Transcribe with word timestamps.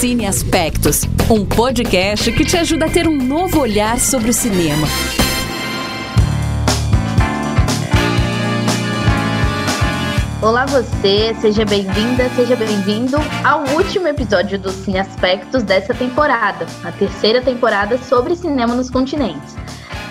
Cine 0.00 0.24
Aspectos, 0.24 1.02
um 1.30 1.44
podcast 1.44 2.32
que 2.32 2.42
te 2.42 2.56
ajuda 2.56 2.86
a 2.86 2.88
ter 2.88 3.06
um 3.06 3.14
novo 3.14 3.60
olhar 3.60 4.00
sobre 4.00 4.30
o 4.30 4.32
cinema. 4.32 4.86
Olá 10.40 10.64
você, 10.64 11.36
seja 11.38 11.66
bem-vinda, 11.66 12.30
seja 12.30 12.56
bem-vindo 12.56 13.18
ao 13.44 13.62
último 13.74 14.08
episódio 14.08 14.58
do 14.58 14.70
Cine 14.70 15.00
Aspectos 15.00 15.62
dessa 15.64 15.92
temporada, 15.92 16.64
a 16.82 16.90
terceira 16.92 17.42
temporada 17.42 17.98
sobre 17.98 18.34
cinema 18.34 18.74
nos 18.74 18.88
continentes. 18.88 19.54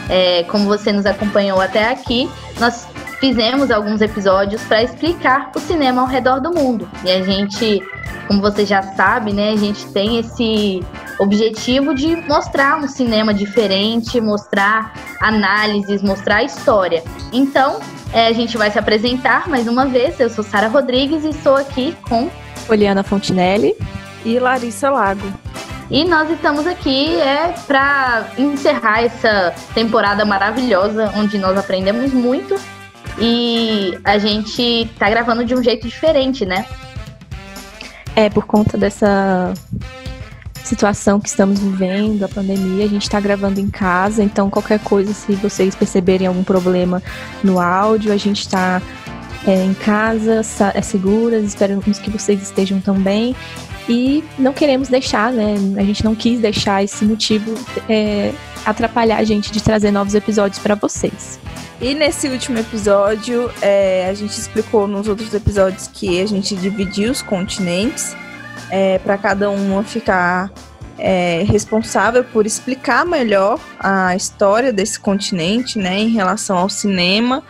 É, 0.07 0.43
como 0.43 0.65
você 0.65 0.91
nos 0.91 1.07
acompanhou 1.07 1.59
até 1.59 1.89
aqui, 1.89 2.29
nós 2.59 2.85
fizemos 3.19 3.69
alguns 3.69 4.01
episódios 4.01 4.61
para 4.63 4.81
explicar 4.81 5.51
o 5.55 5.59
cinema 5.59 6.01
ao 6.01 6.07
redor 6.07 6.39
do 6.39 6.51
mundo. 6.51 6.89
E 7.03 7.11
a 7.11 7.21
gente, 7.21 7.81
como 8.27 8.41
você 8.41 8.65
já 8.65 8.81
sabe, 8.81 9.33
né, 9.33 9.51
a 9.51 9.57
gente 9.57 9.85
tem 9.87 10.17
esse 10.17 10.81
objetivo 11.19 11.93
de 11.93 12.15
mostrar 12.15 12.77
um 12.77 12.87
cinema 12.87 13.33
diferente, 13.33 14.21
mostrar 14.21 14.93
análises, 15.21 16.01
mostrar 16.01 16.43
história. 16.43 17.03
Então, 17.33 17.79
é, 18.13 18.27
a 18.27 18.33
gente 18.33 18.57
vai 18.57 18.71
se 18.71 18.79
apresentar 18.79 19.47
mais 19.49 19.67
uma 19.67 19.85
vez. 19.85 20.19
Eu 20.19 20.29
sou 20.29 20.43
Sara 20.43 20.67
Rodrigues 20.67 21.25
e 21.25 21.29
estou 21.29 21.55
aqui 21.55 21.95
com 22.07 22.29
Poliana 22.65 23.03
Fontinelli 23.03 23.75
e 24.23 24.39
Larissa 24.39 24.89
Lago. 24.89 25.27
E 25.91 26.05
nós 26.05 26.29
estamos 26.29 26.67
aqui 26.67 27.15
é 27.19 27.53
para 27.65 28.27
encerrar 28.37 29.03
essa 29.03 29.53
temporada 29.73 30.23
maravilhosa, 30.23 31.11
onde 31.15 31.37
nós 31.37 31.57
aprendemos 31.57 32.13
muito 32.13 32.55
e 33.17 33.97
a 34.03 34.17
gente 34.17 34.89
tá 34.97 35.09
gravando 35.09 35.43
de 35.43 35.55
um 35.55 35.63
jeito 35.63 35.87
diferente, 35.87 36.45
né? 36.45 36.65
É, 38.15 38.29
por 38.29 38.45
conta 38.45 38.77
dessa 38.77 39.53
situação 40.63 41.19
que 41.19 41.27
estamos 41.27 41.59
vivendo, 41.59 42.23
a 42.23 42.27
pandemia, 42.27 42.85
a 42.85 42.87
gente 42.87 43.03
está 43.03 43.19
gravando 43.19 43.59
em 43.59 43.69
casa, 43.69 44.23
então 44.23 44.49
qualquer 44.49 44.79
coisa, 44.79 45.13
se 45.13 45.33
vocês 45.33 45.73
perceberem 45.73 46.27
algum 46.27 46.43
problema 46.43 47.01
no 47.43 47.59
áudio, 47.59 48.13
a 48.13 48.17
gente 48.17 48.41
está 48.41 48.81
é, 49.47 49.63
em 49.63 49.73
casa, 49.73 50.41
é 50.73 50.81
seguras, 50.81 51.43
esperamos 51.43 51.97
que 51.97 52.09
vocês 52.09 52.41
estejam 52.41 52.79
também. 52.79 53.35
E 53.87 54.23
não 54.37 54.53
queremos 54.53 54.87
deixar, 54.87 55.31
né? 55.31 55.55
A 55.77 55.83
gente 55.83 56.03
não 56.03 56.13
quis 56.13 56.39
deixar 56.39 56.83
esse 56.83 57.03
motivo 57.05 57.55
é, 57.87 58.33
atrapalhar 58.65 59.17
a 59.17 59.23
gente 59.23 59.51
de 59.51 59.61
trazer 59.61 59.91
novos 59.91 60.13
episódios 60.13 60.59
para 60.59 60.75
vocês. 60.75 61.39
E 61.81 61.95
nesse 61.95 62.27
último 62.27 62.59
episódio, 62.59 63.49
é, 63.61 64.07
a 64.09 64.13
gente 64.13 64.31
explicou 64.31 64.87
nos 64.87 65.07
outros 65.07 65.33
episódios 65.33 65.87
que 65.87 66.21
a 66.21 66.25
gente 66.25 66.55
dividiu 66.55 67.11
os 67.11 67.21
continentes 67.21 68.15
é, 68.69 68.99
para 68.99 69.17
cada 69.17 69.49
um 69.49 69.81
ficar 69.83 70.51
é, 70.97 71.43
responsável 71.43 72.23
por 72.25 72.45
explicar 72.45 73.05
melhor 73.05 73.59
a 73.79 74.15
história 74.15 74.73
desse 74.73 74.99
continente, 74.99 75.79
né, 75.79 75.99
em 75.99 76.09
relação 76.09 76.57
ao 76.57 76.69
cinema. 76.69 77.43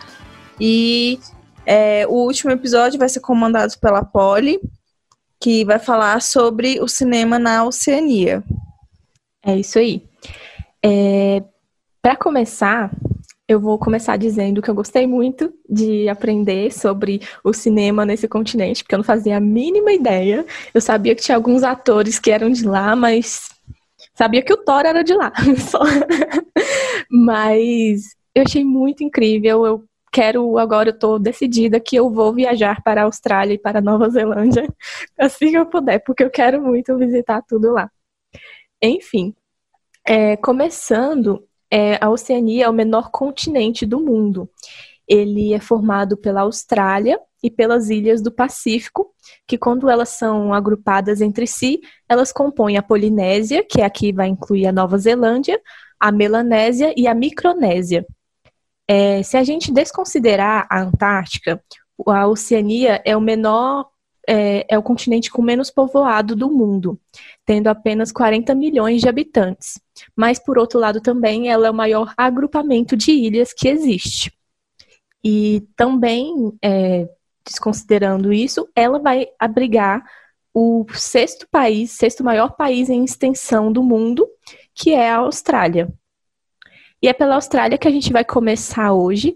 E 0.60 1.18
é, 1.66 2.06
o 2.08 2.24
último 2.24 2.52
episódio 2.52 2.98
vai 2.98 3.08
ser 3.08 3.20
comandado 3.20 3.72
pela 3.80 4.04
Polly, 4.04 4.60
que 5.40 5.64
vai 5.64 5.78
falar 5.78 6.20
sobre 6.20 6.80
o 6.80 6.86
cinema 6.86 7.38
na 7.38 7.64
Oceania. 7.64 8.44
É 9.42 9.56
isso 9.56 9.78
aí. 9.78 10.02
É, 10.84 11.42
para 12.02 12.14
começar, 12.14 12.90
eu 13.48 13.58
vou 13.58 13.78
começar 13.78 14.16
dizendo 14.16 14.60
que 14.62 14.70
eu 14.70 14.74
gostei 14.74 15.06
muito 15.06 15.52
de 15.68 16.08
aprender 16.08 16.72
sobre 16.72 17.20
o 17.42 17.52
cinema 17.52 18.04
nesse 18.04 18.28
continente, 18.28 18.84
porque 18.84 18.94
eu 18.94 18.98
não 18.98 19.04
fazia 19.04 19.38
a 19.38 19.40
mínima 19.40 19.92
ideia. 19.92 20.44
Eu 20.74 20.80
sabia 20.80 21.14
que 21.14 21.22
tinha 21.22 21.36
alguns 21.36 21.62
atores 21.62 22.18
que 22.18 22.30
eram 22.30 22.50
de 22.50 22.64
lá, 22.66 22.94
mas 22.94 23.48
sabia 24.14 24.42
que 24.42 24.52
o 24.52 24.56
Thor 24.56 24.84
era 24.84 25.02
de 25.02 25.14
lá. 25.14 25.32
mas 27.10 28.14
eu 28.34 28.44
achei 28.46 28.64
muito 28.64 29.02
incrível. 29.02 29.66
Eu 29.66 29.84
quero 30.10 30.58
agora, 30.58 30.90
eu 30.90 30.98
tô 30.98 31.18
decidida 31.18 31.80
que 31.80 31.96
eu 31.96 32.10
vou 32.10 32.32
viajar 32.34 32.82
para 32.82 33.02
a 33.02 33.04
Austrália 33.04 33.54
e 33.54 33.58
para 33.58 33.78
a 33.78 33.82
Nova 33.82 34.08
Zelândia 34.08 34.66
assim 35.18 35.50
que 35.50 35.58
eu 35.58 35.66
puder, 35.66 36.00
porque 36.04 36.24
eu 36.24 36.30
quero 36.30 36.62
muito 36.62 36.96
visitar 36.96 37.42
tudo 37.42 37.72
lá. 37.72 37.90
Enfim, 38.82 39.34
é, 40.06 40.36
começando, 40.36 41.46
é, 41.70 42.02
a 42.02 42.10
Oceania 42.10 42.64
é 42.64 42.68
o 42.68 42.72
menor 42.72 43.10
continente 43.10 43.86
do 43.86 44.00
mundo. 44.00 44.50
Ele 45.06 45.52
é 45.52 45.60
formado 45.60 46.16
pela 46.16 46.42
Austrália 46.42 47.20
e 47.42 47.50
pelas 47.50 47.90
ilhas 47.90 48.22
do 48.22 48.30
Pacífico, 48.30 49.12
que 49.46 49.58
quando 49.58 49.88
elas 49.88 50.10
são 50.10 50.54
agrupadas 50.54 51.20
entre 51.20 51.46
si, 51.46 51.80
elas 52.08 52.32
compõem 52.32 52.76
a 52.76 52.82
Polinésia, 52.82 53.64
que 53.64 53.82
aqui 53.82 54.12
vai 54.12 54.28
incluir 54.28 54.66
a 54.66 54.72
Nova 54.72 54.98
Zelândia, 54.98 55.60
a 55.98 56.12
Melanésia 56.12 56.94
e 56.96 57.06
a 57.06 57.14
Micronésia. 57.14 58.06
É, 58.92 59.22
se 59.22 59.36
a 59.36 59.44
gente 59.44 59.72
desconsiderar 59.72 60.66
a 60.68 60.80
Antártica, 60.80 61.62
a 62.08 62.26
Oceania 62.26 63.00
é 63.04 63.16
o 63.16 63.20
menor 63.20 63.88
é, 64.28 64.66
é, 64.68 64.76
o 64.76 64.82
continente 64.82 65.30
com 65.30 65.40
menos 65.42 65.70
povoado 65.70 66.34
do 66.34 66.50
mundo, 66.50 67.00
tendo 67.46 67.68
apenas 67.68 68.10
40 68.10 68.52
milhões 68.52 69.00
de 69.00 69.08
habitantes. 69.08 69.80
Mas, 70.16 70.40
por 70.40 70.58
outro 70.58 70.80
lado, 70.80 71.00
também 71.00 71.48
ela 71.48 71.68
é 71.68 71.70
o 71.70 71.74
maior 71.74 72.12
agrupamento 72.16 72.96
de 72.96 73.12
ilhas 73.12 73.52
que 73.52 73.68
existe. 73.68 74.32
E 75.22 75.62
também, 75.76 76.52
é, 76.60 77.08
desconsiderando 77.46 78.32
isso, 78.32 78.68
ela 78.74 78.98
vai 78.98 79.28
abrigar 79.38 80.02
o 80.52 80.84
sexto 80.94 81.46
país, 81.48 81.92
sexto 81.92 82.24
maior 82.24 82.56
país 82.56 82.90
em 82.90 83.04
extensão 83.04 83.72
do 83.72 83.84
mundo, 83.84 84.28
que 84.74 84.90
é 84.90 85.10
a 85.10 85.18
Austrália. 85.18 85.88
E 87.02 87.08
é 87.08 87.12
pela 87.12 87.36
Austrália 87.36 87.78
que 87.78 87.88
a 87.88 87.90
gente 87.90 88.12
vai 88.12 88.24
começar 88.24 88.92
hoje. 88.92 89.34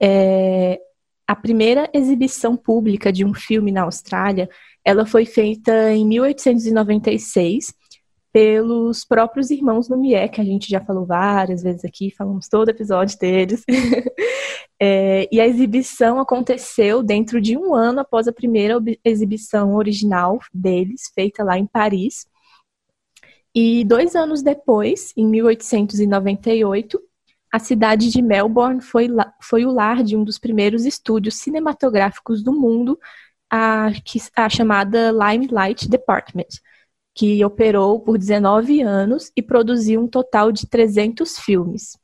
É, 0.00 0.78
a 1.26 1.34
primeira 1.34 1.88
exibição 1.92 2.56
pública 2.56 3.12
de 3.12 3.24
um 3.24 3.34
filme 3.34 3.72
na 3.72 3.82
Austrália, 3.82 4.48
ela 4.84 5.06
foi 5.06 5.24
feita 5.24 5.92
em 5.92 6.06
1896 6.06 7.74
pelos 8.32 9.02
próprios 9.02 9.50
irmãos 9.50 9.88
Lumière, 9.88 10.30
que 10.30 10.42
a 10.42 10.44
gente 10.44 10.68
já 10.68 10.78
falou 10.78 11.06
várias 11.06 11.62
vezes 11.62 11.86
aqui, 11.86 12.10
falamos 12.10 12.48
todo 12.48 12.68
episódio 12.68 13.18
deles. 13.18 13.64
é, 14.78 15.26
e 15.32 15.40
a 15.40 15.46
exibição 15.46 16.20
aconteceu 16.20 17.02
dentro 17.02 17.40
de 17.40 17.56
um 17.56 17.74
ano 17.74 18.00
após 18.00 18.28
a 18.28 18.32
primeira 18.32 18.76
exibição 19.02 19.74
original 19.74 20.38
deles, 20.52 21.10
feita 21.14 21.42
lá 21.42 21.58
em 21.58 21.66
Paris. 21.66 22.26
E 23.58 23.82
dois 23.86 24.14
anos 24.14 24.42
depois, 24.42 25.14
em 25.16 25.26
1898, 25.26 27.00
a 27.50 27.58
cidade 27.58 28.10
de 28.10 28.20
Melbourne 28.20 28.82
foi, 28.82 29.08
foi 29.40 29.64
o 29.64 29.72
lar 29.72 30.04
de 30.04 30.14
um 30.14 30.22
dos 30.22 30.38
primeiros 30.38 30.84
estúdios 30.84 31.36
cinematográficos 31.36 32.42
do 32.42 32.52
mundo, 32.52 32.98
a, 33.50 33.86
a 34.36 34.48
chamada 34.50 35.10
Limelight 35.10 35.88
Department, 35.88 36.60
que 37.14 37.42
operou 37.42 37.98
por 37.98 38.18
19 38.18 38.82
anos 38.82 39.32
e 39.34 39.40
produziu 39.40 40.02
um 40.02 40.06
total 40.06 40.52
de 40.52 40.66
300 40.66 41.38
filmes. 41.38 41.98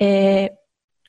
É, 0.00 0.56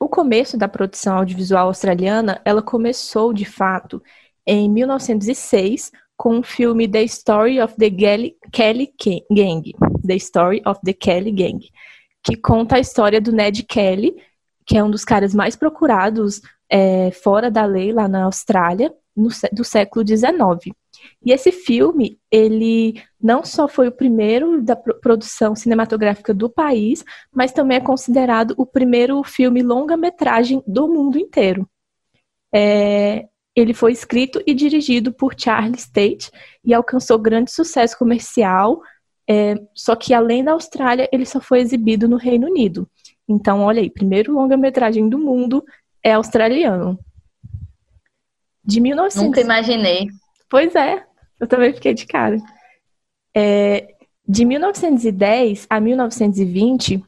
o 0.01 0.09
começo 0.09 0.57
da 0.57 0.67
produção 0.67 1.15
audiovisual 1.15 1.67
australiana, 1.67 2.41
ela 2.43 2.61
começou, 2.61 3.31
de 3.31 3.45
fato, 3.45 4.03
em 4.45 4.69
1906, 4.69 5.93
com 6.19 6.39
o 6.39 6.43
filme 6.43 6.85
The 6.85 7.03
Story 7.03 7.61
of 7.61 7.75
the 7.77 7.89
Kelly 8.51 8.93
Gang, 9.31 9.73
The 10.05 10.15
Story 10.15 10.61
of 10.65 10.81
the 10.83 10.91
Kelly 10.91 11.31
Gang, 11.31 11.65
que 12.21 12.35
conta 12.35 12.75
a 12.75 12.79
história 12.79 13.21
do 13.21 13.31
Ned 13.31 13.63
Kelly, 13.63 14.17
que 14.65 14.77
é 14.77 14.83
um 14.83 14.91
dos 14.91 15.05
caras 15.05 15.33
mais 15.33 15.55
procurados 15.55 16.41
é, 16.69 17.09
fora 17.11 17.49
da 17.49 17.63
lei 17.63 17.93
lá 17.93 18.09
na 18.09 18.25
Austrália, 18.25 18.93
no, 19.15 19.29
do 19.53 19.63
século 19.63 20.05
XIX. 20.05 20.75
E 21.25 21.31
esse 21.31 21.53
filme, 21.53 22.19
ele 22.29 23.01
não 23.21 23.45
só 23.45 23.69
foi 23.69 23.87
o 23.87 23.91
primeiro 23.93 24.61
da 24.61 24.75
produção 24.75 25.55
cinematográfica 25.55 26.33
do 26.33 26.49
país, 26.49 27.01
mas 27.31 27.53
também 27.53 27.77
é 27.77 27.81
considerado 27.81 28.53
o 28.57 28.65
primeiro 28.65 29.23
filme 29.23 29.63
longa-metragem 29.63 30.61
do 30.67 30.89
mundo 30.89 31.17
inteiro. 31.17 31.65
É, 32.53 33.29
ele 33.55 33.73
foi 33.73 33.91
escrito 33.91 34.41
e 34.45 34.53
dirigido 34.53 35.11
por 35.11 35.33
Charles 35.37 35.87
Tate 35.87 36.31
e 36.63 36.73
alcançou 36.73 37.17
grande 37.17 37.51
sucesso 37.51 37.97
comercial, 37.97 38.81
é, 39.29 39.55
só 39.75 39.95
que 39.95 40.13
além 40.13 40.43
da 40.43 40.53
Austrália, 40.53 41.09
ele 41.11 41.25
só 41.25 41.39
foi 41.39 41.59
exibido 41.59 42.07
no 42.07 42.17
Reino 42.17 42.47
Unido. 42.47 42.89
Então, 43.27 43.61
olha 43.61 43.81
aí, 43.81 43.89
primeiro 43.89 44.33
longa-metragem 44.33 45.07
do 45.07 45.19
mundo 45.19 45.63
é 46.03 46.13
australiano. 46.13 46.99
De 48.63 48.79
1900... 48.79 49.23
Nunca 49.23 49.41
imaginei. 49.41 50.07
Pois 50.49 50.73
é, 50.75 51.05
eu 51.39 51.47
também 51.47 51.73
fiquei 51.73 51.93
de 51.93 52.07
cara. 52.07 52.37
É, 53.35 53.95
de 54.27 54.45
1910 54.45 55.67
a 55.69 55.79
1920, 55.79 57.03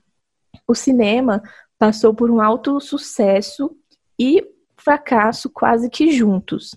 o 0.67 0.75
cinema 0.75 1.41
passou 1.77 2.13
por 2.13 2.29
um 2.29 2.39
alto 2.39 2.79
sucesso 2.79 3.75
e 4.19 4.43
fracasso 4.83 5.49
quase 5.49 5.89
que 5.89 6.11
juntos. 6.11 6.75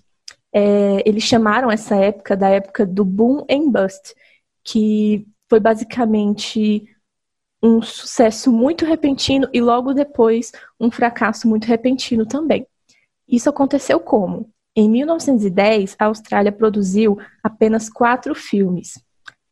É, 0.53 1.03
eles 1.05 1.23
chamaram 1.23 1.69
essa 1.69 1.95
época 1.95 2.35
da 2.35 2.49
época 2.49 2.85
do 2.85 3.03
boom 3.03 3.45
and 3.49 3.69
bust, 3.69 4.15
que 4.63 5.27
foi 5.49 5.59
basicamente 5.59 6.87
um 7.61 7.81
sucesso 7.81 8.51
muito 8.51 8.85
repentino 8.85 9.49
e 9.51 9.59
logo 9.59 9.93
depois 9.93 10.51
um 10.79 10.91
fracasso 10.91 11.47
muito 11.47 11.65
repentino 11.65 12.25
também. 12.25 12.65
Isso 13.27 13.49
aconteceu 13.49 13.99
como? 13.99 14.49
Em 14.75 14.89
1910, 14.89 15.95
a 15.97 16.05
Austrália 16.05 16.51
produziu 16.51 17.17
apenas 17.41 17.89
quatro 17.89 18.35
filmes. 18.35 19.01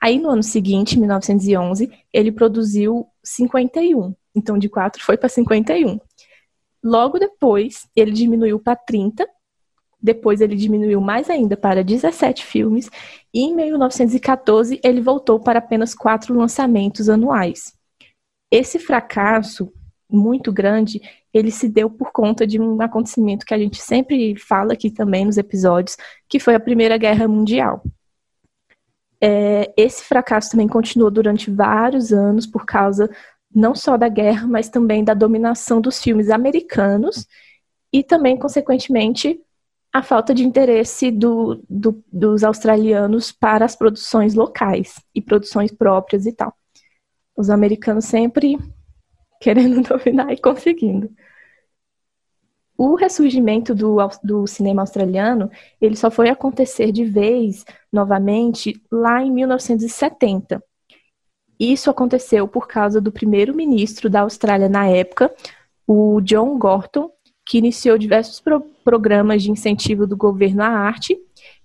Aí, 0.02 0.20
no 0.20 0.30
ano 0.30 0.44
seguinte, 0.44 1.00
1911, 1.00 1.90
ele 2.12 2.32
produziu 2.32 3.08
51. 3.24 4.14
Então, 4.36 4.58
de 4.58 4.68
quatro 4.68 5.02
foi 5.02 5.18
para 5.18 5.30
51. 5.30 5.98
Logo 6.84 7.18
depois, 7.18 7.88
ele 7.96 8.12
diminuiu 8.12 8.60
para 8.60 8.76
30. 8.76 9.26
Depois, 10.02 10.42
ele 10.42 10.56
diminuiu 10.56 11.00
mais 11.00 11.30
ainda 11.30 11.56
para 11.56 11.84
17 11.84 12.46
filmes. 12.46 12.90
E 13.34 13.42
em 13.42 13.56
1914, 13.56 14.80
ele 14.84 15.00
voltou 15.00 15.40
para 15.40 15.60
apenas 15.60 15.96
quatro 15.96 16.36
lançamentos 16.36 17.08
anuais. 17.08 17.74
Esse 18.52 18.78
fracasso 18.78 19.72
muito 20.10 20.52
grande, 20.52 21.02
ele 21.34 21.50
se 21.50 21.68
deu 21.68 21.90
por 21.90 22.12
conta 22.12 22.46
de 22.46 22.62
um 22.62 22.80
acontecimento 22.82 23.46
que 23.46 23.54
a 23.54 23.58
gente 23.58 23.82
sempre 23.82 24.36
fala 24.36 24.74
aqui 24.74 24.92
também 24.92 25.26
nos 25.26 25.38
episódios, 25.38 25.98
que 26.30 26.40
foi 26.40 26.54
a 26.54 26.60
Primeira 26.60 26.98
Guerra 26.98 27.28
Mundial. 27.28 27.82
É, 29.20 29.74
esse 29.78 30.04
fracasso 30.04 30.52
também 30.52 30.68
continuou 30.68 31.10
durante 31.10 31.50
vários 31.50 32.12
anos 32.12 32.46
por 32.46 32.66
causa 32.66 33.10
não 33.54 33.76
só 33.76 33.98
da 33.98 34.10
guerra, 34.10 34.48
mas 34.48 34.70
também 34.70 35.04
da 35.04 35.14
dominação 35.14 35.80
dos 35.80 36.02
filmes 36.02 36.30
americanos 36.30 37.28
e 37.92 38.04
também, 38.04 38.38
consequentemente, 38.38 39.40
a 39.94 40.02
falta 40.02 40.34
de 40.34 40.44
interesse 40.44 41.12
do, 41.12 41.64
do, 41.70 42.04
dos 42.12 42.44
australianos 42.44 43.32
para 43.32 43.64
as 43.64 43.76
produções 43.76 44.34
locais 44.34 45.00
e 45.14 45.22
produções 45.22 45.72
próprias 45.72 46.26
e 46.26 46.34
tal. 46.34 46.52
Os 47.38 47.50
americanos 47.52 48.06
sempre 48.06 48.58
querendo 49.40 49.82
dominar 49.88 50.34
e 50.34 50.42
conseguindo. 50.42 51.12
O 52.76 52.96
ressurgimento 52.96 53.76
do, 53.76 53.98
do 54.24 54.48
cinema 54.48 54.82
australiano, 54.82 55.52
ele 55.80 55.96
só 55.96 56.10
foi 56.10 56.30
acontecer 56.30 56.92
de 56.92 57.06
vez, 57.06 57.64
novamente, 57.92 58.82
lá 58.92 59.22
em 59.22 59.32
1970. 59.32 60.62
Isso 61.60 61.90
aconteceu 61.90 62.48
por 62.48 62.68
causa 62.68 63.00
do 63.00 63.12
primeiro-ministro 63.12 64.10
da 64.10 64.22
Austrália 64.22 64.68
na 64.68 64.88
época, 64.88 65.34
o 65.88 66.20
John 66.22 66.58
Gorton, 66.58 67.12
que 67.46 67.58
iniciou 67.58 67.98
diversos 67.98 68.40
pro 68.40 68.62
programas 68.84 69.44
de 69.44 69.52
incentivo 69.52 70.06
do 70.06 70.18
governo 70.18 70.62
à 70.64 70.68
arte, 70.68 71.18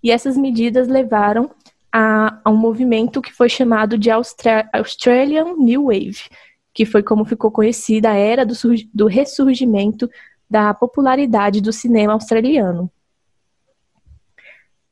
e 0.03 0.11
essas 0.11 0.37
medidas 0.37 0.89
levaram 0.89 1.51
a, 1.93 2.39
a 2.45 2.51
um 2.51 2.57
movimento 2.57 3.23
que 3.23 3.33
foi 3.33 3.49
chamado 3.49 3.99
de 3.99 4.11
Austra 4.11 4.69
Australian 4.73 5.55
New 5.57 5.85
Wave, 5.87 6.29
que 6.73 6.85
foi 6.85 7.03
como 7.03 7.25
ficou 7.25 7.51
conhecida 7.51 8.11
a 8.11 8.15
era 8.15 8.45
do, 8.47 8.55
do 8.95 9.07
ressurgimento 9.07 10.09
da 10.49 10.73
popularidade 10.73 11.61
do 11.61 11.73
cinema 11.73 12.13
australiano. 12.13 12.91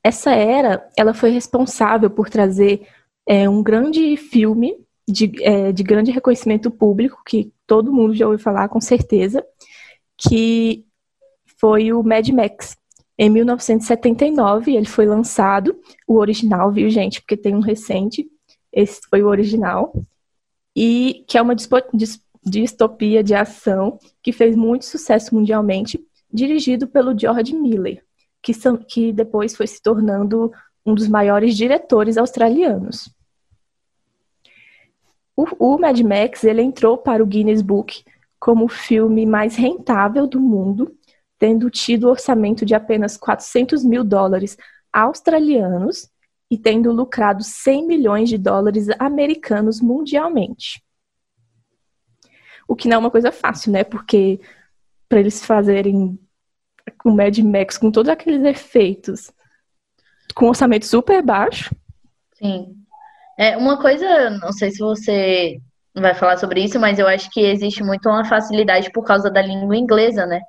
Essa 0.03 0.33
era, 0.33 0.89
ela 0.97 1.15
foi 1.15 1.31
responsável 1.31 2.09
por 2.09 2.29
trazer 2.29 2.87
é, 3.27 3.49
um 3.49 3.63
grande 3.63 4.17
filme 4.17 4.86
de, 5.09 5.33
é, 5.43 5.73
de 5.73 5.83
grande 5.83 6.11
reconhecimento 6.11 6.71
público, 6.71 7.23
que 7.25 7.53
todo 7.67 7.93
mundo 7.93 8.15
já 8.15 8.27
ouviu 8.27 8.39
falar 8.39 8.69
com 8.69 8.81
certeza, 8.81 9.45
que 10.17 10.85
foi 11.61 11.93
o 11.93 12.03
Mad 12.03 12.29
Max. 12.29 12.77
Em 13.19 13.31
1979, 13.31 14.75
ele 14.75 14.87
foi 14.87 15.07
lançado, 15.07 15.79
o 16.07 16.17
original, 16.17 16.71
viu, 16.71 16.91
gente? 16.91 17.21
Porque 17.21 17.37
tem 17.37 17.55
um 17.55 17.61
recente, 17.61 18.29
esse 18.73 19.01
foi 19.09 19.23
o 19.23 19.29
original 19.29 19.93
e 20.77 21.25
que 21.27 21.39
é 21.39 21.43
uma 21.43 21.57
distopia 22.45 23.25
de 23.25 23.35
ação 23.35 23.99
que 24.23 24.31
fez 24.31 24.55
muito 24.55 24.85
sucesso 24.85 25.35
mundialmente, 25.35 25.99
dirigido 26.31 26.87
pelo 26.87 27.19
George 27.19 27.55
Miller, 27.55 28.05
que, 28.43 28.53
são, 28.53 28.77
que 28.77 29.11
depois 29.11 29.57
foi 29.57 29.67
se 29.67 29.81
tornando 29.81 30.53
um 30.85 30.95
dos 30.95 31.09
maiores 31.09 31.57
diretores 31.57 32.19
australianos. 32.19 33.09
O, 35.37 35.47
o 35.59 35.79
Mad 35.79 36.01
Max 36.01 36.45
ele 36.45 36.63
entrou 36.63 36.97
para 36.97 37.23
o 37.23 37.27
Guinness 37.27 37.61
Book 37.61 38.03
como 38.41 38.65
o 38.65 38.69
filme 38.69 39.27
mais 39.27 39.57
rentável 39.57 40.27
do 40.27 40.41
mundo, 40.41 40.97
tendo 41.39 41.71
tido 41.71 42.09
orçamento 42.09 42.65
de 42.65 42.75
apenas 42.75 43.17
400 43.17 43.85
mil 43.85 44.03
dólares 44.03 44.57
australianos 44.93 46.11
e 46.51 46.57
tendo 46.57 46.93
lucrado 46.93 47.43
100 47.43 47.87
milhões 47.87 48.29
de 48.29 48.39
dólares 48.39 48.89
americanos 48.99 49.81
mundialmente. 49.81 50.83
O 52.69 52.75
que 52.75 52.89
não 52.89 52.97
é 52.97 52.99
uma 52.99 53.11
coisa 53.11 53.31
fácil, 53.31 53.73
né? 53.73 53.85
Porque 53.85 54.41
para 55.09 55.21
eles 55.21 55.45
fazerem 55.45 56.19
com 56.99 57.11
Mad 57.11 57.37
Max, 57.39 57.79
com 57.79 57.91
todos 57.91 58.09
aqueles 58.09 58.45
efeitos, 58.45 59.31
com 60.35 60.49
orçamento 60.49 60.87
super 60.87 61.23
baixo. 61.23 61.75
Sim. 62.35 62.76
É, 63.39 63.57
uma 63.57 63.81
coisa, 63.81 64.31
não 64.31 64.53
sei 64.53 64.71
se 64.71 64.79
você 64.79 65.59
vai 65.95 66.15
falar 66.15 66.37
sobre 66.37 66.63
isso, 66.63 66.79
mas 66.81 66.99
eu 66.99 67.07
acho 67.07 67.31
que 67.31 67.41
existe 67.41 67.83
muito 67.83 68.09
uma 68.09 68.25
facilidade 68.25 68.91
por 68.93 69.05
causa 69.05 69.31
da 69.31 69.43
língua 69.43 69.77
inglesa, 69.77 70.27
né? 70.27 70.41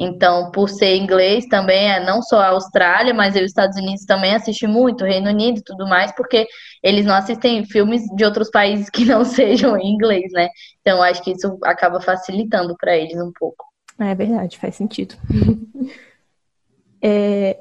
Então, 0.00 0.52
por 0.52 0.68
ser 0.68 0.94
inglês 0.94 1.46
também, 1.46 1.90
é 1.90 2.04
não 2.04 2.22
só 2.22 2.38
a 2.38 2.50
Austrália, 2.50 3.12
mas 3.12 3.34
os 3.34 3.42
Estados 3.42 3.76
Unidos 3.76 4.04
também 4.04 4.32
assistem 4.32 4.68
muito, 4.68 5.04
Reino 5.04 5.28
Unido 5.28 5.58
e 5.58 5.64
tudo 5.64 5.88
mais, 5.88 6.12
porque 6.12 6.46
eles 6.84 7.04
não 7.04 7.16
assistem 7.16 7.64
filmes 7.64 8.02
de 8.14 8.24
outros 8.24 8.48
países 8.48 8.88
que 8.88 9.04
não 9.04 9.24
sejam 9.26 9.76
em 9.76 9.92
inglês, 9.92 10.30
né? 10.32 10.50
Então, 10.80 11.02
acho 11.02 11.20
que 11.24 11.32
isso 11.32 11.58
acaba 11.64 12.00
facilitando 12.00 12.76
para 12.78 12.96
eles 12.96 13.20
um 13.20 13.32
pouco. 13.32 13.64
É 13.98 14.14
verdade, 14.14 14.56
faz 14.56 14.76
sentido. 14.76 15.16
é, 17.02 17.58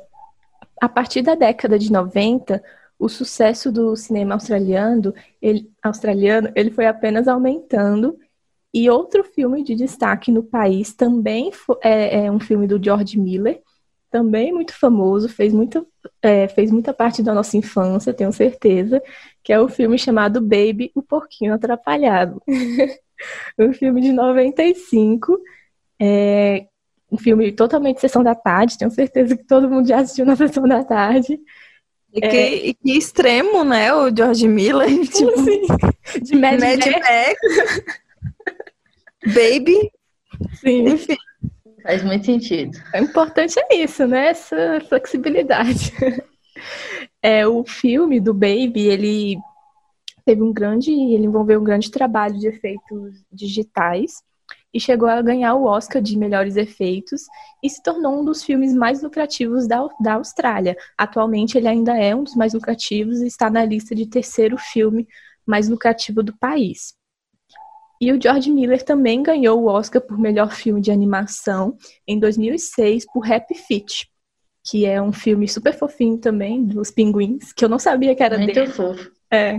a 0.79 0.87
partir 0.87 1.23
da 1.23 1.33
década 1.33 1.79
de 1.79 1.91
90, 1.91 2.63
o 2.99 3.07
sucesso 3.07 3.71
do 3.71 3.95
cinema 3.95 4.33
australiano, 4.33 5.13
ele, 5.41 5.69
australiano, 5.83 6.51
ele 6.55 6.71
foi 6.71 6.85
apenas 6.87 7.27
aumentando 7.27 8.17
e 8.73 8.89
outro 8.89 9.23
filme 9.23 9.63
de 9.63 9.75
destaque 9.75 10.31
no 10.31 10.43
país 10.43 10.93
também 10.93 11.51
é, 11.83 12.25
é 12.25 12.31
um 12.31 12.39
filme 12.39 12.67
do 12.67 12.83
George 12.83 13.17
Miller, 13.17 13.61
também 14.09 14.53
muito 14.53 14.73
famoso, 14.73 15.27
fez, 15.27 15.53
muito, 15.53 15.87
é, 16.21 16.47
fez 16.47 16.71
muita 16.71 16.93
parte 16.93 17.21
da 17.21 17.33
nossa 17.33 17.57
infância, 17.57 18.13
tenho 18.13 18.31
certeza, 18.31 19.01
que 19.43 19.51
é 19.51 19.59
o 19.59 19.67
filme 19.67 19.97
chamado 19.97 20.41
Baby, 20.41 20.91
o 20.95 21.01
Porquinho 21.01 21.53
Atrapalhado. 21.53 22.41
um 23.57 23.73
filme 23.73 24.01
de 24.01 24.11
95, 24.11 25.37
é, 25.99 26.67
um 27.11 27.17
filme 27.17 27.51
totalmente 27.51 27.99
sessão 28.01 28.23
da 28.23 28.35
tarde, 28.35 28.77
tenho 28.77 28.91
certeza 28.91 29.35
que 29.35 29.43
todo 29.43 29.69
mundo 29.69 29.87
já 29.87 29.99
assistiu 29.99 30.25
na 30.25 30.35
sessão 30.35 30.67
da 30.67 30.83
tarde. 30.83 31.39
E 32.13 32.21
que, 32.21 32.27
é... 32.27 32.73
que 32.73 32.97
extremo, 32.97 33.63
né, 33.63 33.93
o 33.93 34.15
George 34.15 34.47
Miller, 34.47 34.89
tipo, 35.07 35.37
Sim. 35.39 36.21
de 36.21 36.35
Mad, 36.35 36.59
Mad 36.59 36.85
Max. 36.85 36.99
Max. 37.01 37.37
Baby. 39.25 39.91
Sim. 40.55 40.87
Enfim. 40.89 41.17
Faz 41.83 42.03
muito 42.03 42.25
sentido. 42.25 42.77
O 42.93 42.97
importante 42.97 43.59
é 43.59 43.75
isso, 43.75 44.05
né? 44.07 44.27
Essa 44.27 44.81
flexibilidade. 44.87 45.93
É, 47.21 47.47
o 47.47 47.63
filme 47.65 48.19
do 48.19 48.33
Baby, 48.33 48.87
ele 48.87 49.37
teve 50.25 50.41
um 50.41 50.51
grande, 50.51 50.91
ele 50.91 51.25
envolveu 51.25 51.59
um 51.59 51.63
grande 51.63 51.89
trabalho 51.89 52.37
de 52.37 52.47
efeitos 52.47 53.23
digitais 53.31 54.21
e 54.77 54.79
chegou 54.79 55.09
a 55.09 55.19
ganhar 55.23 55.55
o 55.55 55.63
Oscar 55.63 55.99
de 55.99 56.15
melhores 56.15 56.55
efeitos 56.55 57.23
e 57.63 57.69
se 57.69 57.81
tornou 57.81 58.21
um 58.21 58.23
dos 58.23 58.43
filmes 58.43 58.75
mais 58.75 59.01
lucrativos 59.01 59.67
da, 59.67 59.83
da 59.99 60.13
Austrália. 60.13 60.77
Atualmente 60.95 61.57
ele 61.57 61.67
ainda 61.67 61.97
é 61.97 62.15
um 62.15 62.23
dos 62.23 62.35
mais 62.35 62.53
lucrativos 62.53 63.19
e 63.19 63.25
está 63.25 63.49
na 63.49 63.65
lista 63.65 63.95
de 63.95 64.05
terceiro 64.05 64.55
filme 64.55 65.07
mais 65.43 65.67
lucrativo 65.67 66.21
do 66.21 66.37
país. 66.37 66.93
E 67.99 68.11
o 68.11 68.21
George 68.21 68.51
Miller 68.51 68.83
também 68.83 69.23
ganhou 69.23 69.63
o 69.63 69.65
Oscar 69.65 69.99
por 69.99 70.19
melhor 70.19 70.51
filme 70.51 70.79
de 70.79 70.91
animação 70.91 71.75
em 72.07 72.19
2006 72.19 73.11
por 73.11 73.25
Happy 73.25 73.55
Feet, 73.55 74.07
que 74.63 74.85
é 74.85 75.01
um 75.01 75.11
filme 75.11 75.47
super 75.47 75.73
fofinho 75.73 76.19
também 76.19 76.63
dos 76.63 76.91
pinguins, 76.91 77.51
que 77.51 77.65
eu 77.65 77.69
não 77.69 77.79
sabia 77.79 78.13
que 78.13 78.21
era 78.21 78.37
Muito 78.37 78.53
dele. 78.53 78.67
fofo. 78.67 79.11
É. 79.33 79.57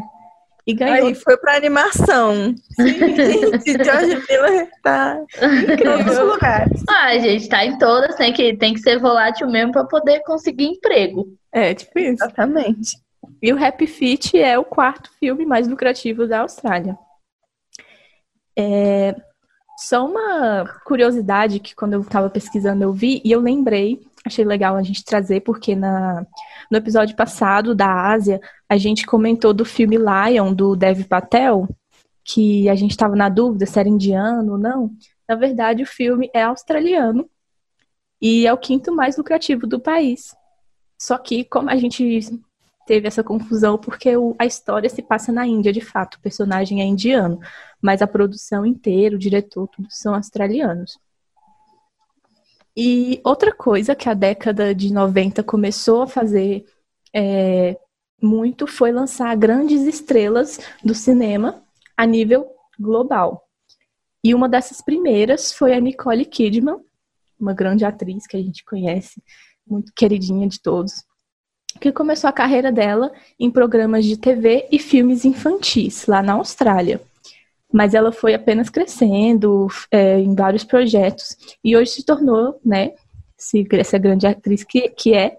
E 0.69 0.75
ganhou. 0.75 1.09
Aí 1.09 1.15
foi 1.15 1.35
pra 1.39 1.57
animação. 1.57 2.55
Sim, 2.79 2.89
gente, 3.17 3.83
George 3.83 4.23
Miller 4.29 4.71
tá 4.83 5.19
em 5.43 5.77
todos 5.79 6.19
os 6.19 6.29
lugares. 6.31 6.85
Ah, 6.87 7.19
gente, 7.19 7.49
tá 7.49 7.65
em 7.65 7.79
todas, 7.79 8.15
tem 8.17 8.35
que, 8.35 8.55
tem 8.55 8.75
que 8.75 8.81
ser 8.81 8.99
volátil 8.99 9.49
mesmo 9.49 9.73
para 9.73 9.85
poder 9.85 10.21
conseguir 10.25 10.67
emprego. 10.67 11.27
É, 11.51 11.73
tipo 11.73 11.99
isso. 11.99 12.23
Exatamente. 12.23 12.99
E 13.41 13.51
o 13.51 13.65
Happy 13.65 13.87
Feet 13.87 14.37
é 14.37 14.59
o 14.59 14.65
quarto 14.65 15.11
filme 15.19 15.47
mais 15.47 15.67
lucrativo 15.67 16.27
da 16.27 16.41
Austrália. 16.41 16.99
É, 18.55 19.15
só 19.79 20.05
uma 20.05 20.67
curiosidade 20.85 21.61
que 21.61 21.75
quando 21.75 21.95
eu 21.95 22.03
estava 22.03 22.29
pesquisando 22.29 22.85
eu 22.85 22.93
vi 22.93 23.23
e 23.25 23.33
eu 23.33 23.41
lembrei 23.41 24.07
achei 24.25 24.45
legal 24.45 24.77
a 24.77 24.83
gente 24.83 25.05
trazer, 25.05 25.41
porque 25.41 25.75
na, 25.75 26.27
no 26.71 26.77
episódio 26.77 27.17
passado 27.17 27.75
da 27.75 28.11
Ásia, 28.11 28.41
a 28.69 28.77
gente 28.77 29.07
comentou 29.07 29.53
do 29.53 29.65
filme 29.65 29.97
Lion, 29.97 30.53
do 30.53 30.77
Dev 30.77 31.05
Patel, 31.05 31.69
que 32.25 32.69
a 32.69 32.75
gente 32.75 32.91
estava 32.91 33.17
na 33.17 33.29
dúvida 33.29 33.67
se 33.67 33.79
era 33.79 33.89
indiano 33.89 34.53
ou 34.53 34.59
não. 34.59 34.91
Na 35.29 35.35
verdade, 35.35 35.83
o 35.83 35.87
filme 35.87 36.31
é 36.35 36.43
australiano 36.43 37.29
e 38.21 38.47
é 38.47 38.53
o 38.53 38.59
quinto 38.59 38.95
mais 38.95 39.17
lucrativo 39.17 39.67
do 39.67 39.81
país. 39.81 40.35
Só 40.99 41.17
que, 41.17 41.45
como 41.45 41.71
a 41.71 41.77
gente 41.77 42.21
teve 42.87 43.07
essa 43.07 43.23
confusão, 43.23 43.79
porque 43.79 44.17
o, 44.17 44.35
a 44.39 44.47
história 44.47 44.89
se 44.89 45.03
passa 45.03 45.31
na 45.31 45.47
Índia, 45.47 45.73
de 45.73 45.81
fato, 45.81 46.15
o 46.15 46.21
personagem 46.21 46.81
é 46.81 46.85
indiano, 46.85 47.39
mas 47.81 48.01
a 48.01 48.07
produção 48.07 48.65
inteira, 48.65 49.15
o 49.15 49.19
diretor, 49.19 49.69
tudo 49.69 49.89
são 49.91 50.15
australianos. 50.15 50.99
E 52.81 53.21
outra 53.25 53.53
coisa 53.53 53.93
que 53.93 54.09
a 54.09 54.15
década 54.15 54.73
de 54.73 54.93
90 54.93 55.43
começou 55.43 56.03
a 56.03 56.07
fazer 56.07 56.65
é, 57.13 57.77
muito 58.23 58.69
foi 58.69 58.93
lançar 58.93 59.37
grandes 59.37 59.83
estrelas 59.83 60.61
do 60.85 60.95
cinema 60.95 61.61
a 61.97 62.07
nível 62.07 62.49
global. 62.79 63.43
E 64.23 64.33
uma 64.33 64.49
dessas 64.49 64.81
primeiras 64.81 65.53
foi 65.53 65.75
a 65.75 65.81
Nicole 65.81 66.25
Kidman, 66.25 66.79
uma 67.37 67.53
grande 67.53 67.85
atriz 67.85 68.29
que 68.29 68.37
a 68.37 68.41
gente 68.41 68.65
conhece, 68.65 69.21
muito 69.67 69.93
queridinha 69.93 70.47
de 70.47 70.63
todos, 70.63 71.05
que 71.81 71.91
começou 71.91 72.31
a 72.31 72.33
carreira 72.33 72.71
dela 72.71 73.13
em 73.41 73.51
programas 73.51 74.05
de 74.05 74.17
TV 74.17 74.69
e 74.71 74.79
filmes 74.79 75.25
infantis 75.25 76.07
lá 76.07 76.23
na 76.23 76.35
Austrália 76.35 77.01
mas 77.73 77.95
ela 77.95 78.11
foi 78.11 78.35
apenas 78.35 78.71
crescendo 78.71 79.69
é, 79.91 80.19
em 80.19 80.35
vários 80.35 80.65
projetos 80.65 81.37
e 81.63 81.77
hoje 81.77 81.91
se 81.93 82.05
tornou, 82.05 82.59
né, 82.65 82.93
essa 83.73 83.99
grande 83.99 84.27
atriz 84.27 84.65
que, 84.65 84.89
que 84.89 85.15
é. 85.15 85.37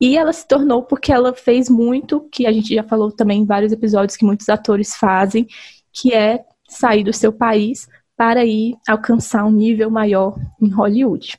E 0.00 0.16
ela 0.16 0.32
se 0.32 0.46
tornou 0.46 0.82
porque 0.82 1.12
ela 1.12 1.34
fez 1.34 1.68
muito, 1.68 2.28
que 2.30 2.46
a 2.46 2.52
gente 2.52 2.74
já 2.74 2.82
falou 2.82 3.10
também 3.10 3.42
em 3.42 3.46
vários 3.46 3.72
episódios 3.72 4.16
que 4.16 4.24
muitos 4.24 4.48
atores 4.48 4.94
fazem, 4.94 5.46
que 5.92 6.12
é 6.12 6.44
sair 6.68 7.04
do 7.04 7.12
seu 7.12 7.32
país 7.32 7.88
para 8.16 8.44
ir 8.44 8.76
alcançar 8.86 9.44
um 9.44 9.50
nível 9.50 9.90
maior 9.90 10.36
em 10.60 10.68
Hollywood. 10.68 11.38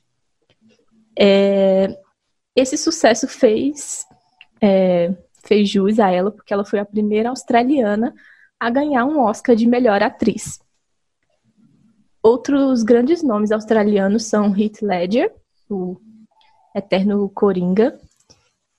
É, 1.18 1.98
esse 2.56 2.78
sucesso 2.78 3.28
fez, 3.28 4.06
é, 4.62 5.14
fez 5.46 5.70
jus 5.70 6.00
a 6.00 6.10
ela, 6.10 6.32
porque 6.32 6.54
ela 6.54 6.66
foi 6.66 6.80
a 6.80 6.86
primeira 6.86 7.30
australiana 7.30 8.14
a 8.60 8.70
ganhar 8.70 9.06
um 9.06 9.20
Oscar 9.20 9.56
de 9.56 9.68
melhor 9.68 10.02
atriz. 10.02 10.60
Outros 12.22 12.84
grandes 12.84 13.22
nomes 13.22 13.52
australianos 13.52 14.26
são 14.26 14.56
Heath 14.58 14.82
Ledger, 14.82 15.32
o 15.70 15.98
eterno 16.76 17.30
Coringa, 17.30 18.00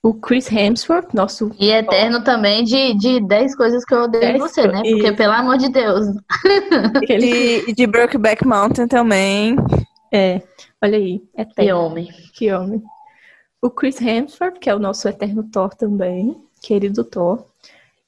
o 0.03 0.13
Chris 0.13 0.51
Hemsworth, 0.51 1.13
nosso. 1.13 1.51
E 1.59 1.71
eterno 1.71 2.23
também 2.23 2.63
de, 2.63 2.93
de 2.95 3.19
10 3.19 3.55
coisas 3.55 3.83
que 3.83 3.93
eu 3.93 4.03
odeio 4.03 4.35
em 4.35 4.37
você, 4.37 4.67
né? 4.67 4.81
Porque, 4.81 5.11
pelo 5.13 5.33
amor 5.33 5.57
de 5.57 5.69
Deus. 5.69 6.07
E 7.09 7.73
de 7.73 7.87
Brokeback 7.87 8.45
Mountain 8.45 8.87
também. 8.87 9.55
É, 10.11 10.41
olha 10.81 10.97
aí. 10.97 11.21
Eterno. 11.35 11.53
Que 11.55 11.73
homem. 11.73 12.07
Que 12.33 12.53
homem. 12.53 12.83
O 13.61 13.69
Chris 13.69 13.99
Hemsworth, 13.99 14.59
que 14.59 14.69
é 14.69 14.75
o 14.75 14.79
nosso 14.79 15.07
eterno 15.07 15.43
Thor 15.51 15.73
também, 15.73 16.35
querido 16.61 17.03
Thor. 17.03 17.43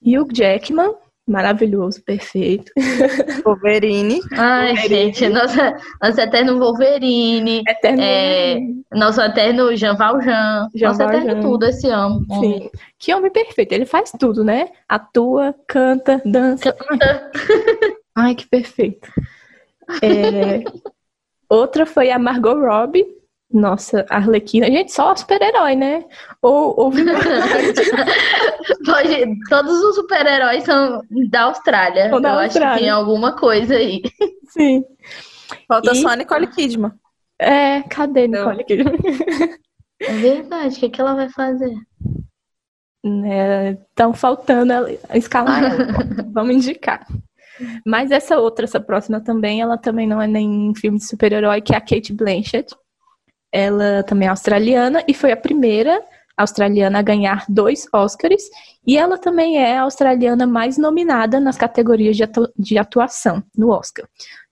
E 0.01 0.17
o 0.17 0.27
Jackman, 0.31 0.93
maravilhoso, 1.31 2.01
perfeito. 2.03 2.71
Wolverine. 3.45 4.19
Ai, 4.33 4.73
Wolverine. 4.73 5.13
gente, 5.13 5.29
nossa, 5.29 5.77
nosso 6.01 6.21
eterno 6.21 6.57
Wolverine. 6.59 7.63
Eterno 7.67 8.01
é, 8.01 8.53
Wolverine. 8.53 8.85
Nosso 8.93 9.21
eterno 9.21 9.75
Jean 9.75 9.95
Valjean. 9.95 10.67
Jean 10.73 10.89
nosso 10.89 11.03
eterno 11.03 11.25
Valjean. 11.27 11.41
tudo 11.41 11.65
esse 11.65 11.87
ano. 11.87 12.25
Sim. 12.39 12.69
Que 12.97 13.13
homem 13.13 13.31
perfeito. 13.31 13.71
Ele 13.73 13.85
faz 13.85 14.11
tudo, 14.11 14.43
né? 14.43 14.69
Atua, 14.87 15.55
canta, 15.67 16.21
dança. 16.25 16.73
Canta. 16.73 17.31
Ai, 18.15 18.35
que 18.35 18.47
perfeito. 18.47 19.09
É, 20.01 20.63
Outra 21.49 21.85
foi 21.85 22.11
a 22.11 22.19
Margot 22.19 22.53
Robbie. 22.53 23.18
Nossa, 23.51 24.05
Arlequina. 24.09 24.67
Gente, 24.67 24.91
só 24.91 25.15
super-herói, 25.15 25.75
né? 25.75 26.05
Ou, 26.41 26.79
ou... 26.79 26.91
Pode, 28.85 29.39
todos 29.49 29.71
os 29.83 29.95
super-heróis 29.95 30.63
são 30.63 31.01
da 31.29 31.41
Austrália. 31.43 32.09
São 32.09 32.21
da 32.21 32.29
eu 32.29 32.33
acho 32.35 32.43
Austrália. 32.45 32.73
que 32.75 32.79
tem 32.81 32.89
alguma 32.89 33.35
coisa 33.35 33.75
aí. 33.75 34.01
Sim. 34.49 34.83
Falta 35.67 35.91
E- 35.91 35.95
só 35.95 36.09
a 36.09 36.15
Nicole 36.15 36.47
Kidman. 36.47 36.91
É, 37.39 37.81
cadê 37.83 38.27
Nicole 38.27 38.63
Kidman? 38.63 38.97
É 40.01 40.13
verdade, 40.13 40.75
o 40.77 40.79
que, 40.79 40.89
que 40.89 41.01
ela 41.01 41.15
vai 41.15 41.29
fazer? 41.29 41.73
Estão 43.03 44.13
faltando 44.13 44.73
ela- 44.73 44.91
escalar 45.15 45.63
ela. 45.63 45.87
Vamos 46.33 46.55
indicar. 46.55 47.05
Mas 47.85 48.11
essa 48.11 48.37
outra, 48.39 48.65
essa 48.65 48.79
próxima 48.79 49.19
também, 49.21 49.61
ela 49.61 49.77
também 49.77 50.07
não 50.07 50.21
é 50.21 50.27
nem 50.27 50.73
filme 50.75 50.97
de 50.97 51.05
super-herói, 51.05 51.61
que 51.61 51.73
é 51.73 51.77
a 51.77 51.81
Kate 51.81 52.13
Blanchett. 52.13 52.73
Ela 53.51 54.03
também 54.03 54.27
é 54.27 54.31
australiana 54.31 55.03
e 55.07 55.13
foi 55.13 55.31
a 55.31 55.37
primeira 55.37 56.03
australiana 56.37 56.99
a 56.99 57.01
ganhar 57.01 57.45
dois 57.49 57.87
Oscars. 57.93 58.43
E 58.85 58.97
ela 58.97 59.17
também 59.17 59.57
é 59.57 59.77
a 59.77 59.83
australiana 59.83 60.47
mais 60.47 60.77
nominada 60.77 61.39
nas 61.39 61.57
categorias 61.57 62.15
de, 62.15 62.23
atu- 62.23 62.51
de 62.57 62.77
atuação 62.77 63.43
no 63.57 63.69
Oscar, 63.69 64.07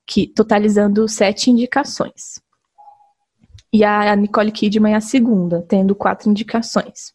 que 0.06 0.28
totalizando 0.28 1.08
sete 1.08 1.50
indicações. 1.50 2.42
E 3.72 3.84
a 3.84 4.16
Nicole 4.16 4.52
Kidman 4.52 4.94
é 4.94 4.98
a 4.98 5.02
segunda, 5.02 5.64
tendo 5.68 5.94
quatro 5.94 6.30
indicações. 6.30 7.14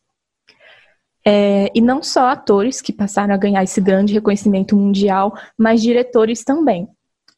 É, 1.24 1.70
e 1.74 1.80
não 1.80 2.02
só 2.02 2.28
atores 2.28 2.80
que 2.80 2.92
passaram 2.92 3.32
a 3.32 3.38
ganhar 3.38 3.62
esse 3.62 3.80
grande 3.80 4.12
reconhecimento 4.12 4.76
mundial, 4.76 5.36
mas 5.56 5.80
diretores 5.80 6.44
também. 6.44 6.88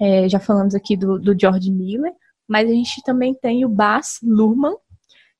É, 0.01 0.29
já 0.29 0.41
falamos 0.41 0.75
aqui 0.75 0.97
do, 0.97 1.19
do 1.19 1.39
George 1.39 1.71
Miller, 1.71 2.13
mas 2.49 2.69
a 2.69 2.73
gente 2.73 3.03
também 3.05 3.35
tem 3.35 3.65
o 3.65 3.69
Baz 3.69 4.19
Luhrmann, 4.23 4.77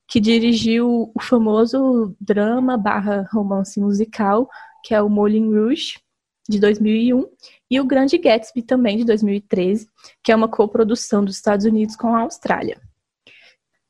que 0.07 0.19
dirigiu 0.19 1.11
o 1.13 1.21
famoso 1.21 2.15
drama 2.19 2.77
barra 2.77 3.27
romance 3.31 3.79
musical, 3.79 4.47
que 4.83 4.93
é 4.93 5.01
o 5.01 5.09
Moulin 5.09 5.53
Rouge, 5.53 5.99
de 6.47 6.59
2001, 6.59 7.25
e 7.69 7.79
o 7.79 7.85
Grande 7.85 8.17
Gatsby 8.17 8.61
também, 8.61 8.97
de 8.97 9.03
2013, 9.05 9.87
que 10.23 10.31
é 10.31 10.35
uma 10.35 10.47
coprodução 10.47 11.25
dos 11.25 11.35
Estados 11.35 11.65
Unidos 11.65 11.95
com 11.95 12.15
a 12.15 12.21
Austrália. 12.21 12.79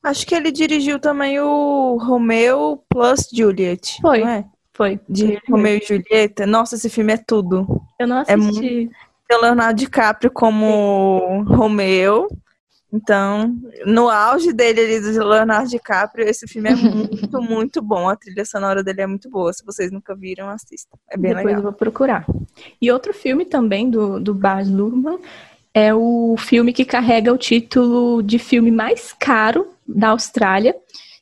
Acho 0.02 0.26
que 0.26 0.34
ele 0.34 0.52
dirigiu 0.52 0.98
também 0.98 1.40
o 1.40 1.96
Romeo 1.96 2.82
plus 2.88 3.28
Juliet. 3.32 3.98
Foi. 4.00 4.22
é? 4.22 4.44
Foi. 4.72 5.00
De 5.08 5.40
Romeo 5.48 5.80
e 5.82 5.86
Julieta. 5.86 6.46
Nossa, 6.46 6.76
esse 6.76 6.88
filme 6.88 7.12
é 7.12 7.16
tudo. 7.16 7.82
Eu 7.98 8.06
não 8.06 8.18
É 8.18 8.34
assisti. 8.34 8.90
Tem 9.28 9.36
o 9.36 9.40
Leonardo 9.40 9.78
DiCaprio 9.78 10.30
como 10.30 11.42
Romeo. 11.48 12.28
Então, 12.96 13.54
no 13.84 14.08
auge 14.08 14.54
dele 14.54 14.80
ali 14.80 15.00
do 15.00 15.24
Leonardo 15.24 15.68
DiCaprio, 15.68 16.26
esse 16.26 16.48
filme 16.48 16.70
é 16.70 16.74
muito, 16.74 17.42
muito 17.42 17.82
bom. 17.82 18.08
A 18.08 18.16
trilha 18.16 18.44
sonora 18.44 18.82
dele 18.82 19.02
é 19.02 19.06
muito 19.06 19.28
boa. 19.28 19.52
Se 19.52 19.64
vocês 19.64 19.92
nunca 19.92 20.14
viram, 20.14 20.48
assistam. 20.48 20.96
É 21.10 21.16
bem 21.16 21.34
Depois 21.34 21.44
eu 21.44 21.48
legal. 21.48 21.62
vou 21.62 21.72
procurar. 21.72 22.26
E 22.80 22.90
outro 22.90 23.12
filme 23.12 23.44
também 23.44 23.90
do, 23.90 24.18
do 24.18 24.34
Baz 24.34 24.68
Luhrmann 24.68 25.20
é 25.74 25.94
o 25.94 26.36
filme 26.38 26.72
que 26.72 26.86
carrega 26.86 27.32
o 27.32 27.36
título 27.36 28.22
de 28.22 28.38
filme 28.38 28.70
mais 28.70 29.12
caro 29.12 29.68
da 29.86 30.08
Austrália, 30.08 30.74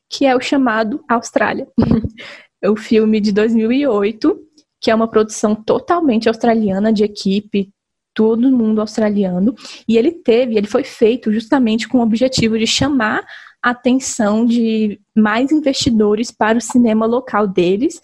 que 0.09 0.25
é 0.25 0.37
o 0.37 0.41
chamado 0.41 1.05
Austrália. 1.09 1.67
é 2.63 2.71
o 2.71 2.77
filme 2.77 3.21
de 3.21 3.33
2008, 3.33 4.39
que 4.81 4.93
é 4.93 4.95
uma 4.95 5.09
produção 5.09 5.57
totalmente 5.57 6.29
australiana, 6.29 6.93
de 6.93 7.03
equipe, 7.03 7.71
todo 8.15 8.51
mundo 8.51 8.81
australiano. 8.81 9.55
E 9.87 9.99
ele 9.99 10.13
teve, 10.13 10.57
ele 10.57 10.67
foi 10.67 10.85
feito 10.85 11.33
justamente 11.33 11.89
com 11.89 11.99
o 11.99 12.03
objetivo 12.03 12.59
de 12.59 12.67
chamar 12.67 13.27
a 13.63 13.71
atenção 13.71 14.47
de 14.47 15.01
mais 15.15 15.51
investidores 15.51 16.31
para 16.31 16.59
o 16.59 16.61
cinema 16.61 17.05
local 17.05 17.47
deles 17.47 18.01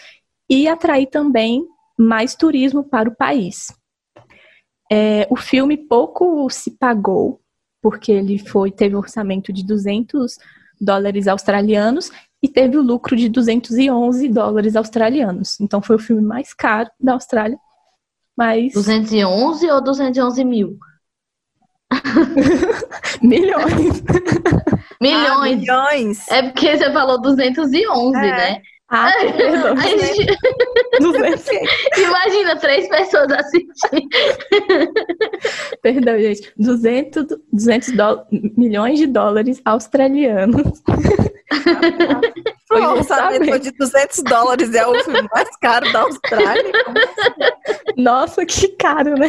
e 0.49 0.67
atrair 0.67 1.07
também 1.07 1.65
mais 1.97 2.35
turismo 2.35 2.83
para 2.83 3.09
o 3.09 3.15
país. 3.15 3.73
É, 4.91 5.27
o 5.31 5.37
filme 5.37 5.77
pouco 5.77 6.51
se 6.51 6.73
pagou, 6.73 7.41
porque 7.81 8.11
ele 8.11 8.39
foi 8.39 8.73
teve 8.73 8.97
um 8.97 8.99
orçamento 8.99 9.53
de 9.53 9.65
200 9.65 10.37
dólares 10.81 11.29
australianos 11.29 12.11
e 12.43 12.49
teve 12.49 12.77
o 12.77 12.83
lucro 12.83 13.15
de 13.15 13.29
211 13.29 14.29
dólares 14.29 14.75
australianos. 14.75 15.61
Então 15.61 15.81
foi 15.83 15.97
o 15.97 16.01
filme 16.01 16.23
mais 16.23 16.55
caro 16.55 16.91
da 16.99 17.13
Austrália. 17.13 17.59
Mas 18.37 18.73
211 18.73 19.71
ou 19.71 19.81
211 19.83 20.45
mil? 20.45 20.79
milhões. 23.23 24.03
Ah, 24.07 24.97
Milhões. 25.01 25.59
milhões. 25.59 26.29
É 26.29 26.43
porque 26.43 26.77
você 26.77 26.93
falou 26.93 27.21
211, 27.21 28.19
É. 28.19 28.21
né? 28.21 28.63
Ah, 28.91 29.13
perdão. 29.37 29.77
Gente, 29.77 30.37
200. 31.01 31.47
imagina 31.97 32.57
três 32.57 32.89
pessoas 32.89 33.31
assistindo. 33.31 34.09
Perdão, 35.81 36.19
gente. 36.19 36.53
200, 36.57 37.27
200 37.53 37.93
do, 37.93 38.27
milhões 38.57 38.99
de 38.99 39.07
dólares 39.07 39.63
australianos. 39.65 40.83
Foi 42.67 42.81
um 42.81 42.93
orçamento 42.95 43.61
de 43.61 43.71
200 43.71 44.25
dólares, 44.25 44.75
é 44.75 44.85
o 44.85 45.05
filme 45.05 45.29
mais 45.33 45.57
caro 45.59 45.93
da 45.93 46.01
Austrália. 46.01 46.73
Nossa, 47.97 48.45
que 48.45 48.69
caro, 48.77 49.15
né? 49.15 49.29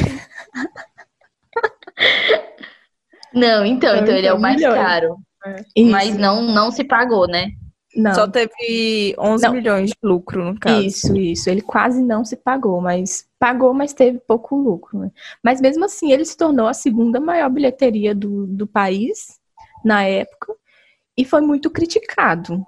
Não, 3.31 3.63
então, 3.63 3.91
então, 3.93 4.03
então 4.03 4.15
ele 4.15 4.27
é 4.27 4.33
o 4.33 4.39
mais 4.39 4.55
milhões. 4.55 4.75
caro. 4.75 5.17
É. 5.45 5.83
Mas 5.83 6.17
não, 6.17 6.41
não 6.41 6.71
se 6.71 6.83
pagou, 6.83 7.27
né? 7.27 7.51
Não. 7.95 8.13
Só 8.13 8.27
teve 8.27 9.13
11 9.17 9.43
não. 9.43 9.53
milhões 9.53 9.89
de 9.89 9.97
lucro, 10.01 10.43
no 10.43 10.59
caso. 10.59 10.85
Isso, 10.85 11.17
isso. 11.17 11.49
Ele 11.49 11.61
quase 11.61 12.01
não 12.01 12.23
se 12.23 12.37
pagou, 12.37 12.79
mas 12.79 13.27
pagou, 13.37 13.73
mas 13.73 13.93
teve 13.93 14.19
pouco 14.19 14.55
lucro. 14.55 14.99
Né? 14.99 15.11
Mas 15.43 15.59
mesmo 15.59 15.83
assim, 15.85 16.11
ele 16.11 16.23
se 16.23 16.37
tornou 16.37 16.67
a 16.67 16.73
segunda 16.73 17.19
maior 17.19 17.49
bilheteria 17.49 18.15
do, 18.15 18.47
do 18.47 18.65
país 18.65 19.39
na 19.83 20.03
época 20.03 20.53
e 21.17 21.25
foi 21.25 21.41
muito 21.41 21.69
criticado. 21.69 22.63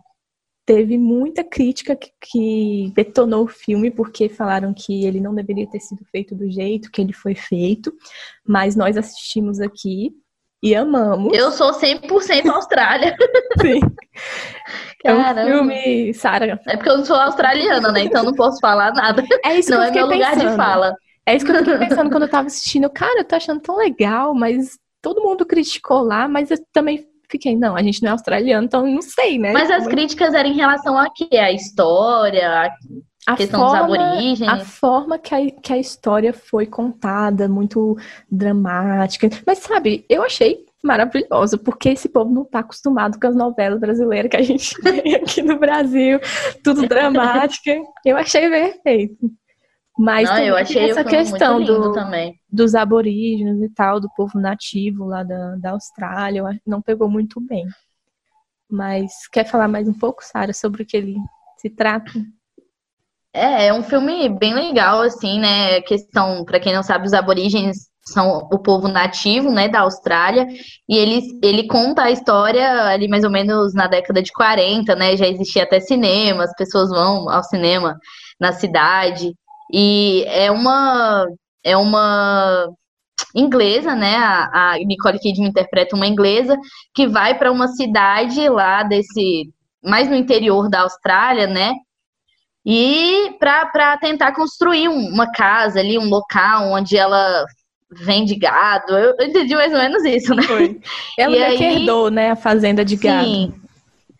Teve 0.65 0.97
muita 0.97 1.43
crítica 1.43 1.95
que, 1.95 2.11
que 2.21 2.91
detonou 2.95 3.43
o 3.43 3.49
filme 3.49 3.91
porque 3.91 4.29
falaram 4.29 4.73
que 4.73 5.05
ele 5.05 5.19
não 5.19 5.35
deveria 5.35 5.69
ter 5.69 5.79
sido 5.79 6.05
feito 6.05 6.35
do 6.35 6.49
jeito 6.49 6.91
que 6.91 7.01
ele 7.01 7.13
foi 7.13 7.35
feito, 7.35 7.93
mas 8.45 8.75
nós 8.75 8.97
assistimos 8.97 9.59
aqui 9.59 10.15
e 10.63 10.73
amamos. 10.73 11.37
Eu 11.37 11.51
sou 11.51 11.73
100% 11.73 12.49
Austrália. 12.49 13.13
Sim. 13.61 13.81
É 15.03 15.13
um 15.13 15.45
filme, 15.45 16.13
Sara. 16.13 16.57
É 16.65 16.77
porque 16.77 16.89
eu 16.89 16.99
não 16.99 17.05
sou 17.05 17.17
australiana, 17.17 17.91
né? 17.91 18.05
Então 18.05 18.23
não 18.23 18.33
posso 18.33 18.59
falar 18.61 18.93
nada. 18.93 19.21
É 19.43 19.59
isso 19.59 19.71
não 19.71 19.91
que 19.91 19.99
eu 19.99 20.05
é 20.05 20.07
meu 20.07 20.15
lugar 20.15 20.33
pensando. 20.33 20.51
de 20.51 20.55
fala. 20.55 20.95
É 21.25 21.35
isso 21.35 21.45
que 21.45 21.51
eu 21.51 21.57
fiquei 21.57 21.77
pensando 21.77 22.09
quando 22.09 22.23
eu 22.23 22.29
tava 22.29 22.47
assistindo. 22.47 22.89
Cara, 22.89 23.19
eu 23.19 23.25
tô 23.25 23.35
achando 23.35 23.59
tão 23.59 23.75
legal, 23.75 24.33
mas 24.33 24.77
todo 25.01 25.21
mundo 25.21 25.45
criticou 25.45 26.01
lá, 26.01 26.29
mas 26.29 26.49
eu 26.49 26.57
também 26.71 27.05
fiquei, 27.29 27.57
não, 27.57 27.75
a 27.75 27.83
gente 27.83 28.01
não 28.01 28.09
é 28.09 28.11
australiano, 28.11 28.65
então 28.65 28.87
não 28.87 29.01
sei, 29.01 29.37
né? 29.37 29.51
Mas 29.51 29.69
as 29.69 29.85
críticas 29.85 30.33
eram 30.33 30.49
em 30.49 30.55
relação 30.55 30.97
a 30.97 31.07
quê? 31.13 31.37
A 31.37 31.51
história, 31.51 32.47
a, 32.47 32.71
a 33.25 33.35
questão 33.35 33.59
forma, 33.59 33.87
dos 33.87 33.97
aborígenes? 33.97 34.53
A 34.53 34.59
forma 34.65 35.19
que 35.19 35.33
a, 35.33 35.51
que 35.51 35.73
a 35.73 35.77
história 35.77 36.33
foi 36.33 36.65
contada, 36.65 37.47
muito 37.47 37.97
dramática. 38.29 39.29
Mas 39.45 39.59
sabe, 39.59 40.05
eu 40.09 40.23
achei 40.23 40.65
maravilhoso, 40.83 41.57
porque 41.57 41.89
esse 41.89 42.09
povo 42.09 42.33
não 42.33 42.43
está 42.43 42.59
acostumado 42.59 43.17
com 43.19 43.27
as 43.27 43.35
novelas 43.35 43.79
brasileiras 43.79 44.29
que 44.29 44.37
a 44.37 44.41
gente 44.41 44.75
vê 44.83 45.15
aqui 45.15 45.41
no 45.41 45.57
Brasil, 45.57 46.19
tudo 46.63 46.87
dramática. 46.87 47.71
Eu 48.05 48.17
achei 48.17 48.49
perfeito. 48.49 49.31
Mas 49.97 50.27
não, 50.27 50.39
eu 50.39 50.55
achei 50.55 50.89
essa 50.89 51.03
questão 51.03 51.63
do, 51.63 51.93
também. 51.93 52.39
dos 52.49 52.73
aborígenes 52.73 53.61
e 53.61 53.69
tal, 53.69 53.99
do 53.99 54.09
povo 54.15 54.39
nativo 54.39 55.05
lá 55.05 55.23
da, 55.23 55.55
da 55.55 55.71
Austrália, 55.71 56.43
não 56.65 56.81
pegou 56.81 57.07
muito 57.07 57.39
bem. 57.39 57.65
Mas 58.69 59.27
quer 59.31 59.45
falar 59.45 59.67
mais 59.67 59.87
um 59.87 59.93
pouco, 59.93 60.23
Sara, 60.23 60.51
sobre 60.51 60.81
o 60.81 60.85
que 60.85 60.97
ele 60.97 61.15
se 61.57 61.69
trata? 61.69 62.11
É, 63.33 63.67
é 63.67 63.73
um 63.73 63.83
filme 63.83 64.29
bem 64.29 64.53
legal, 64.53 65.01
assim, 65.01 65.39
né? 65.39 65.81
Questão, 65.81 66.45
para 66.45 66.59
quem 66.59 66.73
não 66.73 66.83
sabe, 66.83 67.07
os 67.07 67.13
aborígenes 67.13 67.89
são 68.05 68.49
o 68.51 68.59
povo 68.59 68.87
nativo, 68.87 69.49
né, 69.49 69.67
da 69.69 69.81
Austrália, 69.81 70.45
e 70.89 70.97
ele, 70.97 71.21
ele 71.41 71.67
conta 71.67 72.03
a 72.03 72.11
história 72.11 72.83
ali 72.87 73.07
mais 73.07 73.23
ou 73.23 73.31
menos 73.31 73.73
na 73.73 73.87
década 73.87 74.21
de 74.21 74.31
40, 74.33 74.93
né, 74.95 75.15
já 75.15 75.25
existia 75.27 75.63
até 75.63 75.79
cinema, 75.79 76.43
as 76.43 76.53
pessoas 76.55 76.89
vão 76.89 77.29
ao 77.29 77.43
cinema 77.43 77.97
na 78.39 78.51
cidade, 78.51 79.33
e 79.71 80.25
é 80.27 80.51
uma, 80.51 81.25
é 81.63 81.77
uma 81.77 82.67
inglesa, 83.33 83.95
né, 83.95 84.17
a, 84.17 84.73
a 84.73 84.77
Nicole 84.79 85.19
Kidman 85.19 85.49
interpreta 85.49 85.95
uma 85.95 86.07
inglesa, 86.07 86.57
que 86.93 87.07
vai 87.07 87.37
para 87.37 87.51
uma 87.51 87.69
cidade 87.69 88.49
lá 88.49 88.83
desse, 88.83 89.49
mais 89.81 90.09
no 90.09 90.15
interior 90.15 90.69
da 90.69 90.81
Austrália, 90.81 91.47
né, 91.47 91.71
e 92.65 93.35
para 93.39 93.97
tentar 93.97 94.33
construir 94.33 94.87
um, 94.87 95.09
uma 95.09 95.29
casa 95.31 95.79
ali, 95.79 95.97
um 95.97 96.07
local 96.07 96.71
onde 96.71 96.97
ela 96.97 97.45
vende 97.91 98.35
gado. 98.35 98.97
Eu, 98.97 99.15
entendi 99.19 99.53
mais 99.55 99.71
ou 99.71 99.79
menos 99.79 100.03
isso, 100.03 100.33
né? 100.33 100.43
Foi. 100.43 100.79
Ela 101.17 101.35
e 101.35 101.43
aí, 101.43 101.63
herdou, 101.63 102.09
né, 102.09 102.31
a 102.31 102.35
fazenda 102.35 102.83
de 102.83 102.95
gado. 102.95 103.25
Sim. 103.25 103.53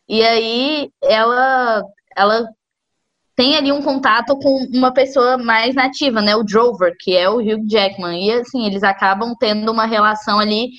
E 0.08 0.22
aí 0.22 0.90
ela 1.02 1.82
ela 2.16 2.48
tem 3.36 3.56
ali 3.56 3.72
um 3.72 3.82
contato 3.82 4.38
com 4.38 4.68
uma 4.72 4.94
pessoa 4.94 5.38
mais 5.38 5.74
nativa, 5.74 6.22
né, 6.22 6.36
o 6.36 6.44
Drover, 6.44 6.94
que 7.00 7.16
é 7.16 7.28
o 7.28 7.38
Hugh 7.38 7.68
Jackman. 7.68 8.28
E 8.28 8.32
assim, 8.34 8.68
eles 8.68 8.84
acabam 8.84 9.34
tendo 9.40 9.72
uma 9.72 9.86
relação 9.86 10.40
ali 10.40 10.70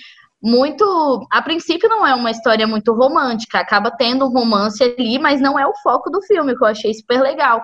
muito, 0.45 1.27
a 1.33 1.41
princípio 1.41 1.89
não 1.89 2.07
é 2.07 2.15
uma 2.15 2.31
história 2.31 2.67
muito 2.67 2.93
romântica, 2.93 3.59
acaba 3.59 3.91
tendo 3.91 4.27
um 4.27 4.33
romance 4.33 4.85
ali, 4.85 5.19
mas 5.19 5.41
não 5.41 5.59
é 5.59 5.67
o 5.67 5.73
foco 5.83 6.11
do 6.11 6.21
filme, 6.21 6.55
que 6.55 6.63
eu 6.63 6.69
achei 6.69 6.93
super 6.93 7.23
legal, 7.23 7.63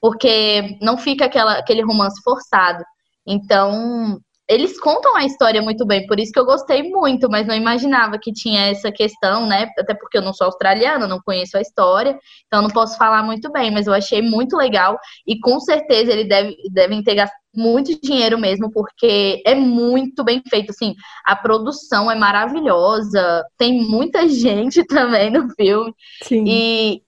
porque 0.00 0.78
não 0.80 0.96
fica 0.96 1.26
aquela, 1.26 1.58
aquele 1.58 1.82
romance 1.82 2.22
forçado. 2.24 2.82
Então, 3.26 4.18
eles 4.48 4.80
contam 4.80 5.14
a 5.14 5.26
história 5.26 5.60
muito 5.60 5.86
bem, 5.86 6.06
por 6.06 6.18
isso 6.18 6.32
que 6.32 6.40
eu 6.40 6.46
gostei 6.46 6.82
muito, 6.82 7.28
mas 7.30 7.46
não 7.46 7.54
imaginava 7.54 8.18
que 8.18 8.32
tinha 8.32 8.70
essa 8.70 8.90
questão, 8.90 9.46
né? 9.46 9.68
Até 9.78 9.94
porque 9.94 10.16
eu 10.16 10.22
não 10.22 10.32
sou 10.32 10.46
australiana, 10.46 11.06
não 11.06 11.20
conheço 11.20 11.58
a 11.58 11.60
história, 11.60 12.18
então 12.46 12.62
não 12.62 12.70
posso 12.70 12.96
falar 12.96 13.22
muito 13.22 13.52
bem, 13.52 13.70
mas 13.70 13.86
eu 13.86 13.92
achei 13.92 14.22
muito 14.22 14.56
legal 14.56 14.98
e 15.26 15.38
com 15.38 15.60
certeza 15.60 16.12
eles 16.12 16.28
deve, 16.28 16.56
devem 16.72 17.02
ter 17.02 17.14
muito 17.54 18.00
dinheiro 18.00 18.38
mesmo, 18.38 18.70
porque 18.70 19.42
é 19.46 19.54
muito 19.54 20.24
bem 20.24 20.42
feito, 20.48 20.70
assim, 20.70 20.94
a 21.24 21.36
produção 21.36 22.10
é 22.10 22.14
maravilhosa, 22.14 23.44
tem 23.58 23.82
muita 23.82 24.26
gente 24.28 24.84
também 24.86 25.30
no 25.30 25.48
filme, 25.54 25.92
Sim. 26.22 26.44
e 26.46 27.02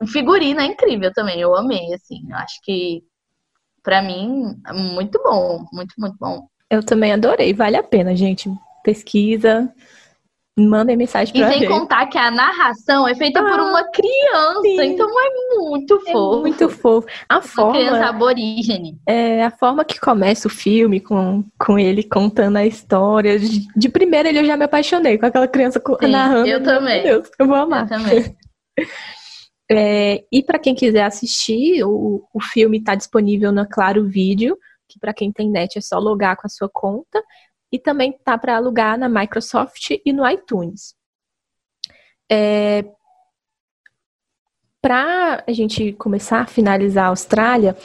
o 0.00 0.06
figurino 0.06 0.60
é 0.60 0.66
incrível 0.66 1.12
também, 1.12 1.40
eu 1.40 1.54
amei, 1.54 1.92
assim, 1.94 2.20
eu 2.28 2.36
acho 2.36 2.60
que 2.62 3.02
para 3.82 4.00
mim, 4.00 4.56
é 4.66 4.72
muito 4.72 5.20
bom, 5.22 5.64
muito, 5.72 5.94
muito 5.98 6.16
bom. 6.18 6.46
Eu 6.70 6.84
também 6.84 7.12
adorei, 7.12 7.52
vale 7.52 7.76
a 7.76 7.82
pena, 7.82 8.14
gente. 8.14 8.50
Pesquisa, 8.84 9.72
mandem 10.58 10.96
mensagem 10.96 11.32
pra 11.32 11.48
E 11.48 11.58
sem 11.58 11.68
contar 11.68 12.06
que 12.06 12.18
a 12.18 12.30
narração 12.30 13.08
é 13.08 13.14
feita 13.14 13.40
ah, 13.40 13.42
por 13.42 13.60
uma 13.60 13.84
criança, 13.90 14.60
sim. 14.62 14.92
então 14.92 15.08
é 15.08 15.58
muito 15.58 16.00
fofo. 16.00 16.38
É 16.38 16.40
muito 16.40 16.68
fofo. 16.68 17.08
A 17.28 17.36
uma 17.36 17.42
forma, 17.42 17.72
criança 17.72 18.06
aborígene. 18.06 18.98
É, 19.06 19.44
a 19.44 19.50
forma 19.50 19.84
que 19.84 19.98
começa 19.98 20.48
o 20.48 20.50
filme 20.50 21.00
com, 21.00 21.44
com 21.58 21.78
ele 21.78 22.02
contando 22.02 22.56
a 22.56 22.66
história. 22.66 23.38
De, 23.38 23.66
de 23.74 23.88
primeira 23.88 24.28
ele 24.28 24.40
eu 24.40 24.44
já 24.44 24.56
me 24.56 24.64
apaixonei 24.64 25.16
com 25.18 25.26
aquela 25.26 25.48
criança 25.48 25.80
sim, 25.80 26.10
narrando. 26.10 26.48
Eu 26.48 26.62
também. 26.62 27.02
Meu 27.02 27.20
Deus, 27.20 27.30
eu 27.38 27.46
vou 27.46 27.56
amar. 27.56 27.84
Eu 27.84 27.88
também. 27.88 28.36
É, 29.70 30.24
e 30.30 30.42
para 30.42 30.58
quem 30.58 30.74
quiser 30.74 31.02
assistir, 31.02 31.82
o, 31.82 32.28
o 32.34 32.42
filme 32.42 32.76
está 32.76 32.94
disponível 32.94 33.50
na 33.50 33.64
Claro 33.64 34.06
Vídeo 34.06 34.58
que 34.92 34.98
para 34.98 35.14
quem 35.14 35.32
tem 35.32 35.50
net 35.50 35.78
é 35.78 35.80
só 35.80 35.98
logar 35.98 36.36
com 36.36 36.46
a 36.46 36.50
sua 36.50 36.68
conta, 36.68 37.22
e 37.72 37.78
também 37.78 38.12
tá 38.12 38.36
para 38.36 38.56
alugar 38.56 38.98
na 38.98 39.08
Microsoft 39.08 39.90
e 40.04 40.12
no 40.12 40.28
iTunes. 40.28 40.94
É, 42.30 42.84
para 44.80 45.42
a 45.46 45.52
gente 45.52 45.92
começar 45.94 46.40
a 46.40 46.46
finalizar 46.46 47.06
a 47.06 47.08
Austrália, 47.08 47.76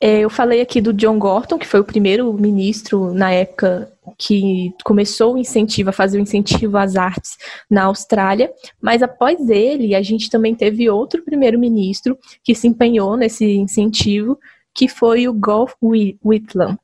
é, 0.00 0.20
eu 0.20 0.30
falei 0.30 0.60
aqui 0.60 0.80
do 0.80 0.92
John 0.92 1.18
Gorton, 1.18 1.58
que 1.58 1.66
foi 1.66 1.80
o 1.80 1.84
primeiro 1.84 2.32
ministro 2.32 3.12
na 3.12 3.32
época 3.32 3.92
que 4.16 4.72
começou 4.84 5.34
o 5.34 5.38
incentivo, 5.38 5.90
a 5.90 5.92
fazer 5.92 6.18
o 6.18 6.20
incentivo 6.20 6.76
às 6.76 6.94
artes 6.94 7.36
na 7.68 7.84
Austrália, 7.84 8.52
mas 8.80 9.02
após 9.02 9.50
ele, 9.50 9.94
a 9.94 10.02
gente 10.02 10.30
também 10.30 10.54
teve 10.54 10.88
outro 10.88 11.22
primeiro-ministro 11.24 12.16
que 12.44 12.54
se 12.54 12.68
empenhou 12.68 13.16
nesse 13.16 13.44
incentivo, 13.44 14.38
que 14.72 14.86
foi 14.86 15.26
o 15.26 15.34
Golf 15.34 15.74
Whitlam. 15.82 16.78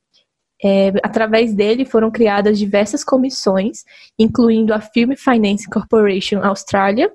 É, 0.64 0.88
através 1.02 1.52
dele 1.52 1.84
foram 1.84 2.10
criadas 2.10 2.58
diversas 2.58 3.04
comissões, 3.04 3.84
incluindo 4.18 4.72
a 4.72 4.80
Film 4.80 5.12
Finance 5.14 5.68
Corporation 5.68 6.42
Australia, 6.42 7.12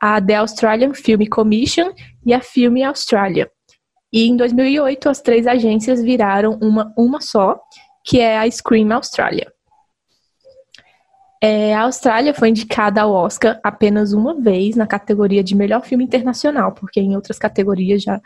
a 0.00 0.20
The 0.20 0.36
Australian 0.36 0.94
Film 0.94 1.26
Commission 1.26 1.92
e 2.24 2.32
a 2.32 2.40
Film 2.40 2.82
Australia. 2.84 3.50
E 4.12 4.26
em 4.26 4.36
2008, 4.36 5.08
as 5.08 5.20
três 5.20 5.46
agências 5.46 6.02
viraram 6.02 6.58
uma, 6.62 6.92
uma 6.96 7.20
só, 7.20 7.60
que 8.02 8.20
é 8.20 8.38
a 8.38 8.50
Scream 8.50 8.92
Australia. 8.92 9.52
É, 11.42 11.74
a 11.74 11.82
Austrália 11.82 12.32
foi 12.32 12.48
indicada 12.48 13.02
ao 13.02 13.12
Oscar 13.12 13.60
apenas 13.62 14.14
uma 14.14 14.40
vez 14.40 14.74
na 14.74 14.86
categoria 14.86 15.44
de 15.44 15.54
melhor 15.54 15.84
filme 15.84 16.02
internacional, 16.02 16.72
porque 16.72 16.98
em 16.98 17.14
outras 17.14 17.38
categorias 17.38 18.02
já, 18.02 18.22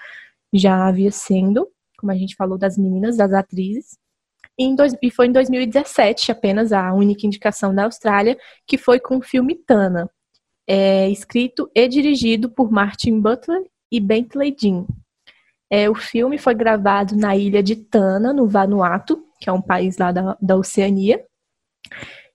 já 0.53 0.87
havia 0.87 1.11
sendo 1.11 1.69
como 2.01 2.11
a 2.11 2.17
gente 2.17 2.35
falou, 2.35 2.57
das 2.57 2.79
meninas, 2.79 3.17
das 3.17 3.33
atrizes. 3.33 3.99
E, 4.61 4.77
dois, 4.77 4.95
e 5.01 5.11
foi 5.11 5.27
em 5.27 5.33
2017 5.33 6.31
apenas 6.31 6.71
a 6.71 6.93
única 6.93 7.27
indicação 7.27 7.75
da 7.75 7.85
Austrália, 7.85 8.37
que 8.67 8.77
foi 8.77 9.01
com 9.01 9.17
o 9.17 9.23
filme 9.23 9.55
Tana, 9.55 10.11
é, 10.69 11.09
escrito 11.09 11.71
e 11.75 11.89
dirigido 11.89 12.51
por 12.51 12.71
Martin 12.71 13.21
Butler 13.21 13.63
e 13.91 13.99
Bentley 13.99 14.55
Jean. 14.55 14.85
É, 15.71 15.89
o 15.89 15.95
filme 15.95 16.37
foi 16.37 16.55
gravado 16.55 17.17
na 17.17 17.35
ilha 17.35 17.63
de 17.63 17.75
Tana, 17.75 18.35
no 18.35 18.47
Vanuatu, 18.47 19.25
que 19.41 19.49
é 19.49 19.53
um 19.53 19.63
país 19.63 19.97
lá 19.97 20.13
da, 20.13 20.37
da 20.39 20.57
Oceania. 20.57 21.25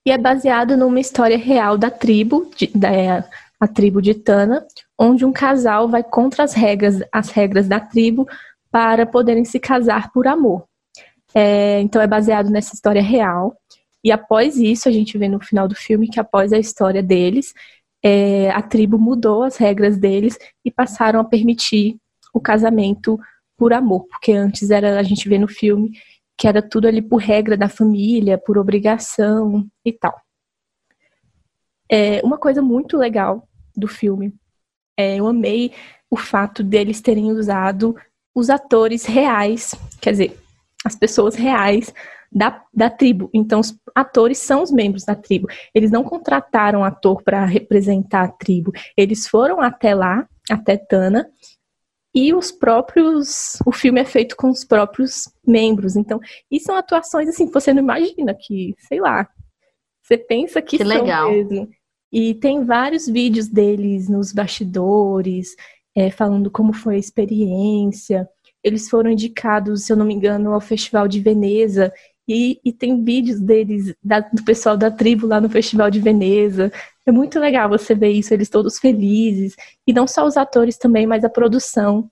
E 0.04 0.10
é 0.10 0.18
baseado 0.18 0.76
numa 0.76 1.00
história 1.00 1.38
real 1.38 1.78
da 1.78 1.92
tribo, 1.92 2.50
de, 2.58 2.68
da 2.76 3.24
a 3.60 3.68
tribo 3.68 4.02
de 4.02 4.16
Tana, 4.16 4.66
onde 5.00 5.24
um 5.24 5.32
casal 5.32 5.88
vai 5.88 6.04
contra 6.04 6.44
as 6.44 6.54
regras, 6.54 7.02
as 7.12 7.30
regras 7.30 7.68
da 7.68 7.80
tribo 7.80 8.28
para 8.72 9.06
poderem 9.06 9.46
se 9.46 9.60
casar 9.60 10.12
por 10.12 10.28
amor. 10.28 10.66
É, 11.36 11.82
então 11.82 12.02
é 12.02 12.08
baseado 12.08 12.50
nessa 12.50 12.74
história 12.74 13.02
real. 13.02 13.58
E 14.04 14.12
após 14.12 14.58
isso, 14.58 14.88
a 14.88 14.92
gente 14.92 15.18
vê 15.18 15.28
no 15.28 15.44
final 15.44 15.68
do 15.68 15.76
filme 15.76 16.08
que 16.08 16.20
após 16.20 16.54
a 16.54 16.58
história 16.58 17.04
deles, 17.04 17.54
é, 18.04 18.50
a 18.52 18.62
tribo 18.62 18.98
mudou 18.98 19.44
as 19.44 19.58
regras 19.58 19.98
deles 19.98 20.38
e 20.64 20.72
passaram 20.72 21.20
a 21.20 21.24
permitir 21.24 21.98
o 22.34 22.40
casamento 22.40 23.20
por 23.58 23.74
amor, 23.74 24.06
porque 24.08 24.32
antes 24.32 24.70
era 24.70 25.00
a 25.00 25.04
gente 25.04 25.28
vê 25.28 25.38
no 25.38 25.48
filme 25.48 25.92
que 26.38 26.48
era 26.48 26.62
tudo 26.62 26.88
ali 26.88 27.02
por 27.02 27.18
regra 27.18 27.56
da 27.56 27.70
família, 27.70 28.38
por 28.38 28.58
obrigação 28.58 29.66
e 29.84 29.92
tal. 29.92 30.14
É, 31.90 32.22
uma 32.24 32.38
coisa 32.38 32.62
muito 32.62 32.98
legal 32.98 33.48
do 33.76 33.88
filme, 33.88 34.34
é, 34.98 35.18
eu 35.18 35.28
amei 35.28 35.72
o 36.10 36.18
fato 36.18 36.64
deles 36.64 37.02
terem 37.02 37.32
usado 37.32 37.96
os 38.34 38.50
atores 38.50 39.06
reais, 39.06 39.74
quer 40.02 40.12
dizer, 40.12 40.45
as 40.86 40.96
pessoas 40.96 41.34
reais 41.34 41.92
da, 42.32 42.64
da 42.72 42.90
tribo. 42.90 43.30
Então, 43.34 43.60
os 43.60 43.76
atores 43.96 44.38
são 44.38 44.62
os 44.62 44.72
membros 44.72 45.04
da 45.04 45.16
tribo. 45.16 45.48
Eles 45.74 45.90
não 45.90 46.04
contrataram 46.04 46.84
ator 46.84 47.24
para 47.24 47.44
representar 47.44 48.24
a 48.24 48.32
tribo. 48.32 48.72
Eles 48.96 49.28
foram 49.28 49.62
até 49.62 49.96
lá, 49.96 50.28
até 50.50 50.78
Tana, 50.78 51.28
e 52.14 52.34
os 52.34 52.52
próprios. 52.52 53.58
O 53.66 53.72
filme 53.72 54.00
é 54.00 54.06
feito 54.06 54.36
com 54.38 54.50
os 54.50 54.64
próprios 54.64 55.30
membros. 55.46 55.96
Então, 55.96 56.20
e 56.52 56.60
são 56.60 56.76
atuações 56.76 57.28
assim 57.28 57.48
que 57.48 57.54
você 57.54 57.74
não 57.74 57.82
imagina 57.82 58.36
que, 58.40 58.76
sei 58.80 59.02
lá. 59.02 59.28
Você 60.04 60.18
pensa 60.18 60.62
que, 60.62 60.78
que 60.78 60.86
são 60.86 61.02
legal. 61.02 61.32
mesmo. 61.32 61.68
E 62.12 62.36
tem 62.36 62.64
vários 62.64 63.08
vídeos 63.08 63.48
deles 63.48 64.08
nos 64.08 64.32
bastidores, 64.32 65.56
é, 65.96 66.12
falando 66.12 66.52
como 66.52 66.72
foi 66.74 66.96
a 66.96 67.00
experiência. 67.00 68.30
Eles 68.66 68.90
foram 68.90 69.12
indicados, 69.12 69.84
se 69.84 69.94
eu 69.94 69.96
não 69.96 70.08
me 70.08 70.16
engano, 70.16 70.52
ao 70.52 70.60
Festival 70.60 71.08
de 71.08 71.20
Veneza. 71.20 71.94
E, 72.28 72.60
e 72.66 72.74
tem 72.74 73.04
vídeos 73.04 73.40
deles, 73.40 73.94
da, 74.04 74.22
do 74.22 74.44
pessoal 74.44 74.76
da 74.76 74.90
tribo 74.90 75.28
lá 75.28 75.40
no 75.40 75.48
Festival 75.48 75.92
de 75.92 76.00
Veneza. 76.00 76.72
É 77.06 77.12
muito 77.12 77.40
legal 77.40 77.70
você 77.70 77.94
ver 77.94 78.10
isso, 78.10 78.34
eles 78.34 78.50
todos 78.50 78.80
felizes. 78.80 79.56
E 79.86 79.94
não 79.94 80.08
só 80.08 80.26
os 80.26 80.36
atores 80.36 80.80
também, 80.80 81.06
mas 81.06 81.24
a 81.24 81.30
produção 81.30 82.10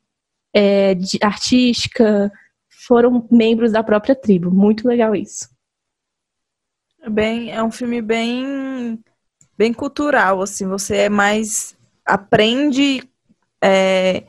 é, 0.53 0.93
de, 0.93 1.17
artística 1.23 2.31
foram 2.69 3.27
membros 3.31 3.71
da 3.71 3.83
própria 3.83 4.13
tribo. 4.13 4.51
Muito 4.51 4.87
legal 4.87 5.15
isso. 5.15 5.49
É 7.01 7.09
bem, 7.09 7.49
é 7.51 7.63
um 7.63 7.71
filme 7.71 7.99
bem, 7.99 9.03
bem 9.57 9.73
cultural, 9.73 10.39
assim. 10.39 10.67
Você 10.67 10.97
é 10.97 11.09
mais 11.09 11.75
aprende 12.05 13.01
é, 13.59 14.23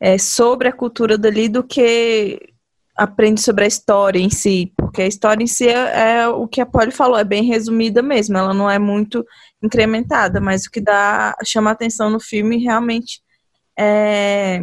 é, 0.00 0.18
sobre 0.18 0.68
a 0.68 0.72
cultura 0.72 1.18
dali 1.18 1.48
do 1.48 1.62
que 1.62 2.40
aprende 2.96 3.40
sobre 3.40 3.64
a 3.64 3.68
história 3.68 4.18
em 4.18 4.28
si, 4.28 4.72
porque 4.76 5.02
a 5.02 5.06
história 5.06 5.42
em 5.42 5.46
si 5.46 5.68
é, 5.68 6.20
é, 6.20 6.28
o 6.28 6.48
que 6.48 6.60
a 6.60 6.66
Polly 6.66 6.90
falou, 6.90 7.16
é 7.16 7.24
bem 7.24 7.44
resumida 7.44 8.02
mesmo, 8.02 8.36
ela 8.36 8.52
não 8.52 8.68
é 8.68 8.78
muito 8.78 9.24
incrementada, 9.62 10.40
mas 10.40 10.66
o 10.66 10.70
que 10.70 10.80
dá 10.80 11.36
chama 11.44 11.70
atenção 11.70 12.10
no 12.10 12.18
filme 12.18 12.58
realmente 12.58 13.22
é, 13.78 14.60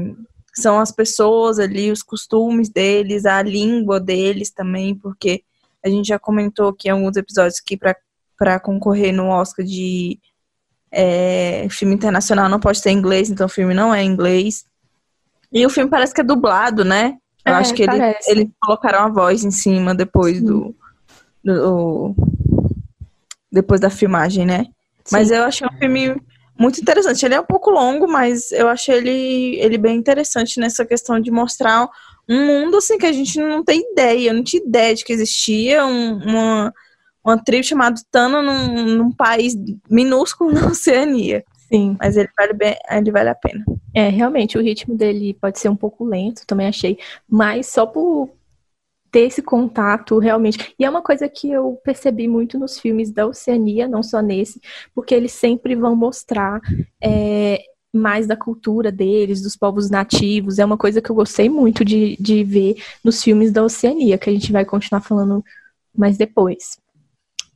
são 0.54 0.80
as 0.80 0.92
pessoas 0.92 1.60
ali, 1.60 1.92
os 1.92 2.04
costumes 2.04 2.70
deles, 2.70 3.26
a 3.26 3.42
língua 3.42 4.02
deles 4.02 4.52
também, 4.52 4.94
porque 4.96 5.42
a 5.84 5.90
gente 5.90 6.08
já 6.08 6.20
comentou 6.20 6.70
aqui 6.70 6.90
em 6.90 6.92
alguns 6.92 7.16
episódios 7.16 7.62
que 7.62 7.78
para 7.78 8.60
concorrer 8.60 9.14
no 9.14 9.28
Oscar 9.28 9.66
de 9.66 10.20
é, 10.92 11.68
filme 11.70 11.96
internacional 11.96 12.50
não 12.50 12.60
pode 12.60 12.82
ter 12.82 12.92
inglês, 12.92 13.30
então 13.30 13.46
o 13.46 13.50
filme 13.50 13.74
não 13.74 13.94
é 13.94 14.04
inglês. 14.04 14.66
E 15.56 15.66
o 15.66 15.70
filme 15.70 15.90
parece 15.90 16.14
que 16.14 16.20
é 16.22 16.24
dublado, 16.24 16.84
né? 16.84 17.16
Eu 17.46 17.54
É, 17.54 17.58
acho 17.58 17.74
que 17.74 17.84
ele, 17.84 17.98
eles 18.28 18.48
colocaram 18.62 19.00
a 19.06 19.10
voz 19.10 19.44
em 19.46 19.52
cima 19.52 19.96
depois 19.96 20.42
do, 20.42 20.76
do- 21.44 22.14
depois 23.52 23.80
da 23.80 23.90
filmagem, 23.90 24.46
né? 24.46 24.66
Mas 25.12 25.32
eu 25.32 25.44
achei 25.44 25.66
um 25.66 25.78
filme 25.78 26.22
muito 26.60 26.82
interessante. 26.82 27.26
Ele 27.26 27.36
é 27.36 27.40
um 27.40 27.46
pouco 27.46 27.70
longo, 27.70 28.08
mas 28.08 28.52
eu 28.52 28.68
achei 28.68 28.96
ele, 28.96 29.56
ele 29.62 29.78
bem 29.78 29.96
interessante 29.98 30.60
nessa 30.60 30.86
questão 30.86 31.20
de 31.20 31.32
mostrar 31.32 31.88
um 32.28 32.46
mundo 32.46 32.78
assim 32.78 32.98
que 32.98 33.06
a 33.06 33.14
gente 33.14 33.40
não 33.40 33.64
tem 33.64 33.92
ideia. 33.92 34.30
Eu 34.30 34.34
não 34.34 34.44
tinha 34.44 34.62
ideia 34.62 34.94
de 34.94 35.06
que 35.06 35.14
existia 35.14 35.86
um- 35.86 36.18
uma, 36.18 36.74
uma 37.24 37.38
tribo 37.42 37.64
chamada 37.64 38.02
Tana 38.12 38.42
num, 38.42 38.96
num 38.98 39.12
país 39.12 39.56
minúsculo 39.90 40.52
na 40.54 40.68
Oceania. 40.68 41.44
Sim. 41.68 41.98
Mas 42.00 42.16
ele 42.16 42.30
vale, 42.38 42.54
bem, 42.54 42.76
ele 42.90 43.12
vale 43.12 43.30
a 43.30 43.36
pena. 43.36 43.64
É, 43.94 44.10
realmente, 44.10 44.58
o 44.58 44.62
ritmo 44.62 44.96
dele 44.96 45.34
pode 45.34 45.60
ser 45.60 45.70
um 45.70 45.76
pouco 45.76 46.04
lento, 46.04 46.46
também 46.46 46.68
achei. 46.68 46.98
Mas 47.28 47.68
só 47.68 47.86
por 47.86 48.30
ter 49.12 49.22
esse 49.22 49.42
contato, 49.42 50.20
realmente. 50.20 50.76
E 50.78 50.84
é 50.84 50.90
uma 50.90 51.02
coisa 51.02 51.30
que 51.30 51.50
eu 51.50 51.80
percebi 51.84 52.28
muito 52.28 52.60
nos 52.60 52.78
filmes 52.78 53.12
da 53.12 53.26
Oceania, 53.26 53.88
não 53.88 54.04
só 54.04 54.22
nesse, 54.22 54.62
porque 54.94 55.16
eles 55.16 55.32
sempre 55.32 55.74
vão 55.76 55.96
mostrar 55.96 56.60
é, 57.02 57.62
mais 57.94 58.28
da 58.28 58.36
cultura 58.36 58.92
deles, 58.92 59.42
dos 59.42 59.56
povos 59.56 59.90
nativos. 59.90 60.60
É 60.60 60.66
uma 60.66 60.78
coisa 60.78 61.02
que 61.02 61.10
eu 61.10 61.16
gostei 61.16 61.48
muito 61.50 61.86
de, 61.86 62.18
de 62.20 62.44
ver 62.44 62.76
nos 63.04 63.24
filmes 63.24 63.52
da 63.52 63.64
Oceania, 63.64 64.18
que 64.18 64.30
a 64.30 64.34
gente 64.34 64.52
vai 64.52 64.66
continuar 64.66 65.02
falando 65.02 65.44
mais 65.98 66.18
depois. 66.18 66.78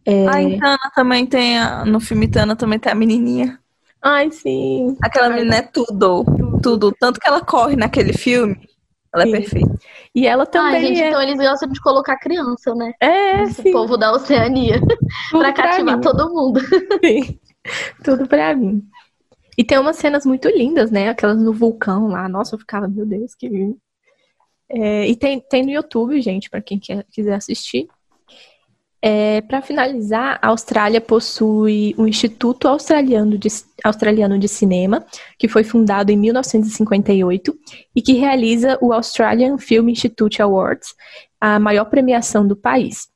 É... 0.06 0.28
Ah, 0.28 0.42
em 0.42 0.58
Tana 0.58 0.92
também 0.96 1.26
tem. 1.26 1.60
A, 1.60 1.84
no 1.84 2.00
filme 2.00 2.28
Tana 2.28 2.56
também 2.56 2.80
tem 2.80 2.92
a 2.92 2.96
menininha. 2.96 3.60
Ai, 4.02 4.32
sim. 4.32 4.96
Aquela 5.02 5.30
menina 5.30 5.56
é 5.58 5.62
tudo. 5.62 6.24
Tudo. 6.62 6.92
Tanto 7.00 7.20
que 7.20 7.28
ela 7.28 7.42
corre 7.42 7.76
naquele 7.76 8.14
filme. 8.14 8.58
Ela 9.14 9.24
Sim. 9.24 9.30
é 9.30 9.40
perfeita. 9.40 9.80
E 10.14 10.28
ela 10.28 10.46
também 10.46 10.88
gente, 10.88 11.02
é. 11.02 11.08
então 11.08 11.22
eles 11.22 11.38
gostam 11.38 11.70
de 11.70 11.82
colocar 11.82 12.18
criança, 12.18 12.76
né? 12.76 12.94
É, 13.02 13.44
Esse 13.44 13.64
sim. 13.64 13.72
povo 13.72 13.98
da 13.98 14.12
Oceania. 14.12 14.80
pra 15.32 15.52
cativar 15.52 15.96
mim. 15.96 16.02
todo 16.02 16.30
mundo. 16.32 16.60
Sim. 17.04 17.40
Tudo 18.04 18.28
pra 18.28 18.56
mim. 18.56 18.84
E 19.58 19.64
tem 19.64 19.78
umas 19.78 19.98
cenas 19.98 20.26
muito 20.26 20.48
lindas, 20.48 20.92
né? 20.92 21.10
Aquelas 21.10 21.42
no 21.42 21.54
vulcão 21.54 22.08
lá. 22.08 22.30
Nossa, 22.30 22.56
eu 22.56 22.60
ficava, 22.60 22.88
meu 22.88 23.06
Deus, 23.06 23.36
que 23.36 23.48
lindo. 23.50 23.78
É, 24.70 25.08
e 25.08 25.16
tem, 25.16 25.40
tem 25.40 25.64
no 25.64 25.72
YouTube, 25.72 26.22
gente, 26.22 26.50
pra 26.50 26.62
quem 26.62 26.80
quer, 26.80 27.04
quiser 27.12 27.34
assistir. 27.34 27.88
É, 29.02 29.40
para 29.42 29.62
finalizar, 29.62 30.38
a 30.42 30.50
Austrália 30.50 31.00
possui 31.00 31.96
o 31.98 32.06
Instituto 32.06 32.68
Australiano 32.68 33.38
de, 33.38 33.48
Australiano 33.84 34.38
de 34.38 34.48
Cinema, 34.50 35.06
que 35.38 35.48
foi 35.48 35.64
fundado 35.64 36.12
em 36.12 36.18
1958 36.18 37.58
e 37.96 38.02
que 38.02 38.14
realiza 38.14 38.78
o 38.82 38.92
Australian 38.92 39.58
Film 39.58 39.90
Institute 39.90 40.42
Awards, 40.42 40.94
a 41.40 41.58
maior 41.60 41.86
premiação 41.86 42.46
do 42.46 42.58
país. 42.58 43.08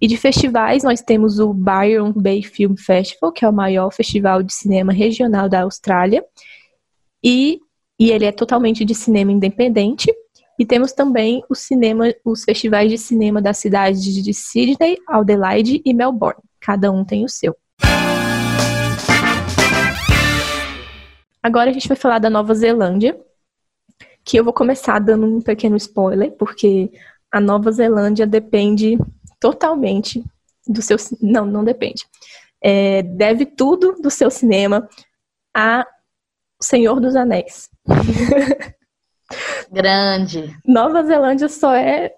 E 0.00 0.06
de 0.06 0.16
festivais, 0.16 0.84
nós 0.84 1.00
temos 1.00 1.40
o 1.40 1.52
Byron 1.52 2.12
Bay 2.12 2.42
Film 2.42 2.74
Festival, 2.76 3.32
que 3.32 3.44
é 3.44 3.48
o 3.48 3.52
maior 3.52 3.90
festival 3.92 4.42
de 4.42 4.52
cinema 4.52 4.92
regional 4.92 5.48
da 5.48 5.62
Austrália. 5.62 6.24
E, 7.22 7.60
e 7.98 8.10
ele 8.10 8.24
é 8.24 8.32
totalmente 8.32 8.84
de 8.84 8.94
cinema 8.94 9.32
independente. 9.32 10.12
E 10.58 10.66
temos 10.66 10.92
também 10.92 11.42
o 11.48 11.54
cinema, 11.54 12.12
os 12.24 12.44
festivais 12.44 12.90
de 12.90 12.98
cinema 12.98 13.40
das 13.40 13.58
cidades 13.58 14.02
de 14.02 14.34
Sydney, 14.34 14.98
Adelaide 15.08 15.80
e 15.84 15.94
Melbourne. 15.94 16.42
Cada 16.60 16.90
um 16.92 17.04
tem 17.04 17.24
o 17.24 17.28
seu. 17.28 17.56
Agora 21.42 21.70
a 21.70 21.72
gente 21.72 21.88
vai 21.88 21.96
falar 21.96 22.18
da 22.18 22.30
Nova 22.30 22.54
Zelândia, 22.54 23.18
que 24.24 24.36
eu 24.36 24.44
vou 24.44 24.52
começar 24.52 24.98
dando 25.00 25.26
um 25.26 25.40
pequeno 25.40 25.76
spoiler, 25.76 26.30
porque 26.32 26.92
a 27.30 27.40
Nova 27.40 27.72
Zelândia 27.72 28.26
depende 28.26 28.96
totalmente 29.40 30.22
do 30.68 30.80
seu. 30.80 30.96
Não, 31.20 31.44
não 31.44 31.64
depende. 31.64 32.06
É, 32.62 33.02
deve 33.02 33.44
tudo 33.44 33.96
do 34.00 34.10
seu 34.10 34.30
cinema 34.30 34.88
a 35.52 35.84
Senhor 36.60 37.00
dos 37.00 37.16
Anéis. 37.16 37.68
Grande. 39.70 40.54
Nova 40.66 41.02
Zelândia 41.02 41.48
só 41.48 41.74
é. 41.74 42.12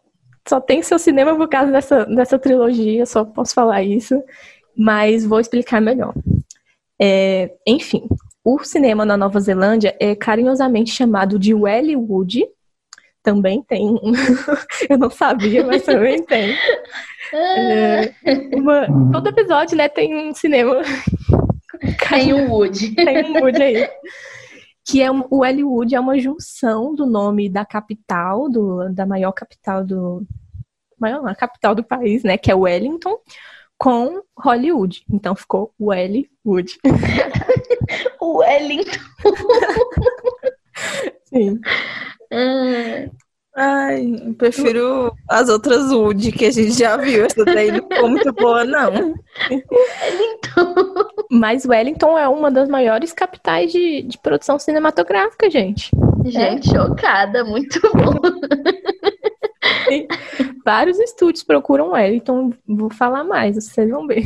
Só 0.47 0.61
tem 0.61 0.83
seu 0.83 0.99
cinema 0.99 1.35
por 1.37 1.49
causa 1.49 1.73
dessa, 1.73 2.05
dessa 2.05 2.39
trilogia, 2.39 3.07
só 3.07 3.25
posso 3.25 3.55
falar 3.55 3.83
isso. 3.83 4.23
Mas 4.77 5.25
vou 5.25 5.41
explicar 5.41 5.81
melhor. 5.81 6.13
É, 7.01 7.51
enfim, 7.67 8.07
o 8.45 8.63
cinema 8.63 9.05
na 9.07 9.17
Nova 9.17 9.41
Zelândia 9.41 9.97
é 9.99 10.15
carinhosamente 10.15 10.91
chamado 10.91 11.39
de 11.39 11.55
Wellywood. 11.55 12.45
Também 13.23 13.63
tem. 13.63 13.87
um- 13.89 14.13
Eu 14.91 14.99
não 14.99 15.09
sabia, 15.09 15.65
mas 15.65 15.83
também 15.83 16.23
tem. 16.23 16.55
É, 17.33 18.13
uma- 18.55 18.87
todo 19.13 19.29
episódio, 19.29 19.77
né, 19.79 19.89
tem 19.89 20.15
um 20.29 20.35
cinema. 20.35 20.83
Tem 22.09 22.35
um 22.35 22.51
Wood. 22.53 22.95
Tem 22.95 23.25
um 23.25 23.41
Wood 23.43 23.63
aí. 23.63 23.89
Que 24.87 25.01
é 25.03 25.11
um- 25.11 25.25
o 25.31 25.39
Hollywood 25.39 25.95
é 25.95 26.01
uma 26.01 26.19
junção 26.19 26.95
do 26.95 27.07
nome 27.07 27.49
da 27.49 27.65
capital, 27.65 28.51
do, 28.51 28.89
da 28.93 29.07
maior 29.07 29.33
capital 29.33 29.85
do. 29.85 30.27
Maior, 30.99 31.23
não, 31.23 31.29
a 31.31 31.35
capital 31.35 31.75
do 31.75 31.83
país, 31.85 32.23
né? 32.23 32.37
Que 32.39 32.51
é 32.51 32.55
Wellington, 32.55 33.19
com 33.79 34.23
Hollywood. 34.39 35.05
Então 35.11 35.35
ficou 35.35 35.73
Wellywood. 35.81 36.79
Wellington. 38.21 38.99
Sim. 41.25 41.61
Ah, 42.33 43.07
Ai, 43.57 44.05
eu 44.27 44.35
prefiro 44.35 45.13
as 45.31 45.49
outras 45.49 45.93
Wood 45.93 46.33
que 46.33 46.47
a 46.47 46.51
gente 46.51 46.73
já 46.73 46.97
viu. 46.97 47.25
Essa 47.25 47.45
daí 47.45 47.71
não 47.71 47.89
ficou 47.89 48.09
muito 48.11 48.33
boa, 48.33 48.65
não. 48.65 49.15
Wellington. 49.51 51.14
Mas 51.35 51.67
Wellington 51.67 52.17
é 52.17 52.29
uma 52.29 52.49
das 52.49 52.69
maiores 52.69 53.13
capitais 53.13 53.73
de, 53.73 54.03
de 54.03 54.17
produção 54.19 54.57
cinematográfica, 54.57 55.51
gente. 55.51 55.91
Gente, 56.25 56.71
chocada, 56.71 57.45
muito 57.45 57.81
bom. 57.93 58.21
Vários 60.65 61.01
estúdios 61.01 61.43
procuram 61.43 61.91
Wellington. 61.91 62.53
Vou 62.69 62.89
falar 62.89 63.25
mais, 63.25 63.57
vocês 63.57 63.91
vão 63.91 64.07
ver. 64.07 64.23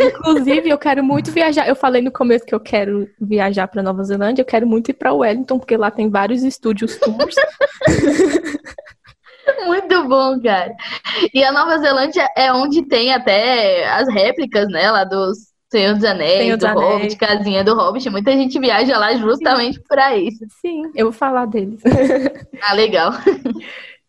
Inclusive, 0.00 0.70
eu 0.70 0.78
quero 0.78 1.04
muito 1.04 1.30
viajar. 1.30 1.68
Eu 1.68 1.76
falei 1.76 2.00
no 2.00 2.10
começo 2.10 2.46
que 2.46 2.54
eu 2.54 2.60
quero 2.60 3.10
viajar 3.20 3.68
para 3.68 3.82
Nova 3.82 4.02
Zelândia. 4.04 4.40
Eu 4.40 4.46
quero 4.46 4.66
muito 4.66 4.90
ir 4.90 4.94
para 4.94 5.12
Wellington, 5.12 5.58
porque 5.58 5.76
lá 5.76 5.90
tem 5.90 6.08
vários 6.08 6.42
estúdios 6.42 6.96
tours. 6.96 7.34
Muito 9.66 10.08
bom, 10.08 10.40
cara. 10.40 10.74
E 11.32 11.42
a 11.44 11.52
Nova 11.52 11.78
Zelândia 11.78 12.28
é 12.36 12.52
onde 12.52 12.82
tem 12.86 13.12
até 13.12 13.86
as 13.92 14.08
réplicas, 14.08 14.68
né, 14.68 14.90
lá 14.90 15.04
dos 15.04 15.50
Senhor 15.70 15.94
dos 15.94 16.04
Anéis, 16.04 16.38
Senhor 16.38 16.58
do 16.58 16.66
dos 16.66 16.74
Hobbit, 16.74 17.16
Casinha 17.16 17.64
do 17.64 17.74
Hobbit. 17.74 18.10
Muita 18.10 18.32
gente 18.32 18.58
viaja 18.60 18.98
lá 18.98 19.14
justamente 19.16 19.80
pra 19.88 20.16
isso. 20.16 20.44
Sim, 20.60 20.82
eu 20.94 21.06
vou 21.06 21.12
falar 21.12 21.46
deles. 21.46 21.80
Ah, 22.62 22.74
legal. 22.74 23.12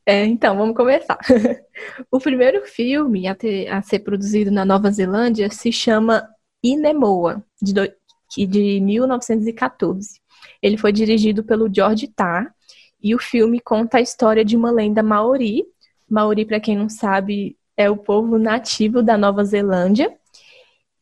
É, 0.05 0.25
então, 0.25 0.55
vamos 0.57 0.75
começar. 0.75 1.17
O 2.11 2.19
primeiro 2.19 2.65
filme 2.65 3.27
a, 3.27 3.33
ter- 3.33 3.67
a 3.69 3.81
ser 3.81 3.99
produzido 3.99 4.51
na 4.51 4.65
Nova 4.65 4.91
Zelândia 4.91 5.49
se 5.49 5.71
chama 5.71 6.27
Inemoa, 6.63 7.43
de, 7.61 7.73
do- 7.73 7.91
de 8.37 8.79
1914. 8.81 10.19
Ele 10.61 10.77
foi 10.77 10.91
dirigido 10.91 11.43
pelo 11.43 11.73
George 11.73 12.07
Tarr 12.09 12.53
e 13.03 13.13
o 13.13 13.19
filme 13.19 13.59
conta 13.59 13.97
a 13.97 14.01
história 14.01 14.45
de 14.45 14.55
uma 14.55 14.71
lenda 14.71 15.03
maori. 15.03 15.65
Maori, 16.09 16.45
para 16.45 16.59
quem 16.59 16.77
não 16.77 16.87
sabe, 16.87 17.57
é 17.75 17.89
o 17.89 17.97
povo 17.97 18.37
nativo 18.37 19.03
da 19.03 19.17
Nova 19.17 19.43
Zelândia. 19.43 20.15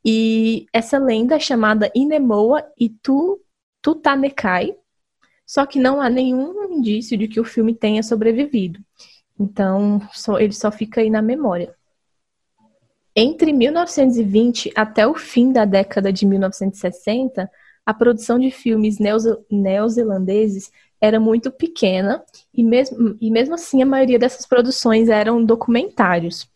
E 0.03 0.65
essa 0.73 0.97
lenda 0.97 1.35
é 1.35 1.39
chamada 1.39 1.91
Inemoa 1.93 2.65
Itu 2.79 3.39
Tutanekai, 3.83 4.75
só 5.45 5.65
que 5.65 5.79
não 5.79 6.01
há 6.01 6.09
nenhum 6.09 6.73
indício 6.73 7.17
de 7.17 7.27
que 7.27 7.39
o 7.39 7.45
filme 7.45 7.75
tenha 7.75 8.01
sobrevivido. 8.01 8.79
Então, 9.39 10.01
só- 10.11 10.39
ele 10.39 10.53
só 10.53 10.71
fica 10.71 11.01
aí 11.01 11.09
na 11.09 11.21
memória. 11.21 11.75
Entre 13.15 13.51
1920 13.51 14.71
até 14.75 15.05
o 15.05 15.13
fim 15.13 15.51
da 15.51 15.65
década 15.65 16.13
de 16.13 16.25
1960, 16.25 17.49
a 17.85 17.93
produção 17.93 18.39
de 18.39 18.49
filmes 18.49 18.99
neoze- 18.99 19.37
neozelandeses 19.51 20.71
era 21.01 21.19
muito 21.19 21.51
pequena 21.51 22.23
e 22.53 22.63
mesmo, 22.63 23.17
e 23.19 23.31
mesmo 23.31 23.55
assim 23.55 23.81
a 23.81 23.85
maioria 23.85 24.19
dessas 24.19 24.45
produções 24.45 25.09
eram 25.09 25.43
documentários. 25.43 26.49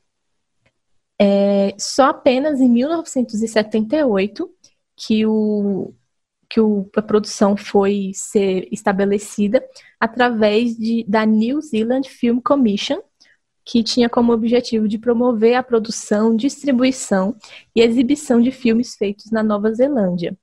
É, 1.19 1.73
só 1.79 2.05
apenas 2.09 2.59
em 2.59 2.69
1978 2.69 4.49
que, 4.95 5.25
o, 5.25 5.93
que 6.49 6.61
o- 6.61 6.89
a 6.95 7.01
produção 7.01 7.57
foi 7.57 8.11
ser 8.13 8.67
estabelecida 8.71 9.63
através 9.99 10.77
de, 10.77 11.05
da 11.07 11.25
New 11.25 11.61
Zealand 11.61 12.09
Film 12.09 12.39
Commission, 12.39 12.99
que 13.65 13.83
tinha 13.83 14.09
como 14.09 14.33
objetivo 14.33 14.87
de 14.87 14.99
promover 14.99 15.55
a 15.55 15.63
produção, 15.63 16.35
distribuição 16.35 17.35
e 17.75 17.81
exibição 17.81 18.41
de 18.41 18.51
filmes 18.51 18.95
feitos 18.95 19.31
na 19.31 19.43
Nova 19.43 19.73
Zelândia. 19.73 20.37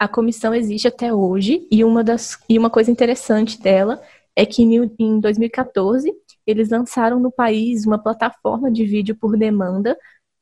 A 0.00 0.08
comissão 0.08 0.54
existe 0.54 0.88
até 0.88 1.12
hoje 1.12 1.68
e 1.70 1.84
uma, 1.84 2.02
das, 2.02 2.38
e 2.48 2.58
uma 2.58 2.70
coisa 2.70 2.90
interessante 2.90 3.60
dela 3.60 4.02
é 4.34 4.46
que 4.46 4.62
em, 4.62 4.90
em 4.98 5.20
2014 5.20 6.10
eles 6.46 6.70
lançaram 6.70 7.20
no 7.20 7.30
país 7.30 7.84
uma 7.84 8.02
plataforma 8.02 8.70
de 8.70 8.86
vídeo 8.86 9.14
por 9.14 9.36
demanda 9.36 9.98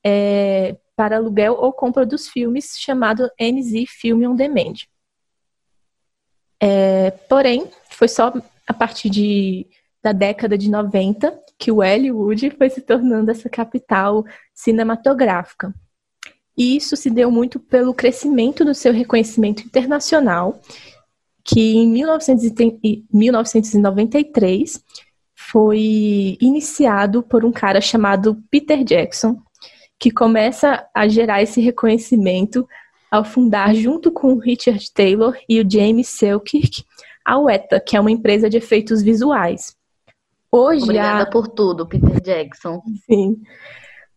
é, 0.06 0.76
para 0.94 1.16
aluguel 1.16 1.54
ou 1.54 1.72
compra 1.72 2.06
dos 2.06 2.28
filmes 2.28 2.76
chamado 2.78 3.28
NZ 3.36 3.84
Film 3.88 4.30
on 4.30 4.36
Demand. 4.36 4.74
É, 6.60 7.10
porém, 7.28 7.68
foi 7.90 8.06
só 8.06 8.32
a 8.64 8.72
partir 8.72 9.10
de, 9.10 9.66
da 10.00 10.12
década 10.12 10.56
de 10.56 10.70
90 10.70 11.36
que 11.58 11.72
o 11.72 11.82
Hollywood 11.82 12.50
foi 12.52 12.70
se 12.70 12.80
tornando 12.80 13.32
essa 13.32 13.50
capital 13.50 14.24
cinematográfica. 14.54 15.74
E 16.58 16.76
isso 16.76 16.96
se 16.96 17.08
deu 17.08 17.30
muito 17.30 17.60
pelo 17.60 17.94
crescimento 17.94 18.64
do 18.64 18.74
seu 18.74 18.92
reconhecimento 18.92 19.62
internacional, 19.62 20.60
que 21.44 21.76
em 21.76 21.88
1930 21.88 22.78
e 22.82 23.04
1993 23.14 24.82
foi 25.36 26.36
iniciado 26.40 27.22
por 27.22 27.44
um 27.44 27.52
cara 27.52 27.80
chamado 27.80 28.42
Peter 28.50 28.82
Jackson, 28.82 29.40
que 30.00 30.10
começa 30.10 30.84
a 30.92 31.06
gerar 31.06 31.40
esse 31.40 31.60
reconhecimento 31.60 32.68
ao 33.08 33.24
fundar, 33.24 33.72
junto 33.74 34.10
com 34.10 34.34
o 34.34 34.38
Richard 34.38 34.92
Taylor 34.92 35.36
e 35.48 35.60
o 35.60 35.70
James 35.70 36.08
Selkirk, 36.08 36.84
a 37.24 37.38
UETA, 37.38 37.80
que 37.80 37.96
é 37.96 38.00
uma 38.00 38.10
empresa 38.10 38.50
de 38.50 38.56
efeitos 38.56 39.00
visuais. 39.00 39.76
Hoje, 40.50 40.82
Obrigada 40.82 41.22
a, 41.22 41.30
por 41.30 41.46
tudo, 41.46 41.86
Peter 41.86 42.20
Jackson. 42.20 42.82
sim, 43.06 43.40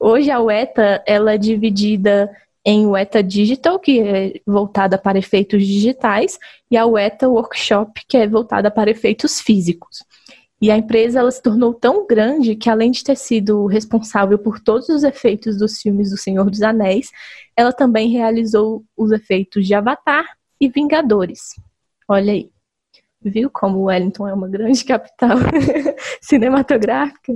hoje 0.02 0.32
a 0.32 0.42
UETA 0.42 1.04
ela 1.06 1.34
é 1.34 1.38
dividida 1.38 2.36
em 2.66 2.86
UETA 2.86 3.24
Digital, 3.24 3.80
que 3.80 4.00
é 4.00 4.34
voltada 4.46 4.98
para 4.98 5.18
efeitos 5.18 5.66
digitais, 5.66 6.38
e 6.70 6.78
a 6.78 6.86
UETA 6.86 7.28
Workshop, 7.28 8.02
que 8.08 8.18
é 8.18 8.28
voltada 8.28 8.70
para 8.70 8.92
efeitos 8.92 9.40
físicos. 9.40 10.04
E 10.62 10.70
a 10.70 10.78
empresa 10.78 11.20
ela 11.20 11.32
se 11.32 11.42
tornou 11.42 11.74
tão 11.74 12.06
grande 12.06 12.56
que, 12.56 12.70
além 12.70 12.92
de 12.92 13.04
ter 13.04 13.18
sido 13.18 13.66
responsável 13.66 14.38
por 14.38 14.60
todos 14.60 14.90
os 14.90 15.04
efeitos 15.04 15.58
dos 15.58 15.82
filmes 15.82 16.12
do 16.12 16.18
Senhor 16.18 16.48
dos 16.52 16.62
Anéis, 16.62 17.10
ela 17.56 17.74
também 17.74 18.10
realizou 18.10 18.84
os 18.96 19.12
efeitos 19.12 19.66
de 19.66 19.74
Avatar 19.74 20.38
e 20.60 20.70
Vingadores. 20.70 21.56
Olha 22.08 22.32
aí. 22.34 22.52
Viu 23.24 23.50
como 23.50 23.84
Wellington 23.84 24.28
é 24.28 24.34
uma 24.34 24.48
grande 24.48 24.84
capital 24.84 25.38
cinematográfica? 26.22 27.34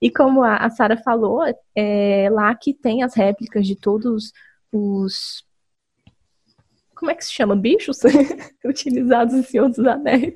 E 0.00 0.10
como 0.10 0.42
a, 0.42 0.56
a 0.56 0.70
Sara 0.70 0.96
falou, 0.96 1.42
é 1.74 2.28
lá 2.30 2.54
que 2.54 2.74
tem 2.74 3.02
as 3.02 3.14
réplicas 3.14 3.66
de 3.66 3.76
todos 3.76 4.32
os. 4.72 5.44
Como 6.94 7.10
é 7.10 7.14
que 7.14 7.24
se 7.24 7.32
chama? 7.32 7.56
Bichos 7.56 7.98
utilizados 8.62 9.32
em 9.32 9.42
Senhor 9.42 9.70
dos 9.70 9.78
Anéis. 9.78 10.34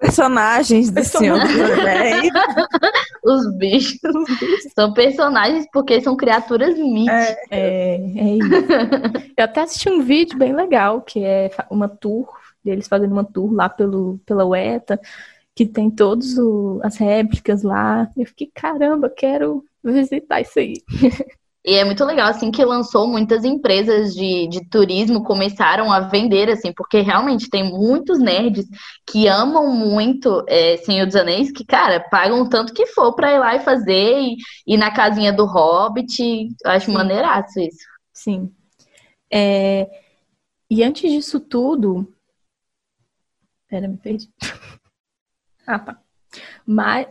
Personagens 0.00 0.90
do 0.90 1.04
Senhor 1.04 1.38
dos 1.38 1.60
Anéis. 1.60 2.32
Os 3.22 3.56
bichos 3.56 4.00
são 4.74 4.92
personagens 4.92 5.66
porque 5.72 6.00
são 6.00 6.16
criaturas 6.16 6.76
míticas. 6.76 7.36
É, 7.52 7.94
é 7.94 8.36
isso. 8.36 8.54
Eu 9.36 9.44
até 9.44 9.60
assisti 9.60 9.88
um 9.88 10.02
vídeo 10.02 10.36
bem 10.36 10.52
legal, 10.52 11.02
que 11.02 11.22
é 11.22 11.50
uma 11.70 11.88
tour, 11.88 12.28
deles 12.64 12.88
fazendo 12.88 13.12
uma 13.12 13.24
tour 13.24 13.52
lá 13.52 13.68
pelo, 13.68 14.18
pela 14.26 14.44
UETA, 14.44 15.00
que 15.60 15.66
tem 15.66 15.90
todas 15.90 16.36
as 16.82 16.96
réplicas 16.96 17.62
lá. 17.62 18.10
Eu 18.16 18.24
fiquei, 18.24 18.50
caramba, 18.54 19.10
quero 19.10 19.62
visitar 19.84 20.40
isso 20.40 20.58
aí. 20.58 20.74
E 21.62 21.74
é 21.74 21.84
muito 21.84 22.02
legal, 22.06 22.28
assim, 22.28 22.50
que 22.50 22.64
lançou 22.64 23.06
muitas 23.06 23.44
empresas 23.44 24.14
de, 24.14 24.48
de 24.48 24.66
turismo 24.66 25.22
começaram 25.22 25.92
a 25.92 26.00
vender, 26.00 26.48
assim, 26.48 26.72
porque 26.72 27.02
realmente 27.02 27.50
tem 27.50 27.62
muitos 27.62 28.18
nerds 28.18 28.64
que 29.06 29.28
amam 29.28 29.70
muito 29.70 30.42
é, 30.48 30.78
Senhor 30.78 31.04
dos 31.04 31.14
Anéis, 31.14 31.52
que, 31.52 31.62
cara, 31.62 32.00
pagam 32.00 32.48
tanto 32.48 32.72
que 32.72 32.86
for 32.86 33.14
pra 33.14 33.34
ir 33.34 33.38
lá 33.38 33.56
e 33.56 33.60
fazer, 33.60 34.22
e 34.22 34.36
ir 34.66 34.78
na 34.78 34.90
casinha 34.90 35.34
do 35.34 35.44
Hobbit. 35.44 36.48
Eu 36.64 36.70
acho 36.70 36.86
Sim. 36.86 36.94
maneiraço 36.94 37.60
isso. 37.60 37.86
Sim. 38.10 38.50
É, 39.30 39.86
e 40.70 40.82
antes 40.82 41.12
disso 41.12 41.38
tudo. 41.38 42.10
Pera, 43.68 43.86
me 43.86 43.98
perdi. 43.98 44.30
ah, 45.74 45.78
tá. 45.78 46.00
Mas. 46.66 47.06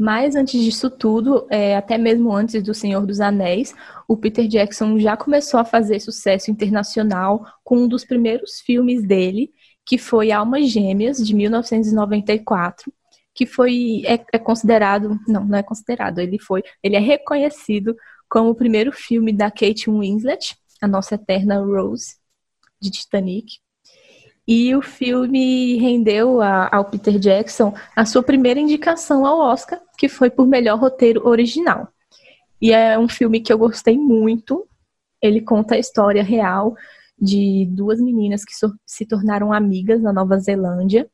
Mas 0.00 0.36
antes 0.36 0.62
disso 0.62 0.88
tudo, 0.88 1.44
é, 1.50 1.76
até 1.76 1.98
mesmo 1.98 2.32
antes 2.32 2.62
do 2.62 2.72
Senhor 2.72 3.04
dos 3.04 3.20
Anéis, 3.20 3.74
o 4.06 4.16
Peter 4.16 4.46
Jackson 4.46 4.96
já 4.96 5.16
começou 5.16 5.58
a 5.58 5.64
fazer 5.64 5.98
sucesso 5.98 6.52
internacional 6.52 7.44
com 7.64 7.78
um 7.78 7.88
dos 7.88 8.04
primeiros 8.04 8.60
filmes 8.60 9.02
dele, 9.02 9.50
que 9.84 9.98
foi 9.98 10.30
Almas 10.30 10.70
Gêmeas, 10.70 11.18
de 11.18 11.34
1994, 11.34 12.92
que 13.34 13.44
foi 13.44 14.02
é, 14.06 14.24
é 14.32 14.38
considerado, 14.38 15.18
não, 15.26 15.44
não 15.44 15.58
é 15.58 15.64
considerado, 15.64 16.20
ele 16.20 16.38
foi, 16.38 16.62
ele 16.80 16.94
é 16.94 17.00
reconhecido 17.00 17.96
como 18.28 18.50
o 18.50 18.54
primeiro 18.54 18.92
filme 18.92 19.32
da 19.32 19.50
Kate 19.50 19.90
Winslet, 19.90 20.56
a 20.80 20.86
nossa 20.86 21.16
eterna 21.16 21.58
Rose, 21.58 22.16
de 22.80 22.90
Titanic. 22.90 23.58
E 24.48 24.74
o 24.74 24.80
filme 24.80 25.76
rendeu 25.76 26.40
a, 26.40 26.74
ao 26.74 26.86
Peter 26.86 27.18
Jackson 27.18 27.74
a 27.94 28.06
sua 28.06 28.22
primeira 28.22 28.58
indicação 28.58 29.26
ao 29.26 29.40
Oscar, 29.40 29.78
que 29.98 30.08
foi 30.08 30.30
por 30.30 30.46
melhor 30.46 30.78
roteiro 30.78 31.28
original. 31.28 31.88
E 32.58 32.72
é 32.72 32.98
um 32.98 33.06
filme 33.06 33.42
que 33.42 33.52
eu 33.52 33.58
gostei 33.58 33.98
muito. 33.98 34.66
Ele 35.20 35.42
conta 35.42 35.74
a 35.74 35.78
história 35.78 36.22
real 36.22 36.74
de 37.20 37.66
duas 37.70 38.00
meninas 38.00 38.42
que 38.42 38.54
so, 38.54 38.74
se 38.86 39.04
tornaram 39.04 39.52
amigas 39.52 40.00
na 40.00 40.14
Nova 40.14 40.38
Zelândia. 40.38 41.10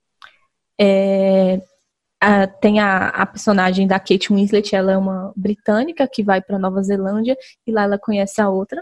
É, 0.81 1.61
a, 2.21 2.47
tem 2.47 2.79
a, 2.79 3.09
a, 3.09 3.27
personagem 3.27 3.89
da 3.89 3.99
Kate 3.99 4.33
Winslet, 4.33 4.77
ela 4.77 4.93
é 4.93 4.97
uma 4.97 5.33
britânica 5.35 6.07
que 6.07 6.23
vai 6.23 6.41
para 6.41 6.59
Nova 6.59 6.81
Zelândia 6.85 7.37
e 7.67 7.73
lá 7.73 7.83
ela 7.83 7.99
conhece 7.99 8.41
a 8.41 8.49
outra. 8.49 8.81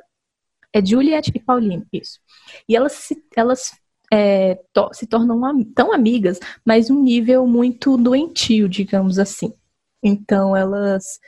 É 0.75 0.85
Juliet 0.85 1.29
e 1.35 1.41
Pauline, 1.41 1.87
isso. 1.91 2.21
E 2.69 2.77
elas, 2.77 3.09
elas 3.35 3.82
é, 4.13 4.57
to, 4.75 4.91
se 4.93 5.07
tornam 5.07 5.65
tão 5.75 5.91
amigas, 5.91 6.39
mas 6.63 6.91
um 6.91 7.03
nível 7.03 7.47
muito 7.47 7.97
doentio, 7.97 8.69
digamos 8.69 9.19
assim. 9.19 9.55
Então 10.03 10.55
elas 10.55 11.19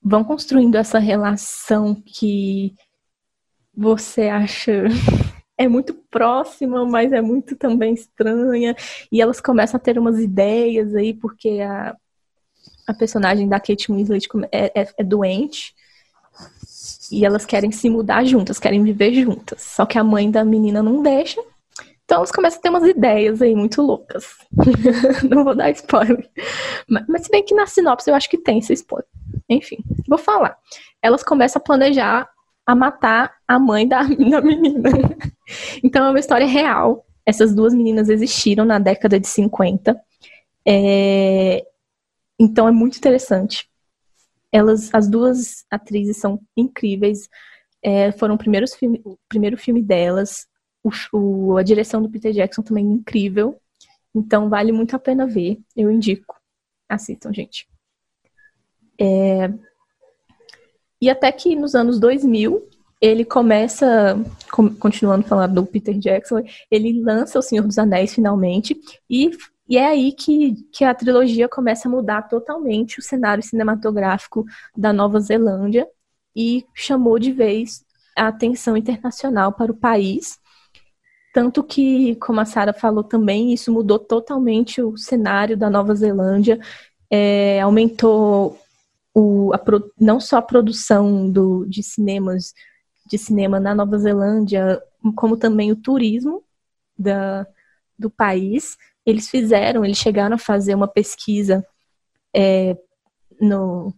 vão 0.00 0.22
construindo 0.22 0.76
essa 0.76 1.00
relação 1.00 1.96
que 1.96 2.76
você 3.74 4.28
acha 4.28 4.84
é 5.58 5.66
muito 5.66 5.94
próxima, 6.08 6.86
mas 6.86 7.12
é 7.12 7.20
muito 7.20 7.56
também 7.56 7.94
estranha. 7.94 8.76
E 9.10 9.20
elas 9.20 9.40
começam 9.40 9.76
a 9.76 9.80
ter 9.80 9.98
umas 9.98 10.20
ideias 10.20 10.94
aí, 10.94 11.12
porque 11.12 11.58
a, 11.60 11.96
a 12.86 12.94
personagem 12.94 13.48
da 13.48 13.58
Kate 13.58 13.90
Winslet 13.90 14.28
é, 14.52 14.82
é, 14.82 14.88
é 14.96 15.02
doente. 15.02 15.74
E 17.10 17.24
elas 17.24 17.44
querem 17.44 17.72
se 17.72 17.90
mudar 17.90 18.24
juntas, 18.24 18.60
querem 18.60 18.84
viver 18.84 19.12
juntas. 19.12 19.60
Só 19.62 19.84
que 19.84 19.98
a 19.98 20.04
mãe 20.04 20.30
da 20.30 20.44
menina 20.44 20.84
não 20.84 21.02
deixa. 21.02 21.42
Então 22.06 22.18
elas 22.18 22.30
começam 22.30 22.60
a 22.60 22.62
ter 22.62 22.68
umas 22.68 22.84
ideias 22.84 23.42
aí 23.42 23.54
muito 23.54 23.82
loucas. 23.82 24.36
não 25.28 25.42
vou 25.42 25.56
dar 25.56 25.70
spoiler. 25.70 26.30
Mas, 26.88 27.04
mas 27.08 27.22
se 27.24 27.30
bem 27.30 27.44
que 27.44 27.52
na 27.52 27.66
sinopse 27.66 28.08
eu 28.08 28.14
acho 28.14 28.30
que 28.30 28.38
tem 28.38 28.58
esse 28.58 28.72
spoiler. 28.74 29.08
Enfim, 29.48 29.78
vou 30.08 30.16
falar. 30.16 30.56
Elas 31.02 31.24
começam 31.24 31.58
a 31.58 31.64
planejar 31.64 32.30
a 32.64 32.76
matar 32.76 33.34
a 33.46 33.58
mãe 33.58 33.88
da, 33.88 34.04
da 34.30 34.40
menina. 34.40 34.88
Então 35.82 36.06
é 36.06 36.10
uma 36.10 36.20
história 36.20 36.46
real. 36.46 37.04
Essas 37.26 37.52
duas 37.52 37.74
meninas 37.74 38.08
existiram 38.08 38.64
na 38.64 38.78
década 38.78 39.18
de 39.18 39.26
50. 39.26 40.00
É... 40.64 41.66
Então 42.38 42.68
é 42.68 42.70
muito 42.70 42.98
interessante. 42.98 43.68
Elas, 44.52 44.94
as 44.94 45.08
duas 45.08 45.64
atrizes 45.68 46.18
são 46.18 46.40
incríveis. 46.56 47.28
É, 47.82 48.12
foram 48.12 48.36
primeiros 48.36 48.74
filme, 48.74 49.02
o 49.04 49.18
primeiro 49.28 49.56
filme 49.56 49.82
delas. 49.82 50.46
O, 51.12 51.18
o, 51.18 51.56
a 51.56 51.62
direção 51.62 52.02
do 52.02 52.08
Peter 52.08 52.32
Jackson 52.32 52.62
também 52.62 52.86
é 52.86 52.90
incrível. 52.90 53.60
Então 54.14 54.48
vale 54.48 54.72
muito 54.72 54.94
a 54.94 54.98
pena 54.98 55.26
ver. 55.26 55.58
Eu 55.74 55.90
indico. 55.90 56.36
Assistam, 56.88 57.32
gente. 57.32 57.68
É, 58.98 59.52
e 61.00 61.10
até 61.10 61.30
que 61.30 61.54
nos 61.54 61.74
anos 61.74 62.00
2000, 62.00 62.62
ele 63.00 63.24
começa, 63.24 64.16
continuando 64.80 65.26
falando 65.26 65.54
do 65.54 65.66
Peter 65.66 65.96
Jackson, 65.98 66.42
ele 66.70 67.02
lança 67.02 67.38
O 67.38 67.42
Senhor 67.42 67.66
dos 67.66 67.78
Anéis 67.78 68.14
finalmente, 68.14 68.78
e, 69.08 69.30
e 69.68 69.76
é 69.76 69.86
aí 69.86 70.12
que, 70.12 70.54
que 70.72 70.84
a 70.84 70.94
trilogia 70.94 71.48
começa 71.48 71.88
a 71.88 71.90
mudar 71.90 72.22
totalmente 72.22 72.98
o 72.98 73.02
cenário 73.02 73.42
cinematográfico 73.42 74.44
da 74.76 74.92
Nova 74.92 75.20
Zelândia 75.20 75.86
e 76.34 76.64
chamou 76.74 77.18
de 77.18 77.32
vez 77.32 77.84
a 78.16 78.28
atenção 78.28 78.76
internacional 78.76 79.52
para 79.52 79.70
o 79.70 79.76
país. 79.76 80.38
Tanto 81.36 81.62
que, 81.62 82.16
como 82.16 82.40
a 82.40 82.46
Sara 82.46 82.72
falou 82.72 83.04
também, 83.04 83.52
isso 83.52 83.70
mudou 83.70 83.98
totalmente 83.98 84.80
o 84.80 84.96
cenário 84.96 85.54
da 85.54 85.68
Nova 85.68 85.94
Zelândia, 85.94 86.58
é, 87.10 87.60
aumentou 87.60 88.58
o, 89.12 89.52
a, 89.52 89.60
não 90.00 90.18
só 90.18 90.38
a 90.38 90.42
produção 90.42 91.30
do, 91.30 91.66
de 91.66 91.82
cinemas 91.82 92.54
de 93.06 93.18
cinema 93.18 93.60
na 93.60 93.74
Nova 93.74 93.98
Zelândia, 93.98 94.82
como 95.14 95.36
também 95.36 95.70
o 95.70 95.76
turismo 95.76 96.42
da, 96.98 97.46
do 97.98 98.08
país. 98.08 98.78
Eles 99.04 99.28
fizeram, 99.28 99.84
eles 99.84 99.98
chegaram 99.98 100.36
a 100.36 100.38
fazer 100.38 100.74
uma 100.74 100.88
pesquisa 100.88 101.62
é, 102.34 102.78
no. 103.38 103.92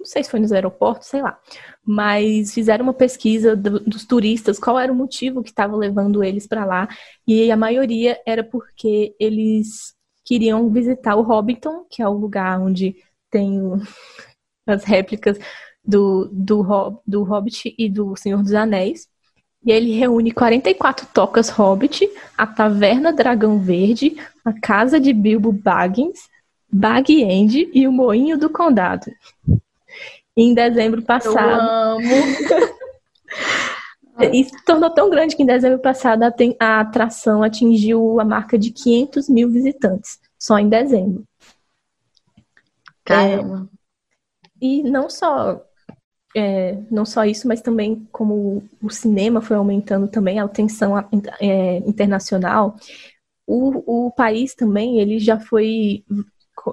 Não 0.00 0.06
sei 0.06 0.24
se 0.24 0.30
foi 0.30 0.40
nos 0.40 0.50
aeroportos, 0.50 1.08
sei 1.08 1.20
lá. 1.20 1.38
Mas 1.84 2.54
fizeram 2.54 2.84
uma 2.84 2.94
pesquisa 2.94 3.54
do, 3.54 3.80
dos 3.80 4.06
turistas, 4.06 4.58
qual 4.58 4.78
era 4.78 4.90
o 4.90 4.96
motivo 4.96 5.42
que 5.42 5.50
estava 5.50 5.76
levando 5.76 6.24
eles 6.24 6.46
para 6.46 6.64
lá. 6.64 6.88
E 7.26 7.52
a 7.52 7.56
maioria 7.56 8.18
era 8.26 8.42
porque 8.42 9.14
eles 9.20 9.94
queriam 10.24 10.70
visitar 10.70 11.16
o 11.16 11.22
Hobbiton, 11.22 11.84
que 11.90 12.00
é 12.00 12.08
o 12.08 12.14
lugar 12.14 12.58
onde 12.58 12.96
tem 13.30 13.60
o, 13.60 13.78
as 14.66 14.84
réplicas 14.84 15.38
do, 15.84 16.30
do, 16.32 17.02
do 17.06 17.22
Hobbit 17.22 17.74
e 17.76 17.86
do 17.86 18.16
Senhor 18.16 18.42
dos 18.42 18.54
Anéis. 18.54 19.06
E 19.62 19.70
ele 19.70 19.92
reúne 19.92 20.32
44 20.32 21.06
tocas 21.12 21.50
Hobbit, 21.50 22.08
a 22.38 22.46
Taverna 22.46 23.12
Dragão 23.12 23.58
Verde, 23.58 24.16
a 24.42 24.58
Casa 24.58 24.98
de 24.98 25.12
Bilbo 25.12 25.52
Baggins, 25.52 26.20
Bag 26.72 27.22
End 27.22 27.68
e 27.74 27.86
o 27.86 27.92
Moinho 27.92 28.38
do 28.38 28.48
Condado. 28.48 29.10
Em 30.36 30.54
dezembro 30.54 31.02
passado. 31.02 31.38
Eu 31.38 31.40
amo. 31.40 32.00
se 34.44 34.64
tornou 34.64 34.90
tão 34.90 35.08
grande 35.08 35.34
que 35.34 35.42
em 35.42 35.46
dezembro 35.46 35.78
passado 35.78 36.22
a, 36.22 36.80
atração 36.80 37.42
atingiu 37.42 38.20
a 38.20 38.24
marca 38.24 38.58
de 38.58 38.70
500 38.70 39.28
mil 39.28 39.50
visitantes, 39.50 40.18
só 40.38 40.58
em 40.58 40.68
dezembro. 40.68 41.24
Caramba. 43.04 43.66
É, 43.66 43.70
e 44.60 44.82
não 44.82 45.08
só 45.08 45.64
é, 46.36 46.78
não 46.90 47.04
só 47.04 47.24
isso, 47.24 47.48
mas 47.48 47.60
também 47.60 48.06
como 48.12 48.62
o 48.82 48.90
cinema 48.90 49.40
foi 49.40 49.56
aumentando 49.56 50.06
também 50.06 50.38
a 50.38 50.44
atenção 50.44 50.96
é, 51.40 51.78
internacional, 51.78 52.76
o, 53.46 54.06
o 54.06 54.10
país 54.12 54.54
também 54.54 55.00
ele 55.00 55.18
já 55.18 55.40
foi 55.40 56.04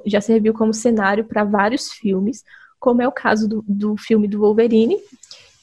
já 0.06 0.20
serviu 0.20 0.54
como 0.54 0.74
cenário 0.74 1.26
para 1.26 1.44
vários 1.44 1.92
filmes, 1.92 2.44
como 2.88 3.02
é 3.02 3.08
o 3.08 3.12
caso 3.12 3.50
do, 3.50 3.66
do 3.68 3.98
filme 3.98 4.30
do 4.30 4.40
Wolverine 4.40 4.96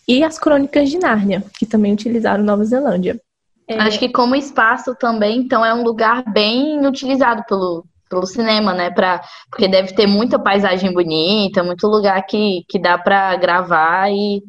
e 0.07 0.23
as 0.23 0.39
Crônicas 0.39 0.91
de 0.91 0.99
Nárnia, 0.99 1.43
que 1.59 1.65
também 1.65 1.95
utilizaram 1.95 2.45
Nova 2.45 2.63
Zelândia. 2.67 3.19
É... 3.67 3.79
Acho 3.79 3.99
que 3.99 4.11
como 4.11 4.37
espaço 4.37 4.95
também, 4.95 5.39
então 5.39 5.65
é 5.65 5.73
um 5.73 5.83
lugar 5.83 6.23
bem 6.31 6.87
utilizado 6.87 7.43
pelo, 7.49 7.87
pelo 8.11 8.27
cinema, 8.27 8.75
né? 8.75 8.91
Pra, 8.91 9.23
porque 9.51 9.67
deve 9.67 9.95
ter 9.95 10.07
muita 10.07 10.39
paisagem 10.39 10.93
bonita, 10.93 11.65
muito 11.65 11.87
lugar 11.87 12.21
que, 12.27 12.63
que 12.69 12.79
dá 12.79 12.99
para 12.99 13.35
gravar 13.37 14.13
e 14.13 14.43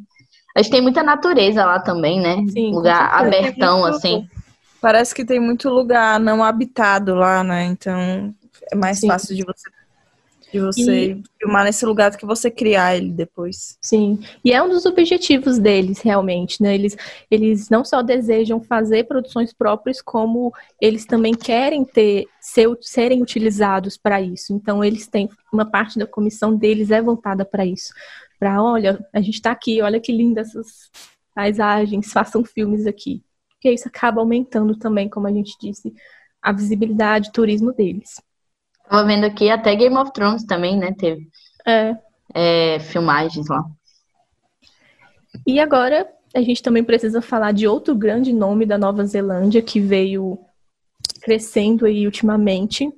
a 0.53 0.61
gente 0.61 0.71
tem 0.71 0.81
muita 0.81 1.01
natureza 1.01 1.63
lá 1.63 1.79
também, 1.79 2.19
né? 2.19 2.43
Sim, 2.49 2.73
lugar 2.73 3.13
abertão, 3.13 3.83
muito, 3.83 3.95
assim. 3.95 4.27
Parece 4.81 5.15
que 5.15 5.23
tem 5.23 5.39
muito 5.39 5.69
lugar 5.69 6.19
não 6.19 6.43
habitado 6.43 7.15
lá, 7.15 7.41
né? 7.41 7.63
Então 7.63 8.35
é 8.69 8.75
mais 8.75 8.99
Sim. 8.99 9.07
fácil 9.07 9.33
de 9.33 9.45
você 9.45 9.69
de 10.55 10.61
você 10.61 11.11
e... 11.11 11.23
filmar 11.37 11.65
nesse 11.65 11.85
lugar 11.85 12.11
do 12.11 12.17
que 12.17 12.25
você 12.25 12.49
criar 12.49 12.95
ele 12.95 13.11
depois. 13.11 13.77
Sim, 13.81 14.19
e 14.43 14.53
é 14.53 14.63
um 14.63 14.69
dos 14.69 14.85
objetivos 14.85 15.59
deles, 15.59 15.99
realmente, 15.99 16.61
né? 16.61 16.73
Eles, 16.73 16.95
eles 17.29 17.69
não 17.69 17.83
só 17.83 18.01
desejam 18.01 18.61
fazer 18.61 19.03
produções 19.05 19.53
próprias, 19.53 20.01
como 20.01 20.53
eles 20.79 21.05
também 21.05 21.33
querem 21.33 21.83
ter, 21.83 22.25
ser, 22.39 22.69
serem 22.81 23.21
utilizados 23.21 23.97
para 23.97 24.21
isso. 24.21 24.53
Então, 24.53 24.83
eles 24.83 25.07
têm, 25.07 25.29
uma 25.51 25.65
parte 25.65 25.99
da 25.99 26.07
comissão 26.07 26.55
deles 26.55 26.91
é 26.91 27.01
voltada 27.01 27.43
para 27.43 27.65
isso. 27.65 27.93
Para, 28.39 28.61
olha, 28.63 29.05
a 29.13 29.19
gente 29.19 29.35
está 29.35 29.51
aqui, 29.51 29.81
olha 29.81 29.99
que 29.99 30.11
lindas 30.11 30.49
essas 30.49 30.89
paisagens, 31.33 32.11
façam 32.11 32.43
filmes 32.45 32.87
aqui. 32.87 33.21
Porque 33.49 33.71
isso 33.71 33.87
acaba 33.87 34.21
aumentando 34.21 34.77
também, 34.77 35.09
como 35.09 35.27
a 35.27 35.31
gente 35.31 35.55
disse, 35.59 35.93
a 36.41 36.51
visibilidade, 36.51 37.29
o 37.29 37.33
turismo 37.33 37.73
deles. 37.73 38.21
Tava 38.89 39.05
vendo 39.05 39.25
aqui 39.25 39.49
até 39.49 39.75
Game 39.75 39.97
of 39.97 40.11
Thrones 40.13 40.43
também, 40.43 40.77
né? 40.77 40.93
Teve 40.97 41.27
é. 41.65 41.97
É, 42.33 42.79
filmagens 42.79 43.47
lá. 43.47 43.63
E 45.45 45.59
agora 45.59 46.07
a 46.33 46.41
gente 46.41 46.61
também 46.61 46.83
precisa 46.83 47.21
falar 47.21 47.51
de 47.51 47.67
outro 47.67 47.95
grande 47.95 48.33
nome 48.33 48.65
da 48.65 48.77
Nova 48.77 49.05
Zelândia 49.05 49.61
que 49.61 49.79
veio 49.79 50.37
crescendo 51.21 51.85
aí 51.85 52.05
ultimamente. 52.05 52.91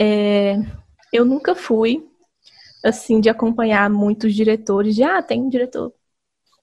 É, 0.00 0.56
eu 1.12 1.24
nunca 1.24 1.54
fui 1.54 2.04
assim 2.84 3.20
de 3.20 3.28
acompanhar 3.28 3.88
muitos 3.88 4.34
diretores 4.34 4.96
de 4.96 5.04
ah, 5.04 5.22
tem 5.22 5.40
um 5.40 5.48
diretor 5.48 5.92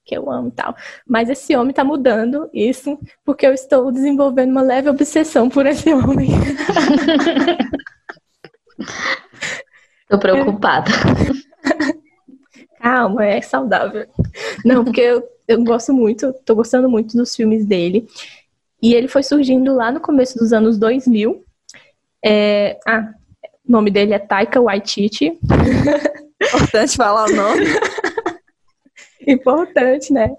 que 0.04 0.16
eu 0.16 0.30
amo 0.30 0.48
e 0.48 0.52
tal. 0.52 0.74
Mas 1.06 1.30
esse 1.30 1.56
homem 1.56 1.72
tá 1.72 1.84
mudando 1.84 2.50
isso 2.52 2.98
porque 3.24 3.46
eu 3.46 3.52
estou 3.52 3.92
desenvolvendo 3.92 4.50
uma 4.50 4.62
leve 4.62 4.88
obsessão 4.88 5.48
por 5.48 5.64
esse 5.66 5.92
homem. 5.94 6.30
Tô 10.08 10.18
preocupada. 10.18 10.90
Calma, 12.80 13.24
é 13.24 13.40
saudável. 13.40 14.06
Não, 14.64 14.84
porque 14.84 15.00
eu, 15.00 15.22
eu 15.46 15.62
gosto 15.62 15.92
muito, 15.92 16.32
tô 16.44 16.54
gostando 16.54 16.88
muito 16.88 17.16
dos 17.16 17.36
filmes 17.36 17.66
dele. 17.66 18.08
E 18.82 18.94
ele 18.94 19.08
foi 19.08 19.22
surgindo 19.22 19.74
lá 19.74 19.92
no 19.92 20.00
começo 20.00 20.38
dos 20.38 20.52
anos 20.52 20.78
2000. 20.78 21.44
É, 22.24 22.78
ah, 22.86 23.12
o 23.68 23.72
nome 23.72 23.90
dele 23.90 24.14
é 24.14 24.18
Taika 24.18 24.60
Waititi. 24.60 25.38
Importante 26.42 26.96
falar 26.96 27.26
o 27.26 27.36
nome. 27.36 27.66
Importante, 29.26 30.12
né? 30.12 30.34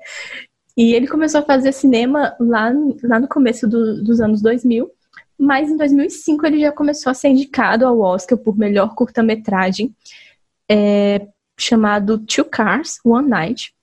E 0.76 0.94
ele 0.94 1.08
começou 1.08 1.42
a 1.42 1.46
fazer 1.46 1.72
cinema 1.72 2.36
lá, 2.40 2.72
lá 3.04 3.20
no 3.20 3.28
começo 3.28 3.68
do, 3.68 4.04
dos 4.04 4.20
anos 4.20 4.42
2000, 4.42 4.90
mas 5.42 5.72
em 5.72 5.76
2005 5.76 6.46
ele 6.46 6.60
já 6.60 6.72
começou 6.72 7.10
a 7.10 7.16
ser 7.16 7.30
indicado 7.30 7.84
ao 7.84 8.00
Oscar 8.00 8.38
por 8.38 8.56
melhor 8.56 8.94
curta-metragem, 8.94 9.92
é, 10.70 11.28
chamado 11.58 12.20
Two 12.20 12.46
Cars, 12.46 13.00
One 13.04 13.28
Night. 13.28 13.74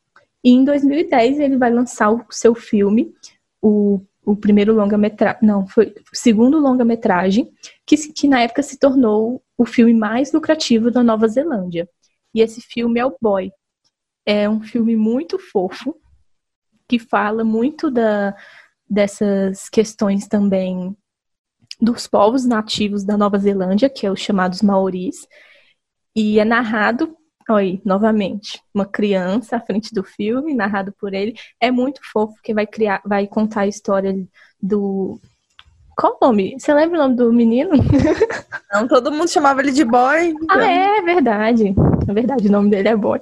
E 0.44 0.52
em 0.52 0.62
2010 0.64 1.40
ele 1.40 1.56
vai 1.56 1.72
lançar 1.72 2.12
o 2.12 2.24
seu 2.30 2.54
filme, 2.54 3.12
o, 3.60 4.00
o 4.24 4.36
primeiro 4.36 4.72
longa-metragem, 4.72 5.40
não, 5.42 5.66
foi 5.66 5.86
o 5.86 6.16
segundo 6.16 6.60
longa-metragem, 6.60 7.52
que, 7.84 7.96
que 8.12 8.28
na 8.28 8.40
época 8.42 8.62
se 8.62 8.78
tornou 8.78 9.42
o 9.56 9.66
filme 9.66 9.92
mais 9.92 10.32
lucrativo 10.32 10.92
da 10.92 11.02
Nova 11.02 11.26
Zelândia. 11.26 11.88
E 12.32 12.40
esse 12.40 12.60
filme 12.60 13.00
é 13.00 13.04
o 13.04 13.16
Boy. 13.20 13.50
É 14.24 14.48
um 14.48 14.62
filme 14.62 14.94
muito 14.94 15.40
fofo, 15.40 15.96
que 16.86 17.00
fala 17.00 17.42
muito 17.42 17.90
da, 17.90 18.36
dessas 18.88 19.68
questões 19.68 20.28
também 20.28 20.96
dos 21.80 22.06
povos 22.06 22.44
nativos 22.44 23.04
da 23.04 23.16
Nova 23.16 23.38
Zelândia, 23.38 23.88
que 23.88 24.06
é 24.06 24.10
os 24.10 24.20
chamados 24.20 24.62
maoris, 24.62 25.26
e 26.14 26.40
é 26.40 26.44
narrado, 26.44 27.16
oi, 27.48 27.80
novamente, 27.84 28.60
uma 28.74 28.84
criança 28.84 29.56
à 29.56 29.60
frente 29.60 29.94
do 29.94 30.02
filme, 30.02 30.54
narrado 30.54 30.92
por 30.92 31.14
ele, 31.14 31.34
é 31.60 31.70
muito 31.70 32.00
fofo, 32.12 32.34
porque 32.34 32.52
vai 32.52 32.66
criar, 32.66 33.00
vai 33.04 33.26
contar 33.26 33.62
a 33.62 33.66
história 33.68 34.14
do 34.60 35.20
qual 35.98 36.16
o 36.20 36.26
nome? 36.26 36.54
Você 36.56 36.72
lembra 36.72 36.96
o 36.96 37.02
nome 37.02 37.16
do 37.16 37.32
menino? 37.32 37.70
Não, 38.72 38.86
todo 38.86 39.10
mundo 39.10 39.28
chamava 39.28 39.60
ele 39.60 39.72
de 39.72 39.84
boy. 39.84 40.28
Então. 40.28 40.46
Ah, 40.48 40.64
é, 40.64 40.98
é 40.98 41.02
verdade. 41.02 41.74
É 42.06 42.12
verdade, 42.12 42.46
o 42.46 42.52
nome 42.52 42.70
dele 42.70 42.86
é 42.86 42.94
boy. 42.94 43.20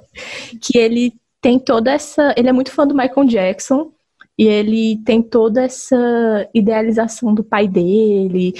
Que 0.61 0.77
ele 0.77 1.11
tem 1.41 1.57
toda 1.57 1.91
essa. 1.91 2.35
Ele 2.37 2.49
é 2.49 2.51
muito 2.51 2.71
fã 2.71 2.85
do 2.85 2.93
Michael 2.93 3.25
Jackson 3.25 3.91
e 4.37 4.45
ele 4.45 5.01
tem 5.03 5.21
toda 5.21 5.63
essa 5.63 6.47
idealização 6.53 7.33
do 7.33 7.43
pai 7.43 7.67
dele. 7.67 8.53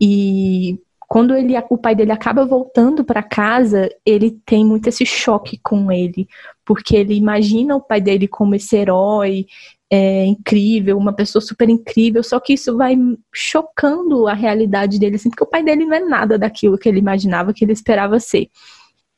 E 0.00 0.78
quando 1.06 1.34
ele, 1.34 1.54
o 1.70 1.78
pai 1.78 1.94
dele 1.94 2.12
acaba 2.12 2.44
voltando 2.44 3.04
para 3.04 3.22
casa, 3.22 3.88
ele 4.04 4.40
tem 4.44 4.64
muito 4.64 4.88
esse 4.88 5.06
choque 5.06 5.58
com 5.62 5.90
ele, 5.90 6.28
porque 6.64 6.96
ele 6.96 7.14
imagina 7.14 7.76
o 7.76 7.80
pai 7.80 8.00
dele 8.00 8.26
como 8.26 8.54
esse 8.54 8.76
herói 8.76 9.46
é, 9.90 10.24
incrível, 10.24 10.96
uma 10.96 11.12
pessoa 11.12 11.42
super 11.42 11.68
incrível, 11.68 12.22
só 12.22 12.38
que 12.38 12.52
isso 12.52 12.76
vai 12.76 12.96
chocando 13.34 14.28
a 14.28 14.34
realidade 14.34 15.00
dele, 15.00 15.16
assim, 15.16 15.30
porque 15.30 15.42
o 15.42 15.48
pai 15.48 15.64
dele 15.64 15.84
não 15.84 15.94
é 15.94 16.00
nada 16.00 16.38
daquilo 16.38 16.78
que 16.78 16.88
ele 16.88 17.00
imaginava, 17.00 17.52
que 17.52 17.64
ele 17.64 17.72
esperava 17.72 18.20
ser. 18.20 18.48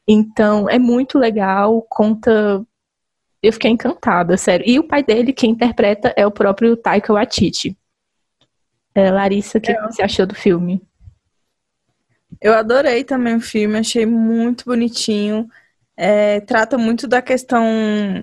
Então, 0.08 0.68
é 0.68 0.78
muito 0.78 1.18
legal, 1.18 1.86
conta 1.88 2.64
eu 3.42 3.52
fiquei 3.52 3.70
encantada, 3.70 4.36
sério. 4.36 4.64
E 4.66 4.78
o 4.78 4.84
pai 4.84 5.02
dele, 5.02 5.32
quem 5.32 5.50
interpreta, 5.50 6.14
é 6.16 6.24
o 6.24 6.30
próprio 6.30 6.76
Taika 6.76 7.12
Waititi. 7.12 7.76
É, 8.94 9.10
Larissa, 9.10 9.58
o 9.58 9.60
que, 9.60 9.72
é. 9.72 9.82
você 9.82 10.02
achou 10.02 10.26
do 10.26 10.34
filme? 10.34 10.80
Eu 12.40 12.54
adorei 12.54 13.04
também 13.04 13.36
o 13.36 13.40
filme, 13.40 13.78
achei 13.78 14.06
muito 14.06 14.64
bonitinho. 14.64 15.48
É, 15.96 16.40
trata 16.40 16.78
muito 16.78 17.08
da 17.08 17.20
questão 17.20 17.64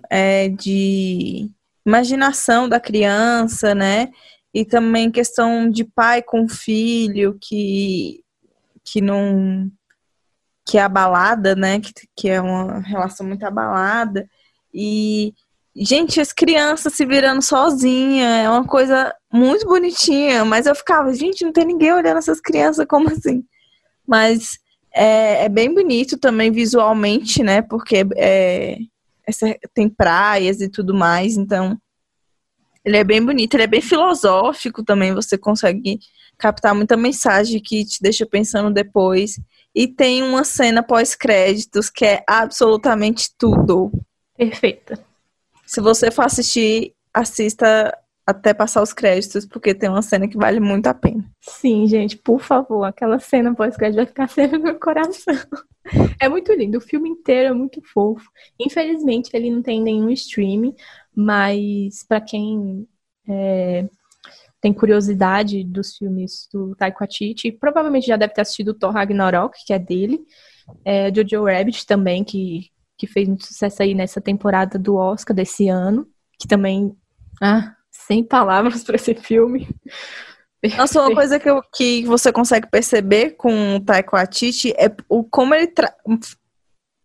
é, 0.09 0.49
de 0.49 1.49
imaginação 1.85 2.69
da 2.69 2.79
criança, 2.79 3.75
né? 3.75 4.09
E 4.53 4.63
também 4.65 5.11
questão 5.11 5.69
de 5.69 5.83
pai 5.83 6.21
com 6.21 6.47
filho 6.47 7.37
que, 7.39 8.23
que 8.83 9.01
não 9.01 9.69
que 10.65 10.77
é 10.77 10.81
abalada, 10.81 11.55
né? 11.55 11.79
Que, 11.79 11.93
que 12.15 12.29
é 12.29 12.39
uma 12.39 12.79
relação 12.79 13.25
muito 13.25 13.43
abalada. 13.43 14.29
E, 14.73 15.33
gente, 15.75 16.19
as 16.19 16.31
crianças 16.31 16.93
se 16.93 17.05
virando 17.05 17.41
sozinha 17.41 18.25
é 18.25 18.49
uma 18.49 18.65
coisa 18.65 19.13
muito 19.31 19.65
bonitinha, 19.65 20.43
mas 20.45 20.65
eu 20.65 20.75
ficava, 20.75 21.13
gente, 21.13 21.43
não 21.43 21.51
tem 21.51 21.65
ninguém 21.65 21.93
olhando 21.93 22.17
essas 22.17 22.39
crianças, 22.41 22.85
como 22.87 23.09
assim? 23.09 23.43
Mas 24.07 24.59
é, 24.93 25.45
é 25.45 25.49
bem 25.49 25.73
bonito 25.73 26.17
também 26.17 26.51
visualmente, 26.51 27.43
né? 27.43 27.61
Porque 27.61 28.05
é, 28.15 28.77
essa, 29.27 29.55
tem 29.73 29.89
praias 29.89 30.61
e 30.61 30.69
tudo 30.69 30.93
mais, 30.93 31.37
então 31.37 31.77
ele 32.83 32.97
é 32.97 33.03
bem 33.03 33.23
bonito, 33.23 33.53
ele 33.53 33.63
é 33.63 33.67
bem 33.67 33.81
filosófico 33.81 34.83
também, 34.83 35.13
você 35.13 35.37
consegue 35.37 35.99
captar 36.37 36.73
muita 36.73 36.95
mensagem 36.95 37.61
que 37.61 37.85
te 37.85 38.01
deixa 38.01 38.25
pensando 38.25 38.73
depois. 38.73 39.39
E 39.75 39.87
tem 39.87 40.23
uma 40.23 40.43
cena 40.43 40.81
pós-créditos 40.81 41.89
que 41.89 42.05
é 42.05 42.23
absolutamente 42.27 43.29
tudo. 43.37 43.91
Perfeita. 44.39 44.97
Se 45.65 45.81
você 45.81 46.09
for 46.09 46.23
assistir, 46.23 46.93
assista 47.13 47.93
até 48.25 48.53
passar 48.53 48.81
os 48.81 48.93
créditos, 48.93 49.45
porque 49.45 49.75
tem 49.75 49.89
uma 49.89 50.01
cena 50.01 50.29
que 50.29 50.37
vale 50.37 50.61
muito 50.61 50.87
a 50.87 50.93
pena. 50.93 51.29
Sim, 51.41 51.85
gente, 51.87 52.15
por 52.15 52.39
favor, 52.39 52.85
aquela 52.85 53.19
cena 53.19 53.53
pós-crédito 53.53 53.97
vai 53.97 54.05
ficar 54.05 54.29
sempre 54.31 54.57
no 54.57 54.63
meu 54.63 54.79
coração. 54.79 55.35
É 56.21 56.29
muito 56.29 56.53
lindo, 56.53 56.77
o 56.77 56.81
filme 56.81 57.09
inteiro 57.09 57.49
é 57.49 57.53
muito 57.53 57.81
fofo. 57.81 58.29
Infelizmente, 58.57 59.29
ele 59.33 59.51
não 59.51 59.61
tem 59.61 59.81
nenhum 59.81 60.09
streaming, 60.11 60.73
mas 61.13 62.05
para 62.07 62.21
quem 62.21 62.87
é, 63.27 63.89
tem 64.61 64.71
curiosidade 64.71 65.65
dos 65.65 65.97
filmes 65.97 66.47
do 66.53 66.75
Taika 66.77 66.99
Waititi, 66.99 67.51
provavelmente 67.51 68.07
já 68.07 68.15
deve 68.15 68.33
ter 68.33 68.41
assistido 68.41 68.69
o 68.69 68.73
Thor 68.73 68.93
Ragnarok, 68.93 69.57
que 69.65 69.73
é 69.73 69.79
dele, 69.79 70.21
é, 70.85 71.13
Jojo 71.13 71.43
Rabbit 71.43 71.85
também, 71.85 72.23
que 72.23 72.69
que 72.99 73.07
fez 73.07 73.29
muito 73.29 73.47
sucesso 73.47 73.81
aí 73.81 73.95
nessa 73.95 74.19
temporada 74.19 74.77
do 74.77 74.95
Oscar 74.97 75.33
desse 75.33 75.69
ano, 75.69 76.05
que 76.37 76.45
também, 76.45 76.93
ah, 77.41 77.73
sem 77.89 78.21
palavras 78.21 78.83
para 78.85 78.97
esse 78.97 79.15
filme. 79.15 79.69
Nossa, 80.77 81.01
uma 81.01 81.15
coisa 81.15 81.39
que, 81.39 81.49
eu, 81.49 81.63
que 81.73 82.05
você 82.05 82.33
consegue 82.33 82.67
perceber 82.67 83.31
com 83.31 83.77
o 83.77 83.79
Taiko 83.79 84.17
Atiti 84.17 84.73
é 84.77 84.93
o, 85.07 85.23
como 85.23 85.55
ele 85.55 85.67
tra... 85.67 85.95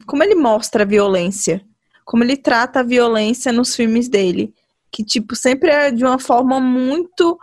como 0.05 0.24
ele 0.24 0.34
mostra 0.34 0.82
a 0.82 0.86
violência, 0.86 1.64
como 2.05 2.24
ele 2.24 2.36
trata 2.36 2.80
a 2.80 2.82
violência 2.82 3.53
nos 3.53 3.76
filmes 3.76 4.09
dele, 4.09 4.53
que 4.90 5.05
tipo 5.05 5.36
sempre 5.36 5.70
é 5.70 5.92
de 5.92 6.05
uma 6.05 6.18
forma 6.18 6.59
muito 6.59 7.38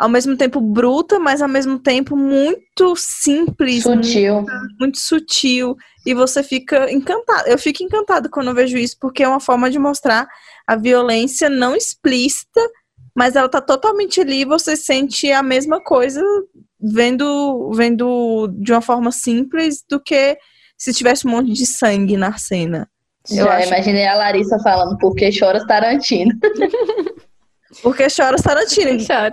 ao 0.00 0.08
mesmo 0.08 0.34
tempo 0.34 0.62
bruta, 0.62 1.18
mas 1.18 1.42
ao 1.42 1.48
mesmo 1.48 1.78
tempo 1.78 2.16
muito 2.16 2.96
simples, 2.96 3.82
sutil, 3.82 4.36
muito, 4.36 4.52
muito 4.80 4.98
sutil 4.98 5.76
e 6.06 6.14
você 6.14 6.42
fica 6.42 6.90
encantado. 6.90 7.46
Eu 7.46 7.58
fico 7.58 7.82
encantada 7.82 8.26
quando 8.30 8.48
eu 8.48 8.54
vejo 8.54 8.78
isso, 8.78 8.96
porque 8.98 9.22
é 9.22 9.28
uma 9.28 9.40
forma 9.40 9.70
de 9.70 9.78
mostrar 9.78 10.26
a 10.66 10.74
violência 10.74 11.50
não 11.50 11.76
explícita, 11.76 12.62
mas 13.14 13.36
ela 13.36 13.46
tá 13.46 13.60
totalmente 13.60 14.22
ali 14.22 14.40
e 14.40 14.46
você 14.46 14.74
sente 14.74 15.30
a 15.30 15.42
mesma 15.42 15.82
coisa 15.82 16.22
vendo, 16.80 17.70
vendo 17.74 18.48
de 18.58 18.72
uma 18.72 18.80
forma 18.80 19.12
simples 19.12 19.84
do 19.86 20.00
que 20.00 20.38
se 20.78 20.94
tivesse 20.94 21.26
um 21.26 21.30
monte 21.30 21.52
de 21.52 21.66
sangue 21.66 22.16
na 22.16 22.38
cena. 22.38 22.88
Eu 23.28 23.44
Já 23.44 23.58
acho... 23.58 23.68
imaginei 23.68 24.06
a 24.06 24.14
Larissa 24.14 24.58
falando, 24.60 24.96
porque 24.96 25.28
chora 25.38 25.66
Tarantino. 25.66 26.32
porque 27.82 28.06
chora 28.14 28.36
Tarantino. 28.36 28.90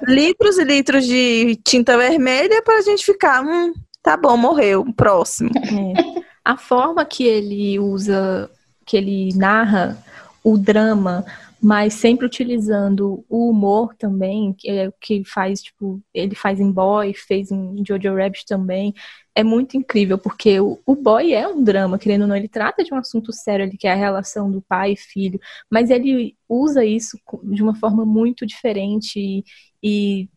Litros 0.08 0.58
e 0.58 0.64
litros 0.64 1.06
de 1.06 1.60
tinta 1.66 1.98
vermelha 1.98 2.62
pra 2.62 2.82
gente 2.82 3.06
ficar, 3.06 3.44
hum, 3.44 3.74
tá 4.02 4.16
bom, 4.16 4.38
morreu, 4.38 4.86
próximo. 4.96 5.52
É 5.56 6.18
a 6.48 6.56
forma 6.56 7.04
que 7.04 7.26
ele 7.26 7.78
usa, 7.78 8.50
que 8.86 8.96
ele 8.96 9.36
narra 9.36 9.98
o 10.42 10.58
drama, 10.58 11.26
mas 11.62 11.96
sempre 11.96 12.26
utilizando 12.26 13.26
o 13.28 13.50
humor 13.50 13.96
também, 13.96 14.54
que 14.54 14.70
é 14.70 14.88
o 14.88 14.94
que 15.00 15.24
faz, 15.26 15.62
tipo, 15.62 16.02
ele 16.14 16.36
faz 16.36 16.60
em 16.60 16.72
Boy, 16.72 17.14
fez 17.14 17.52
em 17.52 17.84
Jojo 17.86 18.16
Rabbit 18.16 18.46
também, 18.46 18.94
é 19.34 19.44
muito 19.44 19.78
incrível, 19.78 20.18
porque 20.18 20.60
o, 20.60 20.80
o 20.86 20.96
Boy 20.96 21.34
é 21.34 21.48
um 21.48 21.64
drama, 21.64 21.98
querendo 21.98 22.24
ou 22.24 22.28
não, 22.28 22.36
ele 22.36 22.48
trata 22.48 22.84
de 22.84 22.94
um 22.94 22.98
assunto 22.98 23.34
sério 23.34 23.66
ali, 23.66 23.78
que 23.78 23.88
é 23.88 23.92
a 23.92 23.96
relação 23.96 24.52
do 24.52 24.62
pai 24.62 24.94
e 24.94 24.98
filho, 24.98 25.40
mas 25.70 25.90
ele 25.90 26.36
usa 26.48 26.86
isso 26.86 27.20
de 27.44 27.62
uma 27.62 27.76
forma 27.76 28.06
muito 28.06 28.46
diferente 28.46 29.20
e, 29.20 29.44
e 29.82 30.30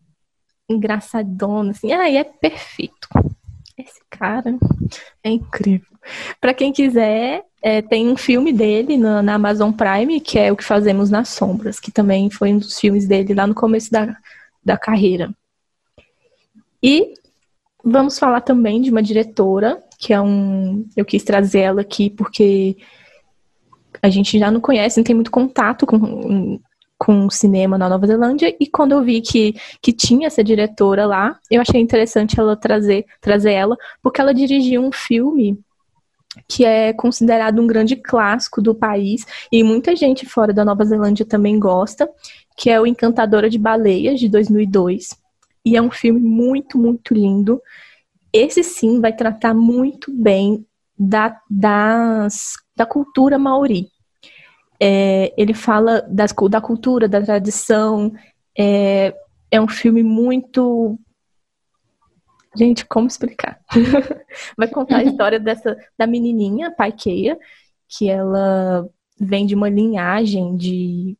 engraçadona, 0.69 1.73
assim, 1.73 1.93
ah, 1.93 2.11
é 2.11 2.25
perfeito. 2.25 3.09
Esse 3.77 4.01
cara 4.11 4.57
é 5.23 5.31
incrível. 5.31 5.89
Para 6.41 6.55
quem 6.55 6.73
quiser, 6.73 7.45
é, 7.63 7.83
tem 7.83 8.09
um 8.09 8.17
filme 8.17 8.53
dele 8.53 8.97
na, 8.97 9.23
na, 9.23 9.35
Amazon 9.35 9.73
Prime, 9.73 10.21
que 10.21 10.39
é 10.39 10.51
O 10.51 10.57
que 10.57 10.65
Fazemos 10.65 11.11
nas 11.11 11.29
Sombras, 11.29 11.79
que 11.79 11.91
também 11.91 12.31
foi 12.31 12.53
um 12.53 12.59
dos 12.59 12.79
filmes 12.79 13.07
dele 13.07 13.35
lá 13.35 13.47
no 13.47 13.55
começo 13.55 13.91
da, 13.91 14.17
da 14.65 14.79
carreira. 14.79 15.35
E 16.83 17.15
vamos 17.85 18.19
falar 18.19 18.41
também 18.41 18.81
de 18.81 18.91
uma 18.91 19.03
diretora, 19.03 19.83
que 19.99 20.13
é 20.13 20.21
um. 20.21 20.87
Eu 20.97 21.05
quis 21.05 21.23
trazer 21.23 21.61
ela 21.61 21.83
aqui 21.83 22.09
porque 22.09 22.77
a 24.03 24.09
gente 24.09 24.39
já 24.39 24.51
não 24.51 24.61
conhece, 24.61 24.99
não 24.99 25.05
tem 25.05 25.15
muito 25.15 25.31
contato 25.31 25.87
com 25.87 26.59
com 27.01 27.31
cinema 27.31 27.79
na 27.79 27.89
Nova 27.89 28.07
Zelândia 28.07 28.55
e 28.61 28.67
quando 28.67 28.93
eu 28.93 29.03
vi 29.03 29.23
que, 29.23 29.55
que 29.81 29.91
tinha 29.91 30.27
essa 30.27 30.45
diretora 30.45 31.07
lá, 31.07 31.41
eu 31.51 31.63
achei 31.63 31.81
interessante 31.81 32.39
ela 32.39 32.55
trazer, 32.55 33.07
trazer 33.23 33.53
ela, 33.53 33.75
porque 34.03 34.21
ela 34.21 34.35
dirigiu 34.35 34.83
um 34.83 34.93
filme 34.93 35.59
que 36.47 36.65
é 36.65 36.93
considerado 36.93 37.61
um 37.61 37.67
grande 37.67 37.97
clássico 37.97 38.63
do 38.63 38.75
país 38.75 39.27
e 39.51 39.63
muita 39.65 39.97
gente 39.97 40.27
fora 40.27 40.53
da 40.53 40.65
Nova 40.65 40.85
Zelândia 40.85 41.27
também 41.27 41.59
gosta, 41.59 42.09
que 42.57 42.71
é 42.71 42.81
o 42.81 42.87
Encantadora 42.87 43.51
de 43.51 43.59
Baleias 43.59 44.21
de 44.21 44.29
2002. 44.29 45.09
E 45.65 45.77
é 45.77 45.83
um 45.83 45.91
filme 45.91 46.21
muito, 46.21 46.79
muito 46.79 47.15
lindo. 47.15 47.61
Esse 48.33 48.63
sim 48.63 49.01
vai 49.01 49.13
tratar 49.13 49.55
muito 49.55 50.13
bem 50.13 50.65
da, 50.99 51.41
das, 51.51 52.55
da 52.77 52.87
cultura 52.87 53.39
maori. 53.39 53.89
É, 54.79 55.35
ele 55.37 55.53
fala 55.53 56.03
das, 56.09 56.33
da 56.49 56.61
cultura, 56.61 57.09
da 57.09 57.21
tradição. 57.21 58.13
É, 58.57 59.15
é 59.51 59.61
um 59.61 59.69
filme 59.69 60.03
muito 60.03 60.99
Gente, 62.57 62.85
como 62.85 63.07
explicar? 63.07 63.61
Vai 64.57 64.69
contar 64.69 64.99
a 64.99 65.05
história 65.05 65.39
dessa 65.39 65.77
da 65.97 66.07
menininha, 66.07 66.71
Paikeia, 66.71 67.39
que 67.89 68.09
ela 68.09 68.89
vem 69.19 69.47
de 69.47 69.55
uma 69.55 69.69
linhagem 69.69 70.57
de 70.57 71.17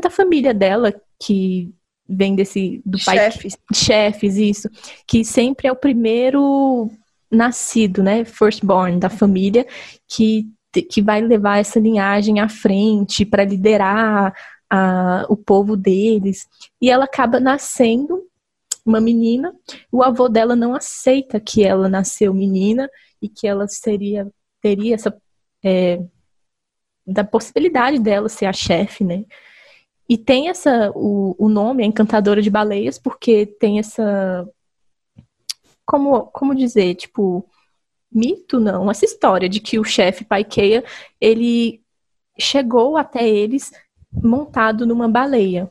da 0.00 0.10
família 0.10 0.54
dela 0.54 0.94
que 1.20 1.74
vem 2.08 2.34
desse 2.34 2.80
do 2.86 2.96
chefes. 2.98 3.56
pai 3.56 3.74
chefes 3.74 4.36
isso, 4.36 4.68
que 5.06 5.24
sempre 5.24 5.66
é 5.66 5.72
o 5.72 5.76
primeiro 5.76 6.88
nascido, 7.30 8.02
né, 8.02 8.24
firstborn 8.24 8.98
da 8.98 9.10
família 9.10 9.66
que 10.06 10.48
que 10.90 11.02
vai 11.02 11.20
levar 11.20 11.58
essa 11.58 11.80
linhagem 11.80 12.40
à 12.40 12.48
frente 12.48 13.24
para 13.24 13.44
liderar 13.44 14.34
a, 14.70 15.24
o 15.28 15.36
povo 15.36 15.76
deles. 15.76 16.46
E 16.80 16.90
ela 16.90 17.04
acaba 17.04 17.40
nascendo 17.40 18.27
uma 18.88 19.00
menina, 19.00 19.54
o 19.92 20.02
avô 20.02 20.28
dela 20.28 20.56
não 20.56 20.74
aceita 20.74 21.38
que 21.38 21.62
ela 21.62 21.88
nasceu 21.88 22.32
menina 22.32 22.88
e 23.20 23.28
que 23.28 23.46
ela 23.46 23.68
seria 23.68 24.30
teria 24.60 24.94
essa 24.94 25.16
é, 25.62 26.02
da 27.06 27.22
possibilidade 27.22 27.98
dela 27.98 28.28
ser 28.28 28.46
a 28.46 28.52
chefe, 28.52 29.04
né? 29.04 29.24
E 30.08 30.16
tem 30.16 30.48
essa 30.48 30.90
o, 30.94 31.36
o 31.38 31.48
nome, 31.48 31.82
a 31.82 31.86
encantadora 31.86 32.40
de 32.40 32.50
baleias, 32.50 32.98
porque 32.98 33.46
tem 33.46 33.78
essa 33.78 34.48
como 35.84 36.22
como 36.26 36.54
dizer, 36.54 36.94
tipo 36.94 37.48
mito 38.10 38.58
não, 38.58 38.90
essa 38.90 39.04
história 39.04 39.48
de 39.48 39.60
que 39.60 39.78
o 39.78 39.84
chefe 39.84 40.24
Paikeia, 40.24 40.82
ele 41.20 41.82
chegou 42.38 42.96
até 42.96 43.28
eles 43.28 43.70
montado 44.10 44.86
numa 44.86 45.08
baleia. 45.08 45.70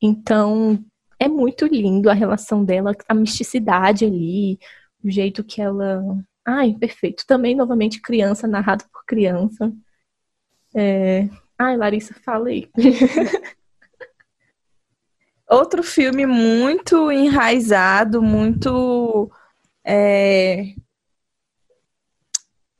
Então, 0.00 0.82
é 1.18 1.28
muito 1.28 1.66
lindo 1.66 2.08
a 2.08 2.14
relação 2.14 2.64
dela, 2.64 2.94
a 3.08 3.14
misticidade 3.14 4.04
ali, 4.04 4.58
o 5.02 5.10
jeito 5.10 5.42
que 5.44 5.60
ela. 5.60 6.02
Ai, 6.46 6.74
perfeito. 6.74 7.24
Também, 7.26 7.54
novamente, 7.54 8.00
criança, 8.00 8.46
narrado 8.46 8.84
por 8.92 9.04
criança. 9.04 9.72
É... 10.74 11.28
Ai, 11.58 11.76
Larissa, 11.76 12.14
fala 12.24 12.48
aí. 12.48 12.70
Outro 15.50 15.82
filme 15.82 16.26
muito 16.26 17.10
enraizado, 17.10 18.22
muito. 18.22 19.30
É... 19.84 20.74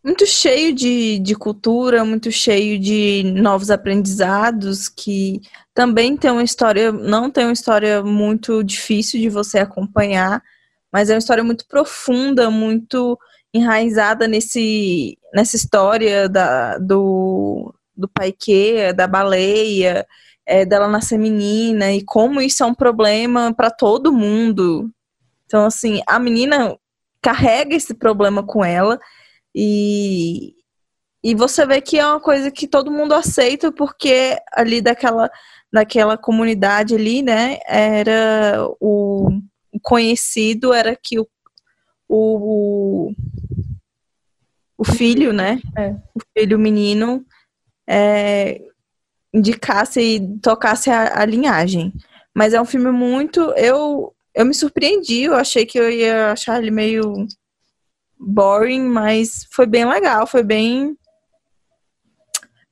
Muito 0.08 0.24
cheio 0.24 0.74
de, 0.74 1.18
de 1.18 1.34
cultura, 1.34 2.02
muito 2.02 2.32
cheio 2.32 2.78
de 2.78 3.30
novos 3.36 3.70
aprendizados, 3.70 4.88
que 4.88 5.42
também 5.74 6.16
tem 6.16 6.30
uma 6.30 6.42
história, 6.42 6.90
não 6.90 7.30
tem 7.30 7.44
uma 7.44 7.52
história 7.52 8.02
muito 8.02 8.64
difícil 8.64 9.20
de 9.20 9.28
você 9.28 9.58
acompanhar, 9.58 10.42
mas 10.90 11.10
é 11.10 11.12
uma 11.12 11.18
história 11.18 11.44
muito 11.44 11.66
profunda, 11.68 12.50
muito 12.50 13.18
enraizada 13.52 14.26
nesse, 14.26 15.18
nessa 15.34 15.56
história 15.56 16.26
da, 16.26 16.78
do, 16.78 17.74
do 17.94 18.08
paique, 18.08 18.94
da 18.94 19.06
baleia, 19.06 20.06
é, 20.46 20.64
dela 20.64 20.88
nascer 20.88 21.18
menina 21.18 21.92
e 21.92 22.02
como 22.02 22.40
isso 22.40 22.62
é 22.62 22.66
um 22.66 22.74
problema 22.74 23.52
para 23.52 23.70
todo 23.70 24.10
mundo. 24.10 24.90
Então, 25.44 25.66
assim, 25.66 26.00
a 26.06 26.18
menina 26.18 26.74
carrega 27.20 27.76
esse 27.76 27.92
problema 27.92 28.42
com 28.42 28.64
ela 28.64 28.98
e, 29.60 30.54
e 31.24 31.34
você 31.34 31.66
vê 31.66 31.80
que 31.80 31.98
é 31.98 32.06
uma 32.06 32.20
coisa 32.20 32.48
que 32.48 32.68
todo 32.68 32.92
mundo 32.92 33.12
aceita 33.12 33.72
porque 33.72 34.38
ali 34.52 34.80
daquela 34.80 35.28
naquela 35.72 36.16
comunidade 36.16 36.94
ali, 36.94 37.22
né, 37.22 37.58
era 37.66 38.64
o, 38.80 39.40
conhecido 39.82 40.72
era 40.72 40.96
que 40.96 41.18
o, 41.18 41.26
o, 42.08 43.12
o 44.78 44.84
filho, 44.84 45.32
né, 45.32 45.60
é. 45.76 45.90
o 46.14 46.20
filho 46.36 46.58
menino 46.58 47.26
é, 47.86 48.62
indicasse 49.34 50.00
e 50.00 50.38
tocasse 50.38 50.88
a, 50.88 51.20
a, 51.20 51.24
linhagem. 51.24 51.92
Mas 52.34 52.54
é 52.54 52.60
um 52.60 52.64
filme 52.64 52.92
muito, 52.92 53.40
eu 53.56 54.14
eu 54.34 54.46
me 54.46 54.54
surpreendi, 54.54 55.22
eu 55.24 55.34
achei 55.34 55.66
que 55.66 55.78
eu 55.78 55.90
ia 55.90 56.30
achar 56.30 56.62
ele 56.62 56.70
meio 56.70 57.26
boring, 58.18 58.82
mas 58.88 59.46
foi 59.50 59.66
bem 59.66 59.84
legal, 59.84 60.26
foi 60.26 60.42
bem 60.42 60.96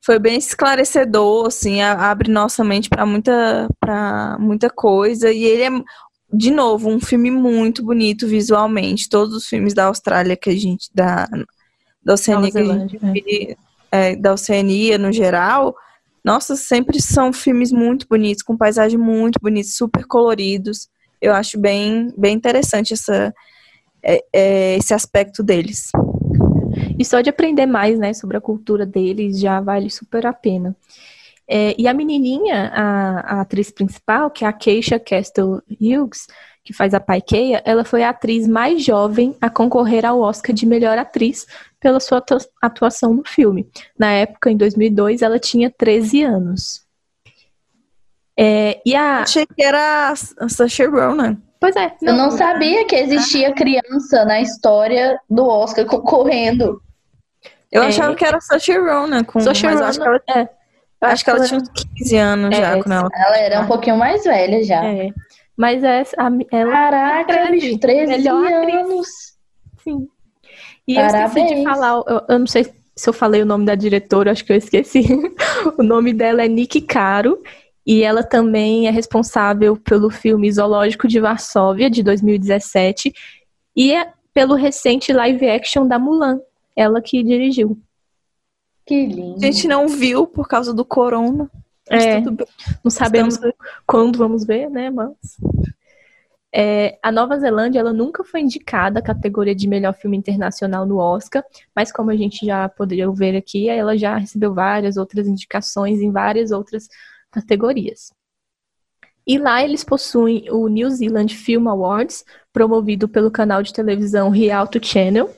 foi 0.04 0.20
bem 0.20 0.38
esclarecedor, 0.38 1.48
assim, 1.48 1.82
abre 1.82 2.30
nossa 2.30 2.62
mente 2.62 2.88
para 2.88 3.04
muita, 3.04 3.68
para 3.80 4.36
muita 4.38 4.70
coisa. 4.70 5.32
E 5.32 5.42
ele 5.42 5.64
é, 5.64 5.84
de 6.32 6.52
novo, 6.52 6.88
um 6.88 7.00
filme 7.00 7.28
muito 7.28 7.84
bonito 7.84 8.28
visualmente. 8.28 9.08
Todos 9.08 9.34
os 9.34 9.48
filmes 9.48 9.74
da 9.74 9.86
Austrália 9.86 10.36
que 10.36 10.48
a 10.48 10.56
gente, 10.56 10.88
da, 10.94 11.26
da 12.04 12.14
Oceania, 12.14 12.52
gente, 12.52 13.56
é. 13.90 14.10
É, 14.12 14.16
da 14.16 14.32
Oceania 14.32 14.96
no 14.96 15.12
geral, 15.12 15.74
nossa, 16.24 16.54
sempre 16.54 17.00
são 17.00 17.32
filmes 17.32 17.72
muito 17.72 18.06
bonitos, 18.08 18.44
com 18.44 18.56
paisagem 18.56 18.98
muito 18.98 19.40
bonita, 19.42 19.68
super 19.68 20.04
coloridos. 20.06 20.88
Eu 21.20 21.34
acho 21.34 21.58
bem, 21.58 22.12
bem 22.16 22.34
interessante 22.34 22.94
essa, 22.94 23.34
é, 24.06 24.24
é, 24.32 24.76
esse 24.76 24.94
aspecto 24.94 25.42
deles. 25.42 25.90
E 26.98 27.04
só 27.04 27.20
de 27.20 27.28
aprender 27.28 27.66
mais, 27.66 27.98
né, 27.98 28.12
sobre 28.14 28.36
a 28.36 28.40
cultura 28.40 28.86
deles 28.86 29.40
já 29.40 29.60
vale 29.60 29.90
super 29.90 30.26
a 30.26 30.32
pena. 30.32 30.76
É, 31.48 31.74
e 31.78 31.86
a 31.86 31.94
menininha, 31.94 32.72
a, 32.74 33.36
a, 33.36 33.40
atriz 33.40 33.70
principal, 33.70 34.30
que 34.30 34.44
é 34.44 34.48
a 34.48 34.52
Keisha 34.52 34.98
Castle 34.98 35.62
Hughes, 35.80 36.26
que 36.64 36.72
faz 36.72 36.92
a 36.94 37.00
Paikeia, 37.00 37.62
ela 37.64 37.84
foi 37.84 38.02
a 38.02 38.10
atriz 38.10 38.48
mais 38.48 38.84
jovem 38.84 39.36
a 39.40 39.48
concorrer 39.48 40.04
ao 40.04 40.20
Oscar 40.20 40.54
de 40.54 40.66
melhor 40.66 40.98
atriz 40.98 41.46
pela 41.78 42.00
sua 42.00 42.24
atuação 42.60 43.14
no 43.14 43.22
filme. 43.24 43.68
Na 43.96 44.10
época, 44.10 44.50
em 44.50 44.56
2002, 44.56 45.22
ela 45.22 45.38
tinha 45.38 45.70
13 45.70 46.24
anos. 46.24 46.84
É, 48.36 48.80
e 48.84 48.94
a... 48.96 49.20
Achei 49.20 49.46
que 49.46 49.62
era 49.62 50.10
a 50.10 50.48
Saoirse 50.48 50.84
Ronan. 50.84 51.40
Pois 51.60 51.74
é. 51.76 51.92
Não, 52.02 52.12
eu 52.12 52.16
não 52.16 52.30
sabia 52.30 52.86
que 52.86 52.94
existia 52.96 53.52
criança 53.52 54.24
na 54.24 54.40
história 54.40 55.18
do 55.28 55.46
Oscar 55.46 55.86
concorrendo. 55.86 56.80
Eu 57.72 57.82
é. 57.82 57.86
achava 57.86 58.14
que 58.14 58.24
era 58.24 58.40
Saoirse 58.40 58.76
Ronan 58.76 59.24
com 59.24 59.40
Saoirse 59.40 59.66
Ronan, 59.66 59.86
acho 59.86 60.00
que 60.00 60.06
ela, 60.06 60.22
é. 60.28 60.42
Eu 61.00 61.08
acho 61.08 61.24
que 61.24 61.30
ela, 61.30 61.38
ela 61.38 61.48
tinha 61.48 61.60
uns 61.60 61.68
15 61.98 62.16
anos 62.16 62.58
é, 62.58 62.60
já 62.60 62.82
quando 62.82 62.92
ela. 62.92 63.08
Ela 63.14 63.38
era 63.38 63.60
um 63.60 63.66
pouquinho 63.66 63.96
mais 63.96 64.24
velha 64.24 64.62
já. 64.62 64.84
É. 64.84 65.10
Mas 65.56 65.82
essa, 65.82 66.16
ela 66.52 66.70
Caraca, 66.70 67.46
13, 67.48 67.78
13 67.78 68.28
anos. 68.28 69.08
Sim. 69.82 70.06
E 70.86 70.94
Parabéns. 70.94 71.20
eu 71.20 71.26
esqueci 71.26 71.54
de 71.54 71.64
falar, 71.64 72.02
eu, 72.06 72.22
eu, 72.28 72.38
não 72.38 72.46
sei 72.46 72.64
se 72.94 73.08
eu 73.08 73.12
falei 73.12 73.42
o 73.42 73.46
nome 73.46 73.64
da 73.64 73.74
diretora, 73.74 74.30
acho 74.30 74.44
que 74.44 74.52
eu 74.52 74.56
esqueci. 74.56 75.06
o 75.78 75.82
nome 75.82 76.12
dela 76.12 76.44
é 76.44 76.48
Nick 76.48 76.80
Caro 76.82 77.42
e 77.86 78.02
ela 78.02 78.24
também 78.24 78.88
é 78.88 78.90
responsável 78.90 79.76
pelo 79.76 80.10
filme 80.10 80.50
Zoológico 80.50 81.06
de 81.06 81.20
Varsóvia, 81.20 81.88
de 81.88 82.02
2017, 82.02 83.14
e 83.76 83.94
é 83.94 84.12
pelo 84.34 84.54
recente 84.54 85.12
live 85.12 85.48
action 85.48 85.86
da 85.86 85.98
Mulan, 85.98 86.40
ela 86.74 87.00
que 87.00 87.22
dirigiu. 87.22 87.78
Que 88.84 89.06
lindo. 89.06 89.36
A 89.36 89.46
gente 89.46 89.68
não 89.68 89.86
viu 89.86 90.26
por 90.26 90.48
causa 90.48 90.74
do 90.74 90.84
corona. 90.84 91.48
É, 91.88 92.20
não 92.20 92.90
sabemos 92.90 93.34
Estamos... 93.34 93.56
quando 93.86 94.18
vamos 94.18 94.44
ver, 94.44 94.68
né, 94.68 94.90
mas... 94.90 95.14
É, 96.58 96.98
a 97.02 97.12
Nova 97.12 97.38
Zelândia 97.38 97.80
ela 97.80 97.92
nunca 97.92 98.24
foi 98.24 98.40
indicada 98.40 98.98
à 98.98 99.02
categoria 99.02 99.54
de 99.54 99.68
melhor 99.68 99.92
filme 99.92 100.16
internacional 100.16 100.86
no 100.86 100.96
Oscar, 100.96 101.44
mas 101.74 101.92
como 101.92 102.10
a 102.10 102.16
gente 102.16 102.46
já 102.46 102.66
poderia 102.66 103.10
ver 103.10 103.36
aqui, 103.36 103.68
ela 103.68 103.96
já 103.96 104.16
recebeu 104.16 104.54
várias 104.54 104.96
outras 104.96 105.26
indicações 105.26 106.00
em 106.00 106.10
várias 106.10 106.52
outras 106.52 106.88
categorias. 107.40 108.10
E 109.26 109.38
lá 109.38 109.62
eles 109.62 109.82
possuem 109.82 110.48
o 110.50 110.68
New 110.68 110.88
Zealand 110.88 111.34
Film 111.34 111.68
Awards, 111.68 112.24
promovido 112.52 113.08
pelo 113.08 113.30
canal 113.30 113.62
de 113.62 113.72
televisão 113.72 114.30
Rialto 114.30 114.84
Channel. 114.84 115.28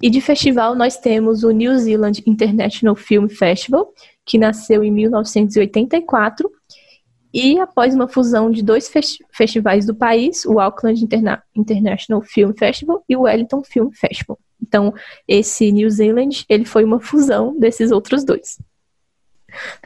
E 0.00 0.08
de 0.08 0.20
festival 0.20 0.74
nós 0.74 0.96
temos 0.96 1.42
o 1.42 1.50
New 1.50 1.76
Zealand 1.78 2.22
International 2.26 2.94
Film 2.94 3.26
Festival, 3.26 3.92
que 4.24 4.38
nasceu 4.38 4.84
em 4.84 4.90
1984 4.92 6.50
e 7.34 7.58
após 7.58 7.92
uma 7.92 8.06
fusão 8.06 8.48
de 8.48 8.62
dois 8.62 8.88
festi 8.88 9.18
festivais 9.32 9.84
do 9.84 9.92
país, 9.92 10.44
o 10.44 10.60
Auckland 10.60 11.02
Interna 11.02 11.42
International 11.56 12.22
Film 12.22 12.52
Festival 12.56 13.02
e 13.08 13.16
o 13.16 13.22
Wellington 13.22 13.64
Film 13.64 13.90
Festival. 13.90 14.38
Então, 14.62 14.94
esse 15.26 15.72
New 15.72 15.90
Zealand, 15.90 16.44
ele 16.48 16.64
foi 16.64 16.84
uma 16.84 17.00
fusão 17.00 17.58
desses 17.58 17.90
outros 17.90 18.24
dois. 18.24 18.58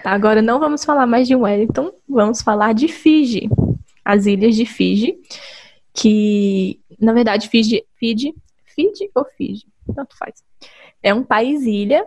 Agora 0.04 0.42
não 0.42 0.58
vamos 0.58 0.84
falar 0.84 1.06
mais 1.06 1.26
de 1.26 1.34
Wellington, 1.34 1.92
vamos 2.08 2.42
falar 2.42 2.72
de 2.72 2.88
Fiji, 2.88 3.48
as 4.04 4.26
ilhas 4.26 4.56
de 4.56 4.64
Fiji, 4.64 5.18
que, 5.92 6.80
na 7.00 7.12
verdade, 7.12 7.48
Fiji, 7.48 7.84
Fiji, 7.98 8.34
Fiji 8.66 9.10
ou 9.14 9.24
Fiji, 9.36 9.66
tanto 9.94 10.16
faz. 10.16 10.42
É 11.02 11.12
um 11.12 11.24
país-ilha 11.24 12.04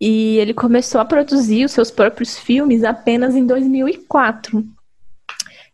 e 0.00 0.36
ele 0.38 0.52
começou 0.52 1.00
a 1.00 1.04
produzir 1.04 1.64
os 1.64 1.72
seus 1.72 1.90
próprios 1.90 2.38
filmes 2.38 2.84
apenas 2.84 3.34
em 3.34 3.46
2004. 3.46 4.64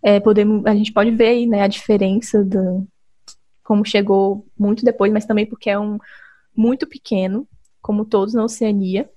É, 0.03 0.19
podemos, 0.21 0.65
a 0.67 0.75
gente 0.75 0.93
pode 0.93 1.11
ver 1.11 1.29
aí 1.29 1.47
né, 1.47 1.63
a 1.63 1.69
diferença 1.69 2.45
do, 2.45 2.87
como 3.63 3.85
chegou 3.85 4.47
muito 4.59 4.85
depois, 4.85 5.13
mas 5.13 5.25
também 5.25 5.47
porque 5.47 5.71
é 5.71 5.79
um 5.79 5.99
muito 6.57 6.87
pequeno, 6.87 7.47
como 7.81 8.05
todos 8.05 8.35
na 8.35 8.45
Oceania. 8.45 9.09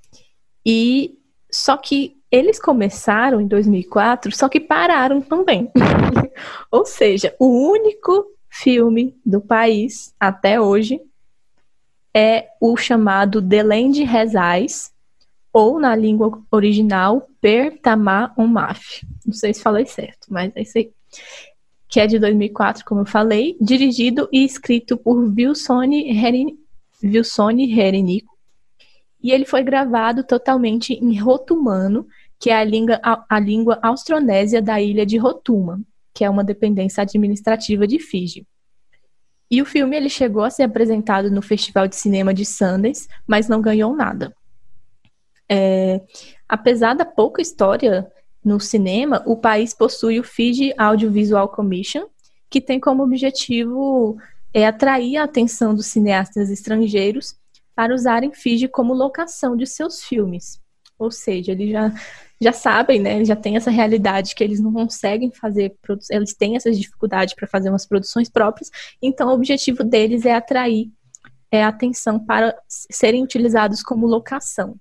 E 0.66 1.18
só 1.56 1.78
que 1.78 2.18
eles 2.30 2.60
começaram 2.60 3.40
em 3.40 3.48
2004, 3.48 4.36
só 4.36 4.50
que 4.50 4.60
pararam 4.60 5.22
também. 5.22 5.72
Ou 6.70 6.86
seja, 6.86 7.34
o 7.40 7.70
único 7.70 8.26
filme 8.50 9.16
do 9.26 9.40
país 9.40 10.14
até 10.20 10.60
hoje 10.60 11.00
é 12.14 12.50
o 12.60 12.76
chamado 12.76 13.42
The 13.42 13.64
Land 13.64 14.04
Rezais, 14.04 14.92
ou 15.52 15.80
na 15.80 15.96
língua 15.96 16.42
original, 16.52 17.30
Per 17.40 17.80
Tamar 17.80 18.34
Umaf. 18.38 19.06
Não 19.26 19.34
sei 19.34 19.54
se 19.54 19.62
falei 19.62 19.86
certo, 19.86 20.28
mas 20.30 20.52
é 20.56 20.62
isso 20.62 20.78
aí. 20.78 20.92
Que 21.88 22.02
é 22.02 22.08
de 22.08 22.20
2004, 22.20 22.84
como 22.84 23.02
eu 23.02 23.06
falei, 23.06 23.56
dirigido 23.62 24.28
e 24.32 24.44
escrito 24.44 24.98
por 24.98 25.18
Wilsone 25.18 26.12
Herenico. 26.12 28.35
E 29.26 29.32
ele 29.32 29.44
foi 29.44 29.64
gravado 29.64 30.24
totalmente 30.24 30.94
em 30.94 31.20
rotumano, 31.20 32.06
que 32.40 32.52
é 32.52 32.56
a 32.56 32.64
língua, 32.64 33.00
a, 33.04 33.26
a 33.28 33.40
língua 33.40 33.80
austronésia 33.82 34.62
da 34.62 34.80
ilha 34.80 35.04
de 35.04 35.18
Rotuma, 35.18 35.82
que 36.14 36.24
é 36.24 36.30
uma 36.30 36.44
dependência 36.44 37.02
administrativa 37.02 37.88
de 37.88 37.98
Fiji. 37.98 38.46
E 39.50 39.64
o 39.64 39.66
filme 39.66 39.98
ele 39.98 40.10
chegou 40.10 40.44
a 40.44 40.52
ser 40.52 40.62
apresentado 40.62 41.32
no 41.32 41.42
Festival 41.42 41.88
de 41.88 41.96
Cinema 41.96 42.36
de 42.36 42.46
Sundance, 42.46 43.08
mas 43.26 43.50
não 43.50 43.64
ganhou 43.64 43.96
nada. 43.96 44.32
É, 45.50 46.02
apesar 46.48 46.94
da 46.94 47.04
pouca 47.04 47.42
história 47.42 48.08
no 48.44 48.60
cinema, 48.60 49.24
o 49.26 49.36
país 49.36 49.74
possui 49.74 50.20
o 50.20 50.24
Fiji 50.24 50.72
Audiovisual 50.78 51.50
Commission, 51.50 52.06
que 52.48 52.62
tem 52.62 52.80
como 52.80 53.02
objetivo 53.02 54.18
é, 54.54 54.68
atrair 54.68 55.18
a 55.18 55.24
atenção 55.24 55.74
dos 55.74 55.88
cineastas 55.88 56.52
estrangeiros 56.52 57.36
para 57.76 57.94
usarem 57.94 58.32
Fiji 58.34 58.68
como 58.68 58.94
locação 58.94 59.56
de 59.56 59.68
seus 59.68 60.04
filmes. 60.04 60.60
Ou 60.98 61.12
seja, 61.12 61.52
eles 61.52 61.72
já, 61.72 61.94
já 62.42 62.54
sabem, 62.54 63.00
né? 63.00 63.18
Eles 63.18 63.28
já 63.28 63.36
têm 63.36 63.58
essa 63.58 63.70
realidade 63.70 64.34
que 64.34 64.44
eles 64.44 64.62
não 64.62 64.72
conseguem 64.72 65.32
fazer, 65.32 65.76
eles 66.10 66.34
têm 66.34 66.56
essas 66.56 66.80
dificuldades 66.80 67.34
para 67.34 67.48
fazer 67.48 67.70
umas 67.70 67.86
produções 67.86 68.30
próprias, 68.30 68.72
então 69.02 69.28
o 69.28 69.34
objetivo 69.34 69.84
deles 69.84 70.26
é 70.26 70.34
atrair 70.34 70.90
é, 71.52 71.64
atenção 71.64 72.20
para 72.20 72.56
serem 72.68 73.24
utilizados 73.24 73.82
como 73.82 74.08
locação. 74.08 74.80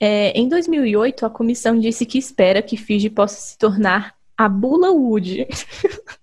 É, 0.00 0.30
em 0.38 0.48
2008, 0.48 1.24
a 1.24 1.30
comissão 1.30 1.78
disse 1.78 2.04
que 2.04 2.18
espera 2.18 2.62
que 2.62 2.76
Fiji 2.76 3.08
possa 3.10 3.40
se 3.40 3.56
tornar 3.56 4.14
a 4.36 4.48
Bula 4.48 4.90
Wood, 4.90 5.46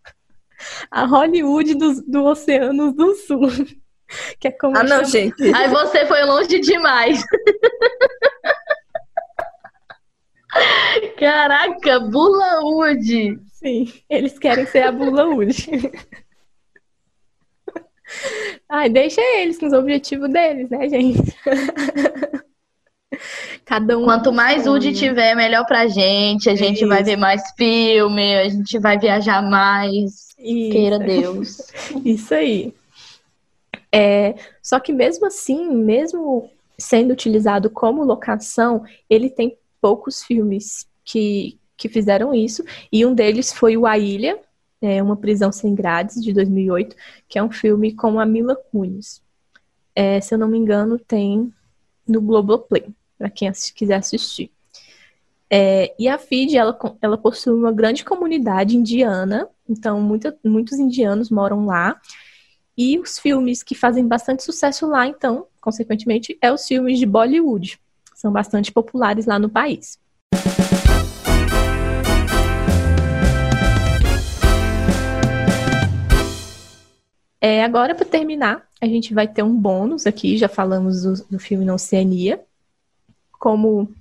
a 0.91 1.05
Hollywood 1.05 1.75
do, 1.75 2.01
do 2.03 2.25
Oceano 2.25 2.93
do 2.93 3.15
Sul. 3.15 3.49
Que 4.39 4.47
é 4.49 4.51
como 4.51 4.77
ah, 4.77 4.83
não, 4.83 4.89
chama... 4.97 5.05
gente. 5.05 5.55
Aí 5.55 5.67
você 5.69 6.05
foi 6.05 6.23
longe 6.23 6.59
demais. 6.59 7.23
Caraca, 11.17 11.99
Bula 11.99 12.61
Wood. 12.61 13.39
Sim, 13.53 13.91
eles 14.09 14.37
querem 14.37 14.65
ser 14.65 14.83
a 14.83 14.91
Bula 14.91 15.25
Wood. 15.25 15.91
Ai, 18.67 18.89
deixa 18.89 19.21
eles 19.21 19.57
com 19.57 19.67
os 19.67 19.73
objetivos 19.73 20.29
deles, 20.29 20.69
né, 20.69 20.89
gente? 20.89 21.33
Cada 23.65 23.97
um. 23.97 24.03
Quanto 24.05 24.33
mais 24.33 24.67
UD 24.67 24.93
tiver, 24.93 25.35
melhor 25.35 25.65
pra 25.65 25.87
gente. 25.87 26.49
A 26.49 26.55
gente 26.55 26.79
Isso. 26.79 26.87
vai 26.87 27.03
ver 27.03 27.15
mais 27.15 27.41
filme, 27.57 28.35
a 28.35 28.49
gente 28.49 28.79
vai 28.79 28.97
viajar 28.97 29.41
mais. 29.41 30.29
Isso. 30.37 30.71
Queira 30.71 30.99
Deus. 30.99 31.71
Isso 32.03 32.33
aí. 32.33 32.73
É, 33.93 34.35
só 34.61 34.79
que 34.79 34.93
mesmo 34.93 35.25
assim, 35.25 35.69
mesmo 35.75 36.49
sendo 36.77 37.11
utilizado 37.11 37.69
como 37.69 38.03
locação, 38.03 38.83
ele 39.09 39.29
tem 39.29 39.57
poucos 39.79 40.23
filmes 40.23 40.87
que, 41.03 41.59
que 41.77 41.89
fizeram 41.89 42.33
isso. 42.33 42.63
E 42.91 43.05
um 43.05 43.13
deles 43.13 43.51
foi 43.51 43.75
o 43.77 43.85
A 43.85 43.97
Ilha, 43.97 44.39
é, 44.81 45.01
Uma 45.01 45.15
Prisão 45.15 45.51
Sem 45.51 45.75
Grades, 45.75 46.21
de 46.23 46.33
2008, 46.33 46.95
que 47.27 47.37
é 47.37 47.43
um 47.43 47.51
filme 47.51 47.93
com 47.93 48.19
a 48.19 48.25
Mila 48.25 48.55
Kunis. 48.55 49.21
É, 49.95 50.19
se 50.21 50.33
eu 50.33 50.37
não 50.37 50.47
me 50.47 50.57
engano, 50.57 50.97
tem 50.97 51.53
no 52.07 52.21
Globoplay 52.21 52.85
para 53.17 53.29
quem 53.29 53.51
quiser 53.75 53.95
assistir. 53.95 54.51
É, 55.53 55.93
e 55.99 56.07
a 56.07 56.17
Fiji, 56.17 56.57
ela, 56.57 56.77
ela 57.01 57.17
possui 57.17 57.53
uma 57.53 57.73
grande 57.73 58.05
comunidade 58.05 58.77
indiana, 58.77 59.49
então 59.67 59.99
muita, 59.99 60.35
muitos 60.43 60.79
indianos 60.79 61.29
moram 61.29 61.65
lá. 61.65 61.99
E 62.83 62.97
os 62.97 63.19
filmes 63.19 63.61
que 63.61 63.75
fazem 63.75 64.07
bastante 64.07 64.43
sucesso 64.43 64.87
lá, 64.87 65.05
então, 65.05 65.45
consequentemente, 65.61 66.35
é 66.41 66.51
os 66.51 66.65
filmes 66.65 66.97
de 66.97 67.05
Bollywood. 67.05 67.79
São 68.15 68.31
bastante 68.31 68.71
populares 68.71 69.27
lá 69.27 69.37
no 69.37 69.47
país. 69.47 69.99
É, 77.39 77.63
agora, 77.63 77.93
para 77.93 78.03
terminar, 78.03 78.67
a 78.81 78.87
gente 78.87 79.13
vai 79.13 79.27
ter 79.27 79.43
um 79.43 79.55
bônus 79.55 80.07
aqui. 80.07 80.35
Já 80.35 80.49
falamos 80.49 81.03
do, 81.03 81.13
do 81.29 81.39
filme 81.39 81.63
Na 81.63 81.75
Oceania 81.75 82.43
como 83.37 83.93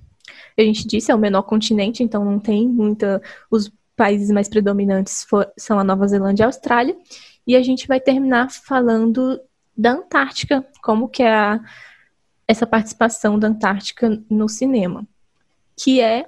a 0.57 0.61
gente 0.63 0.87
disse, 0.87 1.11
é 1.11 1.15
o 1.15 1.19
menor 1.19 1.43
continente, 1.43 2.01
então 2.01 2.25
não 2.25 2.39
tem 2.39 2.67
muita. 2.67 3.21
Os 3.49 3.71
países 3.95 4.31
mais 4.31 4.49
predominantes 4.49 5.23
for, 5.23 5.51
são 5.55 5.77
a 5.77 5.83
Nova 5.83 6.07
Zelândia 6.07 6.41
e 6.41 6.45
a 6.45 6.47
Austrália. 6.47 6.95
E 7.45 7.55
a 7.55 7.63
gente 7.63 7.87
vai 7.87 7.99
terminar 7.99 8.51
falando 8.51 9.39
da 9.75 9.91
Antártica, 9.91 10.65
como 10.83 11.07
que 11.07 11.23
é 11.23 11.33
a, 11.33 11.59
essa 12.47 12.67
participação 12.67 13.39
da 13.39 13.47
Antártica 13.47 14.21
no 14.29 14.47
cinema, 14.47 15.07
que 15.75 15.99
é 16.01 16.27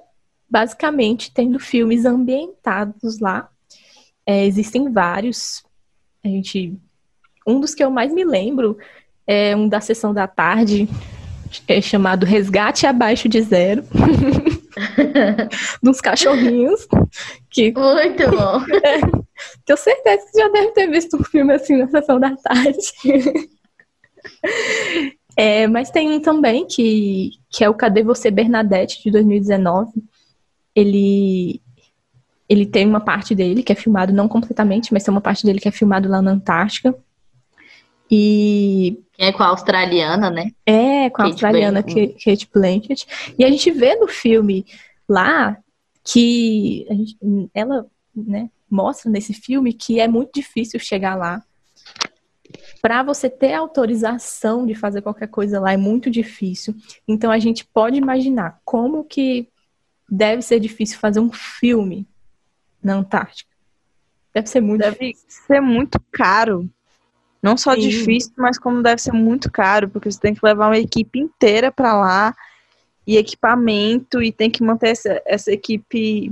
basicamente 0.49 1.31
tendo 1.31 1.59
filmes 1.59 2.05
ambientados 2.05 3.19
lá. 3.19 3.49
É, 4.25 4.45
existem 4.45 4.91
vários. 4.91 5.63
A 6.23 6.27
gente, 6.27 6.77
um 7.45 7.59
dos 7.59 7.75
que 7.75 7.83
eu 7.83 7.91
mais 7.91 8.13
me 8.13 8.23
lembro 8.23 8.77
é 9.25 9.55
um 9.55 9.67
da 9.67 9.81
sessão 9.81 10.13
da 10.13 10.27
tarde, 10.27 10.87
é 11.67 11.81
chamado 11.81 12.25
Resgate 12.25 12.85
Abaixo 12.85 13.27
de 13.29 13.41
Zero. 13.41 13.83
dos 15.81 16.01
cachorrinhos. 16.01 16.87
Que... 17.49 17.71
Muito 17.71 18.29
bom. 18.29 18.61
É, 19.35 19.65
tenho 19.65 19.77
certeza 19.77 20.25
que 20.31 20.39
já 20.39 20.47
deve 20.49 20.71
ter 20.71 20.87
visto 20.87 21.17
um 21.17 21.23
filme 21.23 21.53
assim 21.53 21.75
na 21.75 21.87
sessão 21.89 22.19
da 22.19 22.35
tarde. 22.35 22.77
É, 25.35 25.65
mas 25.67 25.89
tem 25.89 26.11
um 26.11 26.21
também 26.21 26.67
que, 26.67 27.31
que 27.49 27.63
é 27.63 27.69
o 27.69 27.73
Cadê 27.73 28.03
Você 28.03 28.29
Bernadette, 28.29 29.01
de 29.03 29.09
2019. 29.09 29.91
Ele, 30.75 31.59
ele 32.47 32.65
tem 32.65 32.85
uma 32.85 32.99
parte 32.99 33.33
dele 33.33 33.63
que 33.63 33.71
é 33.71 33.75
filmado, 33.75 34.13
não 34.13 34.27
completamente, 34.27 34.93
mas 34.93 35.03
tem 35.03 35.11
uma 35.11 35.21
parte 35.21 35.43
dele 35.43 35.59
que 35.59 35.67
é 35.67 35.71
filmado 35.71 36.07
lá 36.07 36.21
na 36.21 36.31
Antártica. 36.31 36.95
E. 38.09 38.99
É 39.17 39.31
com 39.31 39.43
a 39.43 39.47
australiana, 39.47 40.29
né? 40.29 40.51
É, 40.65 41.09
com 41.09 41.21
a 41.21 41.25
Kate 41.25 41.31
australiana 41.33 41.81
Blanchett. 41.81 42.25
Kate 42.25 42.49
Blanchett. 42.53 43.07
E 43.37 43.43
a 43.45 43.49
gente 43.49 43.71
vê 43.71 43.95
no 43.95 44.07
filme 44.07 44.65
lá 45.07 45.57
que 46.03 46.85
gente, 46.89 47.17
ela 47.53 47.85
né, 48.15 48.49
mostra 48.69 49.09
nesse 49.09 49.33
filme 49.33 49.73
que 49.73 49.99
é 49.99 50.07
muito 50.07 50.31
difícil 50.33 50.79
chegar 50.79 51.15
lá. 51.15 51.43
Para 52.81 53.01
você 53.01 53.29
ter 53.29 53.53
autorização 53.53 54.65
de 54.65 54.75
fazer 54.75 55.01
qualquer 55.01 55.27
coisa 55.27 55.59
lá 55.59 55.73
é 55.73 55.77
muito 55.77 56.09
difícil. 56.09 56.75
Então 57.07 57.31
a 57.31 57.39
gente 57.39 57.65
pode 57.65 57.97
imaginar 57.97 58.59
como 58.65 59.03
que 59.03 59.47
deve 60.09 60.41
ser 60.41 60.59
difícil 60.59 60.99
fazer 60.99 61.19
um 61.19 61.31
filme 61.31 62.05
na 62.83 62.95
Antártica. 62.95 63.49
Deve 64.33 64.47
ser 64.47 64.61
muito 64.61 64.81
deve 64.81 65.13
difícil. 65.13 65.43
ser 65.47 65.61
muito 65.61 65.99
caro. 66.11 66.69
Não 67.43 67.57
só 67.57 67.73
Sim. 67.73 67.81
difícil, 67.81 68.31
mas 68.37 68.57
como 68.57 68.81
deve 68.81 69.01
ser 69.01 69.11
muito 69.11 69.51
caro, 69.51 69.89
porque 69.89 70.09
você 70.09 70.17
tem 70.17 70.33
que 70.33 70.39
levar 70.41 70.67
uma 70.67 70.77
equipe 70.77 71.19
inteira 71.19 71.69
para 71.69 71.93
lá. 71.93 72.35
e 73.05 73.17
equipamento 73.17 74.23
e 74.23 74.31
tem 74.31 74.49
que 74.49 74.63
manter 74.63 74.91
essa, 74.91 75.21
essa 75.25 75.51
equipe 75.51 76.31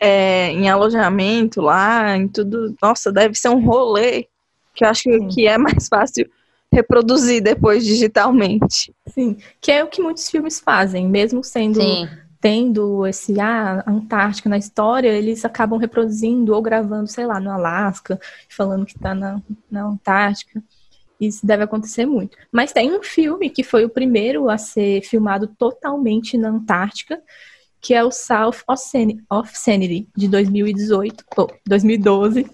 é, 0.00 0.50
em 0.50 0.70
alojamento 0.70 1.60
lá, 1.60 2.16
em 2.16 2.26
tudo. 2.26 2.74
Nossa, 2.80 3.12
deve 3.12 3.34
ser 3.34 3.50
um 3.50 3.62
rolê 3.62 4.28
que 4.74 4.82
eu 4.82 4.88
acho 4.88 5.02
que, 5.02 5.26
que 5.26 5.46
é 5.46 5.58
mais 5.58 5.88
fácil 5.92 6.26
reproduzir 6.72 7.42
depois 7.42 7.84
digitalmente. 7.84 8.94
Sim, 9.08 9.36
que 9.60 9.70
é 9.70 9.84
o 9.84 9.88
que 9.88 10.00
muitos 10.00 10.30
filmes 10.30 10.58
fazem, 10.58 11.06
mesmo 11.06 11.44
sendo 11.44 11.80
Sim. 11.80 12.08
Tendo 12.40 13.06
esse 13.06 13.38
ah, 13.40 13.82
Antártica 13.86 14.48
na 14.48 14.58
história, 14.58 15.08
eles 15.08 15.44
acabam 15.44 15.78
reproduzindo 15.78 16.54
ou 16.54 16.62
gravando, 16.62 17.08
sei 17.08 17.26
lá, 17.26 17.40
no 17.40 17.50
Alasca, 17.50 18.20
falando 18.48 18.86
que 18.86 18.96
está 18.96 19.14
na, 19.14 19.40
na 19.70 19.84
Antártica. 19.84 20.62
Isso 21.20 21.46
deve 21.46 21.62
acontecer 21.62 22.04
muito. 22.04 22.36
Mas 22.52 22.72
tem 22.72 22.92
um 22.92 23.02
filme 23.02 23.48
que 23.48 23.62
foi 23.62 23.84
o 23.84 23.90
primeiro 23.90 24.50
a 24.50 24.58
ser 24.58 25.02
filmado 25.02 25.46
totalmente 25.46 26.36
na 26.36 26.50
Antártica, 26.50 27.20
que 27.80 27.94
é 27.94 28.04
o 28.04 28.10
South 28.10 28.62
of 28.68 28.82
Sanity, 29.54 30.08
de 30.16 30.28
2018, 30.28 31.24
ou 31.36 31.50
2012, 31.66 32.46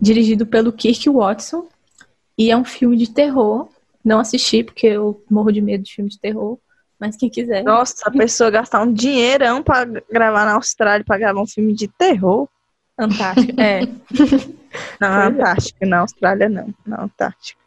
dirigido 0.00 0.46
pelo 0.46 0.72
Kirk 0.72 1.08
Watson. 1.10 1.66
E 2.38 2.50
é 2.50 2.56
um 2.56 2.64
filme 2.64 2.96
de 2.96 3.10
terror. 3.10 3.68
Não 4.04 4.20
assisti, 4.20 4.62
porque 4.62 4.86
eu 4.86 5.22
morro 5.30 5.50
de 5.50 5.60
medo 5.60 5.82
de 5.82 5.94
filme 5.94 6.10
de 6.10 6.18
terror. 6.18 6.58
Mas 6.98 7.16
quem 7.16 7.28
quiser. 7.28 7.62
Nossa, 7.62 8.08
a 8.08 8.10
pessoa 8.10 8.50
gastar 8.50 8.82
um 8.82 8.92
dinheirão 8.92 9.62
pra 9.62 9.84
gravar 9.84 10.44
na 10.44 10.54
Austrália, 10.54 11.04
pra 11.04 11.18
gravar 11.18 11.40
um 11.40 11.46
filme 11.46 11.74
de 11.74 11.88
terror. 11.88 12.48
Antártica, 12.98 13.62
é. 13.62 13.80
Não, 15.00 15.08
na 15.08 15.24
é. 15.24 15.26
Antártica, 15.26 15.86
na 15.86 15.98
Austrália 16.00 16.48
não, 16.48 16.74
na 16.86 17.04
Antártica. 17.04 17.58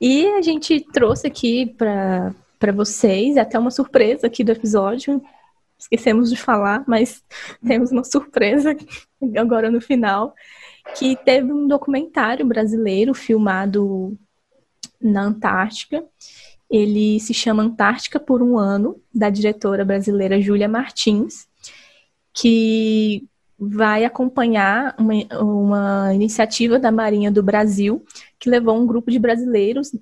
E 0.00 0.26
a 0.26 0.42
gente 0.42 0.80
trouxe 0.92 1.26
aqui 1.26 1.66
para 1.76 2.72
vocês, 2.72 3.36
até 3.36 3.58
uma 3.58 3.70
surpresa 3.70 4.26
aqui 4.26 4.44
do 4.44 4.52
episódio. 4.52 5.22
Esquecemos 5.78 6.30
de 6.30 6.36
falar, 6.36 6.84
mas 6.86 7.22
temos 7.66 7.90
uma 7.90 8.04
surpresa 8.04 8.76
agora 9.36 9.70
no 9.70 9.80
final, 9.80 10.34
que 10.96 11.16
teve 11.16 11.52
um 11.52 11.66
documentário 11.66 12.46
brasileiro 12.46 13.14
filmado 13.14 14.16
na 15.00 15.22
Antártica. 15.22 16.04
Ele 16.70 17.20
se 17.20 17.34
chama 17.34 17.62
Antártica 17.62 18.18
por 18.18 18.42
um 18.42 18.58
ano, 18.58 19.00
da 19.14 19.30
diretora 19.30 19.84
brasileira 19.84 20.40
Júlia 20.40 20.68
Martins, 20.68 21.46
que 22.32 23.28
vai 23.58 24.04
acompanhar 24.04 24.94
uma, 24.98 25.14
uma, 25.40 26.14
iniciativa 26.14 26.78
da 26.78 26.90
Marinha 26.90 27.30
do 27.30 27.42
Brasil 27.42 28.04
que 28.38 28.50
levou 28.50 28.76
um 28.76 28.86
grupo 28.86 29.10
de 29.10 29.18
brasileiros 29.18 29.92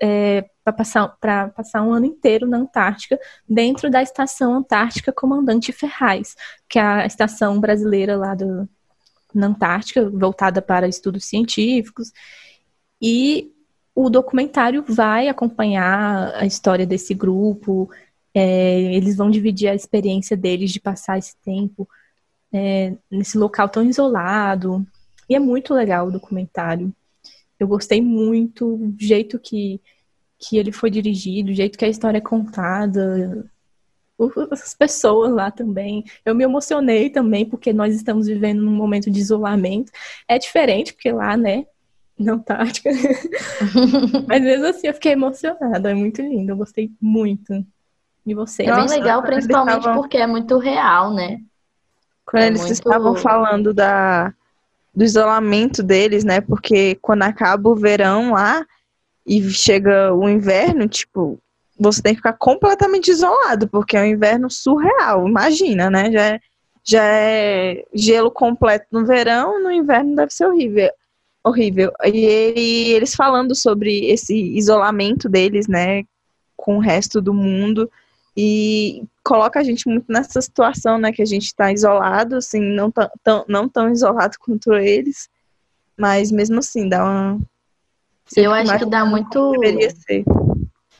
é, 0.00 0.48
para 0.64 0.72
passar, 0.72 1.08
passar 1.54 1.82
um 1.82 1.92
ano 1.92 2.06
inteiro 2.06 2.46
na 2.46 2.58
Antártica, 2.58 3.18
dentro 3.48 3.90
da 3.90 4.02
Estação 4.02 4.54
Antártica 4.54 5.12
Comandante 5.12 5.72
Ferraz, 5.72 6.36
que 6.68 6.78
é 6.78 6.82
a 6.82 7.06
estação 7.06 7.60
brasileira 7.60 8.16
lá 8.16 8.34
do, 8.34 8.68
na 9.34 9.48
Antártica, 9.48 10.08
voltada 10.08 10.62
para 10.62 10.88
estudos 10.88 11.24
científicos. 11.24 12.12
E 13.02 13.50
o 14.04 14.10
documentário 14.10 14.84
vai 14.86 15.28
acompanhar 15.28 16.34
a 16.34 16.46
história 16.46 16.86
desse 16.86 17.14
grupo, 17.14 17.90
é, 18.34 18.94
eles 18.94 19.16
vão 19.16 19.30
dividir 19.30 19.68
a 19.68 19.74
experiência 19.74 20.36
deles 20.36 20.70
de 20.70 20.80
passar 20.80 21.18
esse 21.18 21.36
tempo 21.44 21.88
é, 22.52 22.94
nesse 23.10 23.38
local 23.38 23.68
tão 23.68 23.84
isolado. 23.84 24.86
E 25.28 25.34
é 25.34 25.38
muito 25.38 25.74
legal 25.74 26.08
o 26.08 26.12
documentário. 26.12 26.92
Eu 27.58 27.68
gostei 27.68 28.00
muito 28.00 28.76
do 28.76 29.04
jeito 29.04 29.38
que, 29.38 29.80
que 30.38 30.56
ele 30.56 30.72
foi 30.72 30.90
dirigido, 30.90 31.50
o 31.50 31.54
jeito 31.54 31.78
que 31.78 31.84
a 31.84 31.88
história 31.88 32.18
é 32.18 32.22
contada, 32.22 33.50
as 34.50 34.74
pessoas 34.74 35.32
lá 35.32 35.50
também. 35.50 36.04
Eu 36.24 36.34
me 36.34 36.44
emocionei 36.44 37.10
também, 37.10 37.44
porque 37.44 37.72
nós 37.72 37.94
estamos 37.94 38.26
vivendo 38.26 38.62
num 38.62 38.72
momento 38.72 39.10
de 39.10 39.20
isolamento. 39.20 39.92
É 40.28 40.38
diferente, 40.38 40.92
porque 40.92 41.12
lá, 41.12 41.36
né, 41.36 41.66
na 42.20 42.34
Antártica. 42.34 42.90
Mas 44.28 44.42
mesmo 44.42 44.66
assim, 44.66 44.86
eu 44.86 44.94
fiquei 44.94 45.12
emocionada. 45.12 45.90
É 45.90 45.94
muito 45.94 46.20
lindo, 46.22 46.52
eu 46.52 46.56
gostei 46.56 46.90
muito. 47.00 47.64
E 48.26 48.34
você? 48.34 48.64
É 48.64 48.74
bem 48.74 48.86
legal, 48.86 49.22
principalmente 49.22 49.88
porque 49.94 50.18
é 50.18 50.26
muito 50.26 50.58
real, 50.58 51.12
né? 51.12 51.40
Quando 52.24 52.42
é 52.42 52.46
eles 52.48 52.60
muito... 52.60 52.72
estavam 52.72 53.16
falando 53.16 53.72
da, 53.72 54.32
do 54.94 55.02
isolamento 55.02 55.82
deles, 55.82 56.22
né? 56.22 56.40
Porque 56.40 56.96
quando 56.96 57.22
acaba 57.22 57.68
o 57.68 57.74
verão 57.74 58.32
lá 58.32 58.64
e 59.26 59.42
chega 59.50 60.14
o 60.14 60.28
inverno, 60.28 60.86
tipo, 60.86 61.40
você 61.78 62.02
tem 62.02 62.12
que 62.12 62.18
ficar 62.18 62.34
completamente 62.34 63.10
isolado, 63.10 63.66
porque 63.68 63.96
é 63.96 64.02
um 64.02 64.06
inverno 64.06 64.50
surreal, 64.50 65.26
imagina, 65.26 65.88
né? 65.88 66.12
Já 66.12 66.22
é, 66.22 66.40
já 66.84 67.02
é 67.02 67.84
gelo 67.94 68.30
completo 68.30 68.86
no 68.92 69.06
verão, 69.06 69.62
no 69.62 69.72
inverno 69.72 70.14
deve 70.14 70.32
ser 70.32 70.46
horrível. 70.46 70.90
Horrível. 71.42 71.92
E 72.04 72.24
ele, 72.24 72.90
eles 72.92 73.14
falando 73.14 73.54
sobre 73.54 74.06
esse 74.06 74.34
isolamento 74.34 75.28
deles, 75.28 75.66
né, 75.66 76.04
com 76.56 76.76
o 76.76 76.80
resto 76.80 77.20
do 77.20 77.32
mundo 77.32 77.90
e 78.36 79.02
coloca 79.24 79.58
a 79.58 79.62
gente 79.62 79.88
muito 79.88 80.06
nessa 80.08 80.40
situação, 80.40 80.98
né, 80.98 81.12
que 81.12 81.22
a 81.22 81.26
gente 81.26 81.46
está 81.46 81.72
isolado, 81.72 82.36
assim, 82.36 82.60
não 82.60 82.90
tão, 82.90 83.44
não 83.48 83.68
tão 83.68 83.90
isolado 83.90 84.36
quanto 84.38 84.74
eles, 84.74 85.28
mas 85.96 86.30
mesmo 86.30 86.58
assim 86.58 86.88
dá 86.88 87.02
uma. 87.02 87.40
Eu 88.36 88.52
acho 88.52 88.78
que 88.78 88.86
dá 88.86 89.04
muito. 89.04 89.52
Deveria 89.52 89.90
ser. 89.90 90.24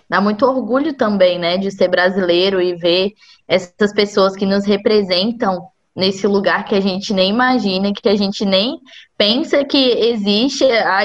Dá 0.08 0.20
muito 0.20 0.44
orgulho 0.44 0.92
também, 0.94 1.38
né, 1.38 1.56
de 1.56 1.70
ser 1.70 1.88
brasileiro 1.88 2.60
e 2.60 2.74
ver 2.74 3.12
essas 3.46 3.92
pessoas 3.92 4.34
que 4.34 4.44
nos 4.44 4.66
representam 4.66 5.68
nesse 5.94 6.26
lugar 6.26 6.64
que 6.64 6.74
a 6.74 6.80
gente 6.80 7.12
nem 7.12 7.30
imagina, 7.30 7.92
que 7.92 8.08
a 8.08 8.16
gente 8.16 8.44
nem 8.44 8.78
pensa 9.18 9.64
que 9.64 9.76
existe, 9.76 10.64
a, 10.64 10.98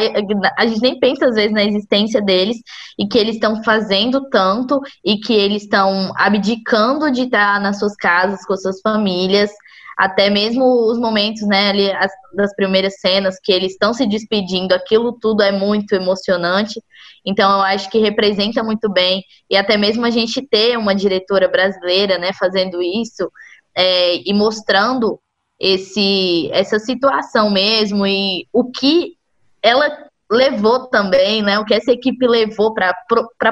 a, 0.57 0.67
gente 0.67 0.81
nem 0.81 0.99
pensa 0.99 1.27
às 1.27 1.35
vezes 1.35 1.51
na 1.51 1.63
existência 1.63 2.21
deles 2.21 2.57
e 2.97 3.07
que 3.07 3.17
eles 3.17 3.35
estão 3.35 3.63
fazendo 3.63 4.29
tanto 4.29 4.79
e 5.03 5.17
que 5.17 5.33
eles 5.33 5.63
estão 5.63 6.13
abdicando 6.15 7.11
de 7.11 7.23
estar 7.23 7.59
nas 7.59 7.79
suas 7.79 7.95
casas 7.95 8.45
com 8.45 8.55
suas 8.55 8.79
famílias, 8.79 9.51
até 9.97 10.29
mesmo 10.29 10.63
os 10.89 10.99
momentos, 10.99 11.47
né, 11.47 11.69
ali 11.69 11.91
as, 11.91 12.11
das 12.35 12.53
primeiras 12.55 12.99
cenas 12.99 13.39
que 13.41 13.51
eles 13.51 13.71
estão 13.73 13.93
se 13.93 14.05
despedindo, 14.05 14.73
aquilo 14.73 15.17
tudo 15.19 15.41
é 15.41 15.51
muito 15.51 15.93
emocionante. 15.93 16.81
Então 17.25 17.51
eu 17.51 17.61
acho 17.61 17.89
que 17.89 17.97
representa 17.99 18.63
muito 18.63 18.91
bem 18.91 19.23
e 19.49 19.57
até 19.57 19.77
mesmo 19.77 20.05
a 20.05 20.09
gente 20.09 20.45
ter 20.47 20.77
uma 20.77 20.93
diretora 20.93 21.47
brasileira, 21.47 22.17
né, 22.17 22.31
fazendo 22.33 22.81
isso 22.81 23.29
é, 23.75 24.17
e 24.17 24.33
mostrando 24.33 25.19
esse, 25.59 26.49
essa 26.51 26.79
situação 26.79 27.49
mesmo 27.49 28.05
e 28.05 28.47
o 28.51 28.71
que 28.71 29.13
ela 29.61 30.05
levou 30.31 30.87
também, 30.87 31.41
né? 31.41 31.59
O 31.59 31.65
que 31.65 31.73
essa 31.73 31.91
equipe 31.91 32.27
levou 32.27 32.73
para 32.73 32.93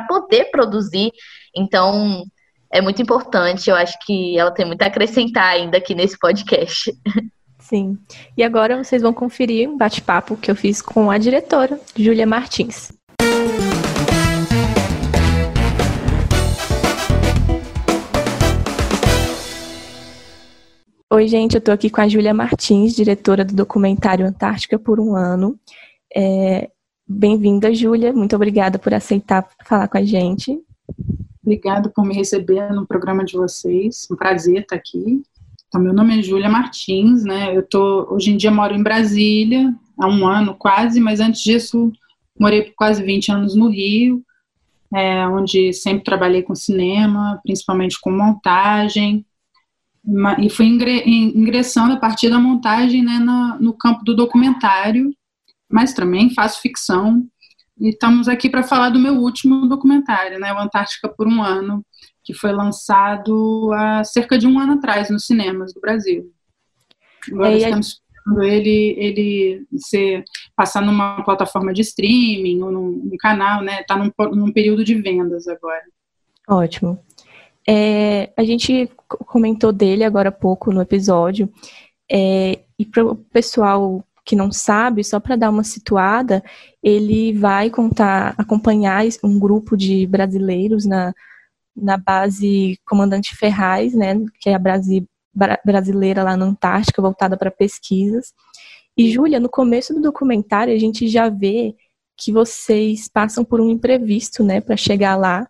poder 0.08 0.46
produzir. 0.46 1.12
Então, 1.56 2.24
é 2.72 2.82
muito 2.82 3.02
importante. 3.02 3.70
Eu 3.70 3.76
acho 3.76 3.98
que 4.06 4.38
ela 4.38 4.52
tem 4.52 4.66
muito 4.66 4.82
a 4.82 4.88
acrescentar 4.88 5.54
ainda 5.54 5.78
aqui 5.78 5.94
nesse 5.94 6.18
podcast. 6.18 6.92
Sim. 7.60 7.98
E 8.38 8.44
agora 8.44 8.84
vocês 8.84 9.02
vão 9.02 9.14
conferir 9.14 9.70
um 9.70 9.78
bate-papo 9.78 10.36
que 10.36 10.52
eu 10.52 10.56
fiz 10.56 10.82
com 10.82 11.10
a 11.10 11.18
diretora, 11.18 11.80
Júlia 11.96 12.28
Martins. 12.28 12.92
Oi, 21.14 21.28
gente, 21.28 21.54
eu 21.54 21.60
estou 21.60 21.72
aqui 21.72 21.92
com 21.92 22.02
a 22.02 22.08
Júlia 22.08 22.34
Martins, 22.34 22.96
diretora 22.96 23.46
do 23.46 23.54
documentário 23.54 24.26
Antártica 24.26 24.80
por 24.80 25.00
um 25.00 25.16
ano. 25.16 25.60
É, 26.12 26.72
Bem-vinda, 27.08 27.72
Júlia. 27.72 28.12
Muito 28.12 28.36
obrigada 28.36 28.80
por 28.80 28.96
aceitar 28.96 29.48
falar 29.64 29.88
com 29.88 30.00
a 30.00 30.04
gente. 30.04 30.60
Obrigada 31.44 31.88
por 31.96 32.04
me 32.04 32.16
receber 32.16 32.68
no 32.74 32.88
programa 32.88 33.24
de 33.24 33.34
vocês. 33.34 34.08
Um 34.12 34.16
prazer 34.16 34.62
estar 34.62 34.76
aqui. 34.76 35.22
Então, 35.68 35.80
meu 35.80 35.94
nome 35.94 36.18
é 36.18 36.24
Júlia 36.24 36.50
Martins, 36.50 37.24
né? 37.24 37.56
Eu 37.56 37.62
tô 37.62 38.08
hoje 38.10 38.32
em 38.32 38.38
dia 38.38 38.50
moro 38.50 38.74
em 38.74 38.82
Brasília 38.82 39.72
há 40.00 40.08
um 40.08 40.26
ano 40.26 40.56
quase, 40.56 41.00
mas 41.00 41.20
antes 41.20 41.44
disso 41.44 41.94
morei 42.40 42.64
por 42.64 42.74
quase 42.76 43.04
20 43.04 43.32
anos 43.32 43.56
no 43.56 43.70
Rio, 43.70 44.24
é, 44.92 45.28
onde 45.28 45.74
sempre 45.74 46.04
trabalhei 46.04 46.42
com 46.42 46.56
cinema, 46.56 47.40
principalmente 47.44 48.02
com 48.02 48.10
montagem, 48.10 49.24
e 50.40 50.50
fui 50.50 50.66
ingressando 50.66 51.94
a 51.94 51.98
partir 51.98 52.30
da 52.30 52.40
montagem 52.40 53.04
né, 53.04 53.20
no, 53.20 53.60
no 53.60 53.74
campo 53.74 54.04
do 54.04 54.16
documentário, 54.16 55.12
mas 55.72 55.94
também 55.94 56.34
faço 56.34 56.62
ficção. 56.62 57.26
E 57.80 57.90
estamos 57.90 58.28
aqui 58.28 58.50
para 58.50 58.64
falar 58.64 58.90
do 58.90 59.00
meu 59.00 59.16
último 59.16 59.68
documentário, 59.68 60.40
né, 60.40 60.54
o 60.54 60.60
Antártica 60.60 61.08
por 61.08 61.28
um 61.28 61.42
Ano, 61.42 61.84
que 62.24 62.34
foi 62.34 62.52
lançado 62.52 63.72
há 63.74 64.04
cerca 64.04 64.38
de 64.38 64.46
um 64.46 64.60
ano 64.60 64.74
atrás 64.74 65.10
nos 65.10 65.26
cinemas 65.26 65.74
do 65.74 65.82
Brasil. 65.82 66.32
Agora 67.32 67.56
estamos 67.56 67.88
esperando 67.88 68.44
ele, 68.44 68.96
ele 68.98 69.68
ser, 69.78 70.24
passar 70.56 70.82
numa 70.82 71.24
plataforma 71.24 71.74
de 71.74 71.82
streaming 71.82 72.62
ou 72.62 72.72
num, 72.72 72.92
num 72.92 73.18
canal, 73.18 73.62
né? 73.62 73.82
Está 73.82 73.98
num, 73.98 74.12
num 74.34 74.52
período 74.52 74.84
de 74.84 74.96
vendas 74.96 75.48
agora. 75.48 75.84
Ótimo. 76.48 77.00
É, 77.68 78.32
a 78.36 78.44
gente 78.44 78.90
comentou 79.08 79.72
dele 79.72 80.04
agora 80.04 80.30
há 80.30 80.32
pouco 80.32 80.72
no 80.72 80.82
episódio, 80.82 81.50
é, 82.12 82.60
e 82.78 82.86
para 82.86 83.06
o 83.06 83.16
pessoal 83.16 84.04
que 84.26 84.36
não 84.36 84.52
sabe, 84.52 85.04
só 85.04 85.20
para 85.20 85.36
dar 85.36 85.50
uma 85.50 85.64
situada, 85.64 86.44
ele 86.82 87.34
vai 87.34 87.70
contar, 87.70 88.34
acompanhar 88.38 89.04
um 89.24 89.38
grupo 89.38 89.76
de 89.76 90.08
brasileiros 90.08 90.86
na, 90.86 91.14
na 91.76 91.98
base 91.98 92.80
Comandante 92.86 93.36
Ferraz, 93.36 93.94
né, 93.94 94.16
que 94.40 94.50
é 94.50 94.56
a 94.56 94.60
base 94.60 95.06
brasileira 95.66 96.24
lá 96.24 96.38
na 96.38 96.46
Antártica, 96.46 97.02
voltada 97.02 97.36
para 97.36 97.52
pesquisas. 97.52 98.34
E, 98.96 99.12
Júlia, 99.12 99.40
no 99.40 99.50
começo 99.50 99.94
do 99.94 100.02
documentário, 100.02 100.74
a 100.74 100.78
gente 100.78 101.08
já 101.08 101.28
vê 101.28 101.76
que 102.16 102.32
vocês 102.32 103.10
passam 103.10 103.44
por 103.44 103.60
um 103.60 103.70
imprevisto, 103.70 104.44
né, 104.44 104.62
para 104.62 104.78
chegar 104.78 105.16
lá. 105.16 105.48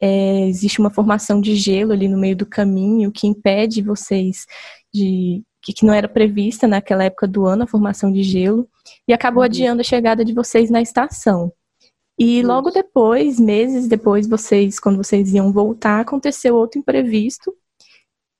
É, 0.00 0.46
existe 0.46 0.80
uma 0.80 0.90
formação 0.90 1.40
de 1.40 1.56
gelo 1.56 1.92
ali 1.92 2.08
no 2.08 2.18
meio 2.18 2.36
do 2.36 2.46
caminho 2.46 3.10
que 3.10 3.26
impede 3.26 3.82
vocês 3.82 4.46
de 4.94 5.42
que, 5.62 5.72
que 5.72 5.84
não 5.84 5.92
era 5.92 6.08
prevista 6.08 6.66
naquela 6.66 7.04
época 7.04 7.26
do 7.26 7.46
ano 7.46 7.64
a 7.64 7.66
formação 7.66 8.12
de 8.12 8.22
gelo 8.22 8.68
e 9.06 9.12
acabou 9.12 9.42
uhum. 9.42 9.46
adiando 9.46 9.80
a 9.80 9.84
chegada 9.84 10.24
de 10.24 10.32
vocês 10.32 10.70
na 10.70 10.80
estação. 10.80 11.52
E 12.18 12.42
logo 12.42 12.70
depois, 12.70 13.38
meses 13.38 13.86
depois, 13.86 14.26
vocês, 14.26 14.80
quando 14.80 14.96
vocês 14.96 15.32
iam 15.32 15.52
voltar, 15.52 16.00
aconteceu 16.00 16.56
outro 16.56 16.80
imprevisto. 16.80 17.54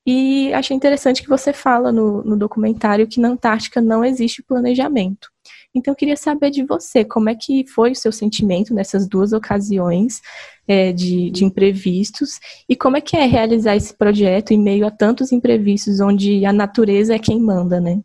E 0.05 0.53
achei 0.53 0.75
interessante 0.75 1.21
que 1.21 1.29
você 1.29 1.53
fala 1.53 1.91
no, 1.91 2.21
no 2.23 2.35
documentário 2.35 3.07
que 3.07 3.21
na 3.21 3.29
Antártica 3.29 3.79
não 3.79 4.03
existe 4.03 4.43
planejamento. 4.43 5.29
Então, 5.73 5.91
eu 5.91 5.95
queria 5.95 6.17
saber 6.17 6.49
de 6.49 6.63
você, 6.63 7.05
como 7.05 7.29
é 7.29 7.35
que 7.35 7.65
foi 7.67 7.91
o 7.91 7.95
seu 7.95 8.11
sentimento 8.11 8.73
nessas 8.73 9.07
duas 9.07 9.33
ocasiões 9.33 10.19
é, 10.67 10.91
de, 10.91 11.29
de 11.29 11.45
imprevistos 11.45 12.39
e 12.67 12.75
como 12.75 12.97
é 12.97 13.01
que 13.01 13.15
é 13.15 13.25
realizar 13.25 13.75
esse 13.75 13.95
projeto 13.95 14.51
em 14.51 14.59
meio 14.59 14.85
a 14.85 14.91
tantos 14.91 15.31
imprevistos 15.31 15.99
onde 15.99 16.43
a 16.43 16.51
natureza 16.51 17.15
é 17.15 17.19
quem 17.19 17.39
manda, 17.39 17.79
né? 17.79 18.01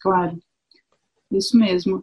Claro, 0.00 0.38
isso 1.32 1.56
mesmo. 1.56 2.02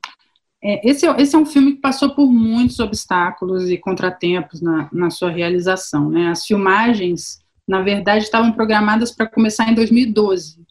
É, 0.63 0.87
esse, 0.87 1.07
é, 1.07 1.21
esse 1.21 1.35
é 1.35 1.39
um 1.39 1.45
filme 1.45 1.73
que 1.73 1.81
passou 1.81 2.13
por 2.13 2.31
muitos 2.31 2.79
obstáculos 2.79 3.69
e 3.69 3.77
contratempos 3.77 4.61
na, 4.61 4.89
na 4.91 5.09
sua 5.09 5.31
realização. 5.31 6.09
Né? 6.09 6.29
As 6.29 6.45
filmagens, 6.45 7.39
na 7.67 7.81
verdade, 7.81 8.25
estavam 8.25 8.51
programadas 8.51 9.11
para 9.11 9.27
começar 9.27 9.71
em 9.71 9.75
2012. 9.75 10.61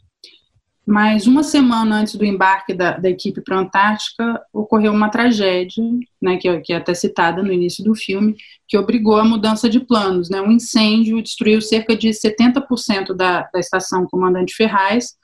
Mas 0.91 1.29
uma 1.29 1.45
semana 1.45 2.01
antes 2.01 2.17
do 2.17 2.25
embarque 2.25 2.75
da, 2.75 2.99
da 2.99 3.09
equipe 3.09 3.41
para 3.41 3.57
a 3.57 3.61
Antártica, 3.61 4.45
ocorreu 4.53 4.93
uma 4.93 5.09
tragédia, 5.09 5.85
né, 6.21 6.37
que, 6.37 6.49
é, 6.49 6.61
que, 6.61 6.73
é 6.73 6.77
até 6.79 6.93
citada 6.95 7.45
no 7.45 7.53
início 7.53 7.85
do 7.85 7.95
filme, 7.95 8.35
que 8.67 8.77
obrigou 8.77 9.15
a 9.15 9.25
mudança 9.25 9.71
de 9.71 9.79
planos. 9.79 10.29
Né? 10.29 10.43
Um 10.43 10.51
incêndio 10.51 11.23
destruiu 11.23 11.61
cerca 11.61 11.95
de 11.95 12.09
70% 12.09 13.15
da, 13.15 13.49
da 13.55 13.61
estação 13.61 14.05
Comandante 14.05 14.53
Ferraz 14.53 15.15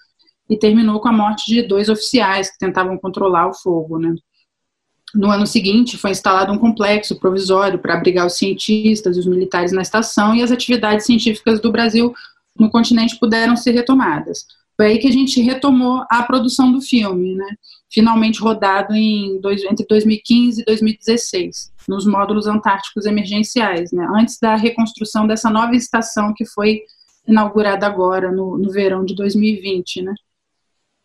e 0.49 0.57
terminou 0.57 1.01
com 1.01 1.09
a 1.09 1.12
morte 1.12 1.53
de 1.53 1.62
dois 1.62 1.89
oficiais 1.89 2.49
que 2.49 2.59
tentavam 2.59 2.97
controlar 2.97 3.49
o 3.49 3.55
fogo. 3.55 3.99
Né? 3.99 4.14
No 5.17 5.33
ano 5.33 5.49
seguinte, 5.49 5.99
foi 5.99 6.12
instalado 6.12 6.53
um 6.53 6.59
complexo 6.59 7.19
provisório 7.19 7.81
para 7.81 7.95
abrigar 7.95 8.25
os 8.25 8.39
cientistas 8.39 9.17
e 9.17 9.19
os 9.19 9.27
militares 9.27 9.73
na 9.73 9.83
estação 9.83 10.33
e 10.33 10.45
as 10.45 10.53
atividades 10.53 11.07
científicas 11.07 11.61
do 11.61 11.73
Brasil 11.73 12.14
no 12.57 12.71
continente 12.71 13.19
puderam 13.19 13.57
ser 13.57 13.73
retomadas. 13.73 14.47
Foi 14.77 14.87
aí 14.87 14.99
que 14.99 15.09
a 15.09 15.12
gente 15.12 15.41
retomou 15.41 16.05
a 16.11 16.22
produção 16.22 16.70
do 16.70 16.81
filme, 16.81 17.35
né? 17.35 17.57
finalmente 17.91 18.41
rodado 18.41 18.95
em 18.95 19.41
dois, 19.41 19.64
entre 19.64 19.87
2015 19.89 20.61
e 20.61 20.64
2016, 20.64 21.72
nos 21.89 22.05
módulos 22.05 22.47
antárticos 22.47 23.07
emergenciais, 23.07 23.91
né? 23.91 24.07
antes 24.14 24.39
da 24.39 24.55
reconstrução 24.55 25.27
dessa 25.27 25.49
nova 25.49 25.74
estação 25.74 26.35
que 26.35 26.45
foi 26.45 26.83
inaugurada 27.27 27.87
agora, 27.87 28.31
no, 28.31 28.59
no 28.59 28.70
verão 28.70 29.05
de 29.05 29.14
2020. 29.14 30.03
Né? 30.03 30.14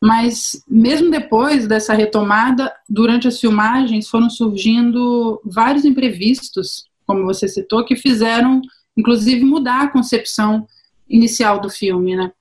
Mas, 0.03 0.63
mesmo 0.67 1.09
depois 1.09 1.67
dessa 1.67 1.93
retomada, 1.93 2.73
durante 2.89 3.27
as 3.27 3.39
filmagens 3.39 4.09
foram 4.09 4.29
surgindo 4.29 5.41
vários 5.45 5.85
imprevistos, 5.85 6.85
como 7.05 7.23
você 7.23 7.47
citou, 7.47 7.85
que 7.85 7.95
fizeram, 7.95 8.61
inclusive, 8.97 9.43
mudar 9.45 9.83
a 9.83 9.91
concepção 9.91 10.67
inicial 11.07 11.59
do 11.59 11.69
filme, 11.69 12.15
né? 12.15 12.31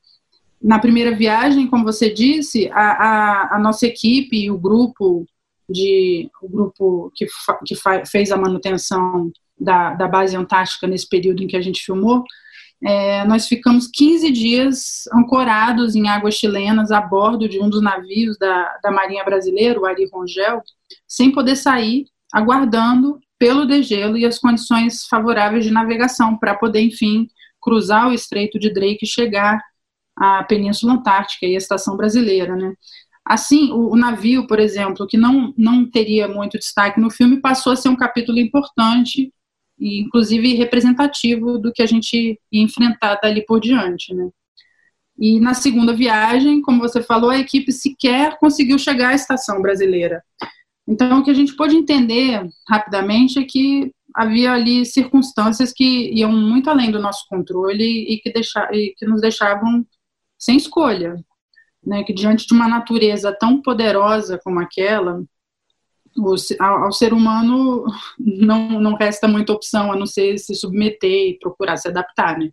Na 0.63 0.79
primeira 0.79 1.15
viagem, 1.15 1.67
como 1.67 1.85
você 1.85 2.13
disse, 2.13 2.69
a, 2.73 2.91
a, 2.91 3.57
a 3.57 3.59
nossa 3.59 3.87
equipe 3.87 4.37
e 4.37 4.51
o 4.51 4.59
grupo 4.59 5.27
de 5.69 6.29
o 6.43 6.49
grupo 6.49 7.13
que, 7.15 7.27
fa, 7.29 7.59
que 7.65 7.77
fa, 7.77 8.05
fez 8.05 8.31
a 8.33 8.37
manutenção 8.37 9.31
da, 9.59 9.95
da 9.95 10.09
base 10.09 10.37
antártica 10.37 10.87
nesse 10.87 11.09
período 11.09 11.43
em 11.43 11.47
que 11.47 11.57
a 11.57 11.61
gente 11.61 11.83
filmou, 11.83 12.25
é, 12.83 13.25
nós 13.27 13.47
ficamos 13.47 13.89
15 13.89 14.31
dias 14.33 15.05
ancorados 15.13 15.95
em 15.95 16.09
águas 16.09 16.35
chilenas 16.35 16.91
a 16.91 17.01
bordo 17.01 17.47
de 17.49 17.61
um 17.61 17.69
dos 17.69 17.83
navios 17.83 18.39
da, 18.39 18.79
da 18.83 18.91
Marinha 18.91 19.25
Brasileira, 19.25 19.79
o 19.79 19.85
Ari 19.85 20.09
Rongel, 20.11 20.63
sem 21.07 21.31
poder 21.31 21.57
sair, 21.57 22.07
aguardando 22.33 23.19
pelo 23.39 23.67
degelo 23.67 24.17
e 24.17 24.25
as 24.25 24.39
condições 24.39 25.07
favoráveis 25.07 25.65
de 25.65 25.71
navegação 25.71 26.37
para 26.37 26.55
poder, 26.55 26.81
enfim, 26.81 27.29
cruzar 27.61 28.09
o 28.09 28.15
Estreito 28.15 28.59
de 28.59 28.73
Drake 28.73 29.01
e 29.03 29.07
chegar 29.07 29.61
a 30.21 30.45
Península 30.45 30.93
Antártica 30.93 31.47
e 31.47 31.55
a 31.55 31.59
Estação 31.59 31.97
Brasileira, 31.97 32.55
né? 32.55 32.75
Assim, 33.25 33.73
o, 33.73 33.93
o, 33.93 33.97
navio, 33.97 34.47
por 34.47 34.61
exemplo, 34.61 35.07
que 35.07 35.17
não, 35.17 35.55
não 35.57 35.89
teria 35.89 36.29
muito 36.29 36.59
destaque 36.59 37.01
no 37.01 37.11
filme, 37.11 37.41
passou 37.41 37.73
a 37.73 37.77
ser 37.77 37.89
um 37.89 37.97
capítulo 37.97 38.39
importante 38.39 39.33
e, 39.79 40.01
inclusive, 40.03 40.55
representativo 40.55 41.59
do 41.59 41.73
que 41.73 41.83
a 41.83 41.87
gente 41.87 42.39
ia 42.53 42.63
enfrentar 42.63 43.17
dali 43.17 43.45
por 43.47 43.61
diante, 43.61 44.15
né? 44.15 44.29
E 45.19 45.39
na 45.41 45.55
segunda 45.55 45.95
viagem, 45.95 46.63
como 46.63 46.81
você 46.81 47.03
falou, 47.03 47.31
a 47.31 47.39
equipe 47.39 47.73
sequer 47.73 48.39
conseguiu 48.39 48.79
chegar 48.79 49.11
à 49.11 49.15
estação 49.15 49.61
brasileira. 49.61 50.23
Então, 50.89 51.21
o 51.21 51.25
que 51.25 51.31
a 51.31 51.35
gente 51.35 51.55
pôde 51.55 51.77
entender 51.77 52.43
rapidamente 52.69 53.39
é 53.39 53.45
que 53.45 53.93
havia 54.15 54.53
ali 54.53 54.85
circunstâncias 54.85 55.73
que 55.73 56.11
iam 56.13 56.33
muito 56.33 56.69
além 56.69 56.91
do 56.91 56.99
nosso 56.99 57.27
controle 57.29 57.85
e 57.85 58.19
que, 58.19 58.33
deixa, 58.33 58.69
e 58.73 58.95
que 58.97 59.07
nos 59.07 59.21
deixavam 59.21 59.87
sem 60.41 60.57
escolha, 60.57 61.23
né? 61.85 62.03
Que 62.03 62.15
diante 62.15 62.47
de 62.47 62.55
uma 62.55 62.67
natureza 62.67 63.37
tão 63.39 63.61
poderosa 63.61 64.41
como 64.43 64.59
aquela, 64.59 65.23
o, 66.17 66.35
ao, 66.59 66.85
ao, 66.85 66.93
ser 66.93 67.13
humano 67.13 67.85
não, 68.19 68.81
não 68.81 68.95
resta 68.95 69.29
muita 69.29 69.53
opção 69.53 69.93
a 69.93 69.97
não 69.97 70.07
ser 70.07 70.39
se 70.39 70.55
submeter 70.55 71.29
e 71.29 71.39
procurar 71.39 71.77
se 71.77 71.89
adaptar, 71.89 72.39
né? 72.39 72.51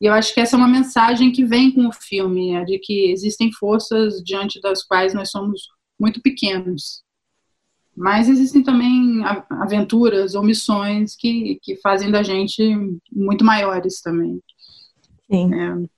E 0.00 0.06
eu 0.06 0.12
acho 0.12 0.34
que 0.34 0.40
essa 0.40 0.56
é 0.56 0.58
uma 0.58 0.68
mensagem 0.68 1.30
que 1.30 1.44
vem 1.44 1.70
com 1.70 1.86
o 1.86 1.92
filme, 1.92 2.54
é 2.54 2.64
de 2.64 2.78
que 2.78 3.10
existem 3.10 3.52
forças 3.52 4.22
diante 4.24 4.60
das 4.60 4.82
quais 4.82 5.14
nós 5.14 5.30
somos 5.30 5.68
muito 5.98 6.20
pequenos. 6.20 7.02
Mas 7.96 8.28
existem 8.28 8.62
também 8.62 9.22
aventuras 9.48 10.34
ou 10.34 10.42
missões 10.42 11.14
que, 11.14 11.60
que 11.62 11.76
fazem 11.76 12.10
da 12.10 12.24
gente 12.24 12.60
muito 13.10 13.44
maiores 13.44 14.00
também. 14.00 14.40
Sim. 15.30 15.54
É, 15.54 15.88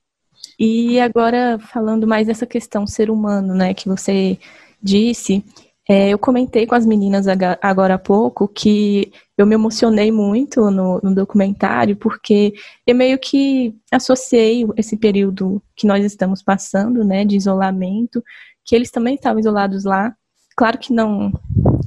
e 0.59 0.99
agora, 0.99 1.59
falando 1.59 2.07
mais 2.07 2.27
dessa 2.27 2.45
questão 2.45 2.87
ser 2.87 3.09
humano, 3.11 3.53
né, 3.53 3.73
que 3.73 3.87
você 3.87 4.39
disse, 4.81 5.43
é, 5.89 6.09
eu 6.09 6.19
comentei 6.19 6.67
com 6.67 6.75
as 6.75 6.85
meninas 6.85 7.27
agora 7.61 7.93
há 7.93 7.99
pouco 7.99 8.47
que 8.47 9.11
eu 9.37 9.45
me 9.45 9.55
emocionei 9.55 10.11
muito 10.11 10.69
no, 10.69 10.99
no, 11.01 11.15
documentário, 11.15 11.95
porque 11.95 12.53
eu 12.85 12.95
meio 12.95 13.17
que 13.17 13.73
associei 13.91 14.65
esse 14.75 14.97
período 14.97 15.61
que 15.75 15.87
nós 15.87 16.03
estamos 16.03 16.43
passando, 16.43 17.05
né, 17.05 17.23
de 17.23 17.37
isolamento, 17.37 18.23
que 18.65 18.75
eles 18.75 18.91
também 18.91 19.15
estavam 19.15 19.39
isolados 19.39 19.85
lá. 19.85 20.13
Claro 20.57 20.77
que 20.77 20.91
não 20.91 21.31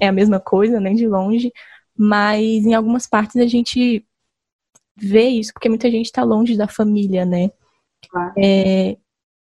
é 0.01 0.09
a 0.09 0.13
mesma 0.13 0.41
coisa, 0.41 0.81
nem 0.81 0.95
de 0.95 1.07
longe, 1.07 1.53
mas 1.97 2.65
em 2.65 2.73
algumas 2.73 3.07
partes 3.07 3.37
a 3.37 3.47
gente 3.47 4.05
vê 4.97 5.29
isso, 5.29 5.53
porque 5.53 5.69
muita 5.69 5.91
gente 5.91 6.07
está 6.07 6.23
longe 6.23 6.57
da 6.57 6.69
família, 6.69 7.27
né? 7.27 7.51
É, 8.39 8.97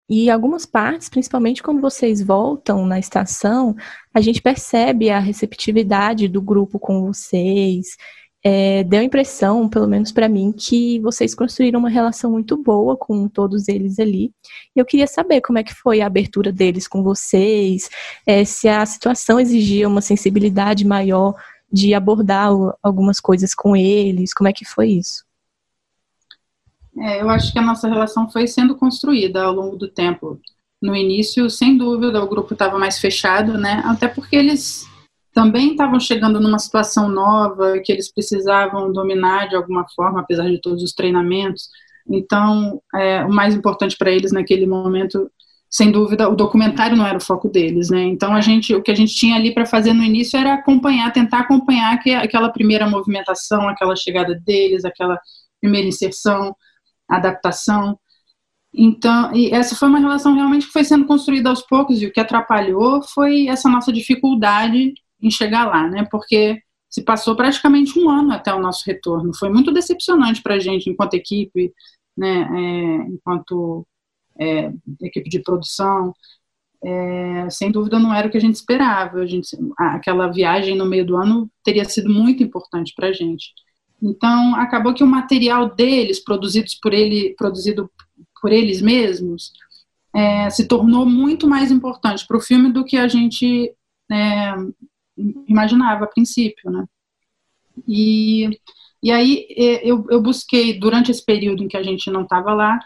e 0.08 0.28
algumas 0.28 0.66
partes, 0.66 1.08
principalmente 1.08 1.62
quando 1.62 1.80
vocês 1.80 2.20
voltam 2.20 2.84
na 2.84 2.98
estação, 2.98 3.76
a 4.12 4.20
gente 4.20 4.42
percebe 4.42 5.08
a 5.08 5.20
receptividade 5.20 6.26
do 6.26 6.42
grupo 6.42 6.80
com 6.80 7.06
vocês. 7.06 7.96
É, 8.42 8.82
deu 8.82 9.00
a 9.00 9.04
impressão, 9.04 9.68
pelo 9.68 9.86
menos 9.86 10.10
para 10.10 10.28
mim, 10.28 10.50
que 10.50 10.98
vocês 10.98 11.32
construíram 11.32 11.78
uma 11.78 11.90
relação 11.90 12.32
muito 12.32 12.56
boa 12.56 12.96
com 12.96 13.28
todos 13.28 13.68
eles 13.68 14.00
ali. 14.00 14.32
E 14.74 14.80
eu 14.80 14.84
queria 14.84 15.06
saber 15.06 15.42
como 15.42 15.58
é 15.58 15.62
que 15.62 15.74
foi 15.74 16.00
a 16.00 16.06
abertura 16.06 16.50
deles 16.50 16.88
com 16.88 17.04
vocês, 17.04 17.88
é, 18.26 18.44
se 18.44 18.68
a 18.68 18.84
situação 18.84 19.38
exigia 19.38 19.86
uma 19.86 20.00
sensibilidade 20.00 20.84
maior 20.84 21.34
de 21.72 21.94
abordar 21.94 22.50
algumas 22.82 23.20
coisas 23.20 23.54
com 23.54 23.76
eles, 23.76 24.34
como 24.34 24.48
é 24.48 24.52
que 24.52 24.64
foi 24.64 24.88
isso? 24.88 25.24
É, 27.00 27.22
eu 27.22 27.30
acho 27.30 27.52
que 27.52 27.58
a 27.58 27.62
nossa 27.62 27.88
relação 27.88 28.28
foi 28.30 28.46
sendo 28.46 28.76
construída 28.76 29.42
ao 29.42 29.54
longo 29.54 29.76
do 29.76 29.88
tempo. 29.88 30.38
No 30.82 30.94
início, 30.94 31.48
sem 31.48 31.76
dúvida, 31.76 32.22
o 32.22 32.28
grupo 32.28 32.52
estava 32.52 32.78
mais 32.78 32.98
fechado, 32.98 33.56
né? 33.56 33.82
Até 33.84 34.06
porque 34.06 34.36
eles 34.36 34.86
também 35.32 35.70
estavam 35.72 35.98
chegando 35.98 36.40
numa 36.40 36.58
situação 36.58 37.08
nova 37.08 37.78
que 37.84 37.92
eles 37.92 38.12
precisavam 38.12 38.92
dominar 38.92 39.48
de 39.48 39.56
alguma 39.56 39.86
forma, 39.94 40.20
apesar 40.20 40.48
de 40.48 40.60
todos 40.60 40.82
os 40.82 40.92
treinamentos. 40.92 41.68
Então, 42.08 42.80
é, 42.94 43.24
o 43.24 43.32
mais 43.32 43.54
importante 43.54 43.96
para 43.96 44.10
eles 44.10 44.32
naquele 44.32 44.66
momento, 44.66 45.30
sem 45.70 45.90
dúvida, 45.90 46.28
o 46.28 46.34
documentário 46.34 46.96
não 46.96 47.06
era 47.06 47.16
o 47.16 47.22
foco 47.22 47.48
deles, 47.48 47.88
né? 47.88 48.02
Então, 48.02 48.34
a 48.34 48.40
gente, 48.40 48.74
o 48.74 48.82
que 48.82 48.90
a 48.90 48.94
gente 48.94 49.14
tinha 49.14 49.36
ali 49.36 49.54
para 49.54 49.64
fazer 49.64 49.92
no 49.92 50.02
início 50.02 50.38
era 50.38 50.54
acompanhar, 50.54 51.12
tentar 51.12 51.40
acompanhar 51.40 51.98
que, 52.00 52.12
aquela 52.12 52.50
primeira 52.50 52.88
movimentação, 52.88 53.68
aquela 53.68 53.94
chegada 53.94 54.34
deles, 54.34 54.84
aquela 54.84 55.18
primeira 55.60 55.86
inserção, 55.86 56.54
adaptação. 57.10 57.98
Então, 58.72 59.34
e 59.34 59.50
essa 59.50 59.74
foi 59.74 59.88
uma 59.88 59.98
relação 59.98 60.34
realmente 60.34 60.66
que 60.66 60.72
foi 60.72 60.84
sendo 60.84 61.06
construída 61.06 61.50
aos 61.50 61.62
poucos, 61.62 62.00
e 62.00 62.06
o 62.06 62.12
que 62.12 62.20
atrapalhou 62.20 63.02
foi 63.02 63.48
essa 63.48 63.68
nossa 63.68 63.92
dificuldade 63.92 64.94
em 65.20 65.30
chegar 65.30 65.66
lá, 65.66 65.88
né? 65.88 66.06
Porque 66.10 66.60
se 66.88 67.02
passou 67.04 67.36
praticamente 67.36 67.98
um 67.98 68.08
ano 68.10 68.32
até 68.32 68.52
o 68.54 68.60
nosso 68.60 68.84
retorno. 68.86 69.34
Foi 69.36 69.48
muito 69.50 69.72
decepcionante 69.72 70.42
para 70.42 70.54
a 70.54 70.58
gente, 70.58 70.90
enquanto 70.90 71.14
equipe, 71.14 71.72
né? 72.16 72.42
É, 72.42 72.96
enquanto 73.12 73.86
é, 74.38 74.72
equipe 75.02 75.28
de 75.28 75.40
produção. 75.42 76.14
É, 76.82 77.50
sem 77.50 77.70
dúvida 77.70 77.98
não 77.98 78.14
era 78.14 78.28
o 78.28 78.30
que 78.30 78.38
a 78.38 78.40
gente 78.40 78.54
esperava. 78.54 79.18
A 79.20 79.26
gente, 79.26 79.56
aquela 79.78 80.28
viagem 80.28 80.76
no 80.76 80.86
meio 80.86 81.06
do 81.06 81.16
ano 81.16 81.50
teria 81.64 81.84
sido 81.84 82.10
muito 82.10 82.42
importante 82.42 82.92
para 82.96 83.08
a 83.08 83.12
gente. 83.12 83.52
Então, 84.02 84.54
acabou 84.56 84.94
que 84.94 85.04
o 85.04 85.06
material 85.06 85.74
deles, 85.74 86.22
produzidos 86.22 86.74
por 86.74 86.92
ele, 86.94 87.34
produzido 87.36 87.90
por 88.40 88.52
eles 88.52 88.80
mesmos, 88.80 89.52
é, 90.14 90.48
se 90.50 90.66
tornou 90.66 91.06
muito 91.06 91.46
mais 91.46 91.70
importante 91.70 92.26
para 92.26 92.36
o 92.36 92.40
filme 92.40 92.72
do 92.72 92.84
que 92.84 92.96
a 92.96 93.06
gente 93.06 93.72
é, 94.10 94.54
imaginava 95.46 96.04
a 96.04 96.08
princípio, 96.08 96.70
né? 96.70 96.84
E, 97.86 98.48
e 99.02 99.10
aí 99.10 99.46
eu, 99.82 100.06
eu 100.10 100.20
busquei, 100.20 100.78
durante 100.78 101.10
esse 101.10 101.24
período 101.24 101.62
em 101.62 101.68
que 101.68 101.76
a 101.76 101.82
gente 101.82 102.10
não 102.10 102.22
estava 102.22 102.52
lá, 102.52 102.78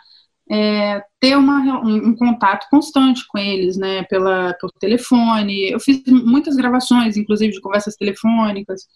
é, 0.50 1.02
ter 1.20 1.36
uma, 1.36 1.60
um, 1.82 2.08
um, 2.08 2.16
contato 2.16 2.68
constante 2.70 3.26
com 3.28 3.38
eles, 3.38 3.76
né, 3.76 4.02
pela, 4.04 4.54
por 4.60 4.70
telefone. 4.72 5.70
Eu 5.70 5.80
fiz 5.80 6.02
muitas 6.06 6.56
gravações, 6.56 7.16
inclusive 7.16 7.52
de 7.52 7.60
conversas 7.60 7.96
telefônicas. 7.96 8.86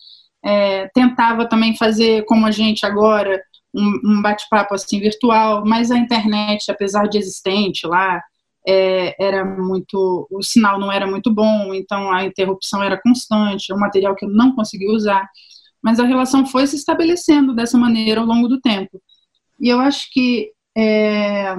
É, 0.45 0.89
tentava 0.95 1.49
também 1.49 1.77
fazer, 1.77 2.25
como 2.25 2.47
a 2.47 2.51
gente 2.51 2.87
agora, 2.87 3.41
um, 3.75 4.01
um 4.05 4.23
bate-papo 4.23 4.75
assim 4.75 5.01
virtual, 5.01 5.65
mas 5.67 5.91
a 5.91 5.99
internet, 5.99 6.71
apesar 6.71 7.09
de 7.09 7.19
existente 7.19 7.87
lá, 7.87 8.23
é, 8.67 9.15
era 9.19 9.45
muito, 9.45 10.29
o 10.31 10.43
sinal 10.43 10.79
não 10.79 10.93
era 10.93 11.07
muito 11.07 11.33
bom, 11.33 11.73
então 11.75 12.13
a 12.13 12.25
interrupção 12.25 12.83
era 12.83 13.01
constante, 13.01 13.73
é 13.73 13.75
um 13.75 13.79
material 13.79 14.15
que 14.15 14.25
eu 14.25 14.31
não 14.31 14.55
consegui 14.55 14.87
usar, 14.91 15.27
mas 15.83 15.99
a 15.99 16.05
relação 16.05 16.47
foi 16.47 16.67
se 16.67 16.77
estabelecendo 16.77 17.55
dessa 17.55 17.79
maneira 17.79 18.21
ao 18.21 18.27
longo 18.27 18.49
do 18.49 18.61
tempo. 18.61 19.01
E 19.61 19.69
eu 19.69 19.81
acho 19.81 20.09
que 20.13 20.51
é, 20.77 21.57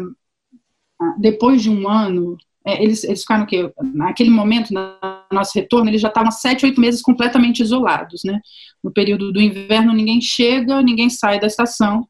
depois 1.20 1.62
de 1.62 1.70
um 1.70 1.88
ano, 1.88 2.38
é, 2.66 2.84
eles, 2.84 3.04
eles 3.04 3.22
ficaram 3.22 3.44
o 3.44 3.48
quê? 3.48 3.72
Naquele 3.94 4.30
momento, 4.30 4.74
no 4.74 4.96
nosso 5.32 5.58
retorno, 5.58 5.90
eles 5.90 6.02
já 6.02 6.10
estavam 6.10 6.32
sete, 6.32 6.66
oito 6.66 6.80
meses 6.80 7.02
completamente 7.02 7.62
isolados, 7.62 8.22
né? 8.24 8.40
No 8.84 8.92
período 8.92 9.32
do 9.32 9.42
inverno, 9.42 9.94
ninguém 9.94 10.22
chega, 10.22 10.82
ninguém 10.82 11.10
sai 11.10 11.40
da 11.40 11.48
estação. 11.48 12.08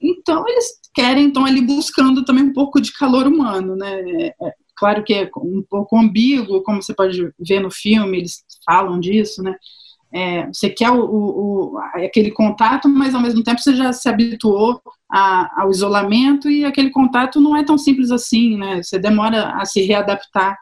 Então, 0.00 0.44
eles 0.48 0.66
querem, 0.94 1.24
então, 1.24 1.44
ali 1.44 1.60
buscando 1.60 2.24
também 2.24 2.44
um 2.44 2.52
pouco 2.52 2.80
de 2.80 2.92
calor 2.92 3.26
humano, 3.26 3.76
né? 3.76 4.00
É, 4.00 4.26
é, 4.28 4.52
claro 4.76 5.02
que 5.04 5.14
é 5.14 5.30
um 5.36 5.62
pouco 5.68 5.98
ambíguo, 5.98 6.62
como 6.62 6.82
você 6.82 6.94
pode 6.94 7.30
ver 7.38 7.60
no 7.60 7.70
filme, 7.70 8.18
eles 8.18 8.44
falam 8.64 8.98
disso, 8.98 9.42
né? 9.42 9.54
É, 10.12 10.46
você 10.46 10.70
quer 10.70 10.90
o, 10.90 11.04
o, 11.04 11.74
o, 11.74 11.78
aquele 11.78 12.30
contato, 12.30 12.88
mas 12.88 13.14
ao 13.14 13.20
mesmo 13.20 13.42
tempo 13.42 13.60
você 13.60 13.76
já 13.76 13.92
se 13.92 14.08
habituou 14.08 14.80
a, 15.10 15.62
ao 15.62 15.70
isolamento 15.70 16.48
e 16.48 16.64
aquele 16.64 16.90
contato 16.90 17.40
não 17.40 17.56
é 17.56 17.62
tão 17.62 17.76
simples 17.76 18.10
assim, 18.10 18.56
né? 18.56 18.82
Você 18.82 18.98
demora 18.98 19.52
a 19.52 19.64
se 19.66 19.82
readaptar 19.82 20.56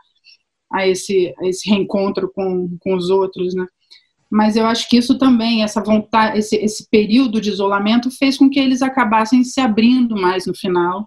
a 0.73 0.87
esse, 0.87 1.33
a 1.39 1.47
esse 1.47 1.69
reencontro 1.71 2.31
com, 2.35 2.77
com 2.81 2.95
os 2.95 3.09
outros, 3.11 3.55
né? 3.55 3.67
Mas 4.31 4.57
eu 4.57 4.67
acho 4.67 4.89
que 4.89 4.97
isso 4.97 5.19
também, 5.19 5.63
essa 5.63 5.83
vontade, 5.83 6.39
esse, 6.39 6.57
esse 6.57 6.89
período 6.91 7.41
de 7.41 7.51
isolamento 7.51 8.11
fez 8.11 8.37
com 8.37 8.51
que 8.51 8.59
eles 8.59 8.83
acabassem 8.83 9.45
se 9.45 9.61
abrindo 9.61 10.17
mais 10.17 10.47
no 10.47 10.55
final. 10.57 11.05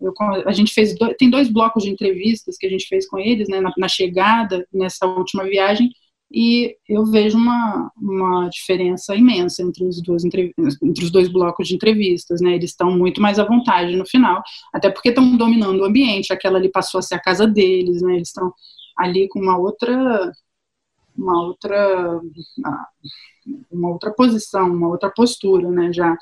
Eu, 0.00 0.12
a 0.46 0.52
gente 0.52 0.72
fez 0.72 0.94
tem 1.18 1.30
dois 1.30 1.48
blocos 1.48 1.84
de 1.84 1.90
entrevistas 1.90 2.56
que 2.58 2.66
a 2.66 2.70
gente 2.70 2.86
fez 2.88 3.08
com 3.08 3.18
eles, 3.18 3.48
né, 3.48 3.60
na, 3.60 3.72
na 3.78 3.88
chegada 3.88 4.66
nessa 4.72 5.06
última 5.06 5.44
viagem 5.44 5.90
e 6.34 6.76
eu 6.88 7.04
vejo 7.04 7.36
uma, 7.36 7.90
uma 7.96 8.48
diferença 8.48 9.14
imensa 9.14 9.62
entre 9.62 9.84
os, 9.84 10.00
dois, 10.02 10.24
entre 10.24 10.54
os 11.02 11.10
dois 11.10 11.28
blocos 11.28 11.68
de 11.68 11.74
entrevistas, 11.74 12.40
né? 12.40 12.54
Eles 12.54 12.70
estão 12.70 12.90
muito 12.90 13.20
mais 13.20 13.38
à 13.38 13.44
vontade 13.44 13.94
no 13.94 14.06
final, 14.06 14.42
até 14.72 14.88
porque 14.90 15.10
estão 15.10 15.36
dominando 15.36 15.80
o 15.80 15.84
ambiente, 15.84 16.32
aquela 16.32 16.58
ali 16.58 16.70
passou 16.70 16.98
a 16.98 17.02
ser 17.02 17.16
a 17.16 17.20
casa 17.20 17.46
deles, 17.46 18.00
né? 18.00 18.14
Eles 18.14 18.28
estão 18.28 18.50
ali 18.98 19.28
com 19.28 19.40
uma 19.40 19.58
outra 19.58 20.32
uma 21.16 21.42
outra 21.44 22.20
uma 23.70 23.90
outra 23.90 24.12
posição, 24.12 24.70
uma 24.70 24.88
outra 24.88 25.10
postura, 25.10 25.70
né? 25.70 25.92
Já 25.92 26.16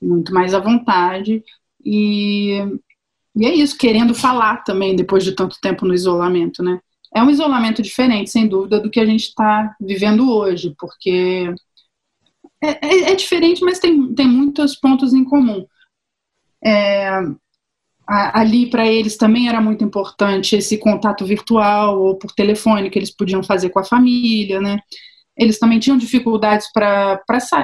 muito 0.00 0.32
mais 0.32 0.54
à 0.54 0.60
vontade 0.60 1.42
e 1.84 2.60
e 3.36 3.46
é 3.46 3.52
isso, 3.54 3.76
querendo 3.76 4.14
falar 4.14 4.62
também 4.62 4.94
depois 4.94 5.24
de 5.24 5.32
tanto 5.32 5.58
tempo 5.60 5.84
no 5.84 5.94
isolamento, 5.94 6.62
né? 6.62 6.78
É 7.14 7.22
um 7.22 7.30
isolamento 7.30 7.82
diferente, 7.82 8.30
sem 8.30 8.48
dúvida, 8.48 8.80
do 8.80 8.90
que 8.90 9.00
a 9.00 9.06
gente 9.06 9.24
está 9.24 9.74
vivendo 9.80 10.30
hoje, 10.30 10.74
porque 10.78 11.52
é, 12.62 12.86
é, 12.86 13.12
é, 13.12 13.14
diferente, 13.14 13.62
mas 13.62 13.78
tem, 13.78 14.14
tem 14.14 14.26
muitos 14.26 14.76
pontos 14.76 15.12
em 15.12 15.24
comum. 15.24 15.66
É, 16.64 17.20
ali 18.06 18.68
para 18.68 18.86
eles 18.86 19.16
também 19.16 19.48
era 19.48 19.60
muito 19.60 19.84
importante 19.84 20.56
esse 20.56 20.78
contato 20.78 21.24
virtual 21.24 22.00
ou 22.00 22.16
por 22.16 22.32
telefone 22.32 22.90
que 22.90 22.98
eles 22.98 23.14
podiam 23.14 23.42
fazer 23.42 23.70
com 23.70 23.78
a 23.78 23.84
família, 23.84 24.60
né? 24.60 24.78
Eles 25.36 25.58
também 25.58 25.78
tinham 25.78 25.96
dificuldades 25.96 26.70
para 26.72 27.20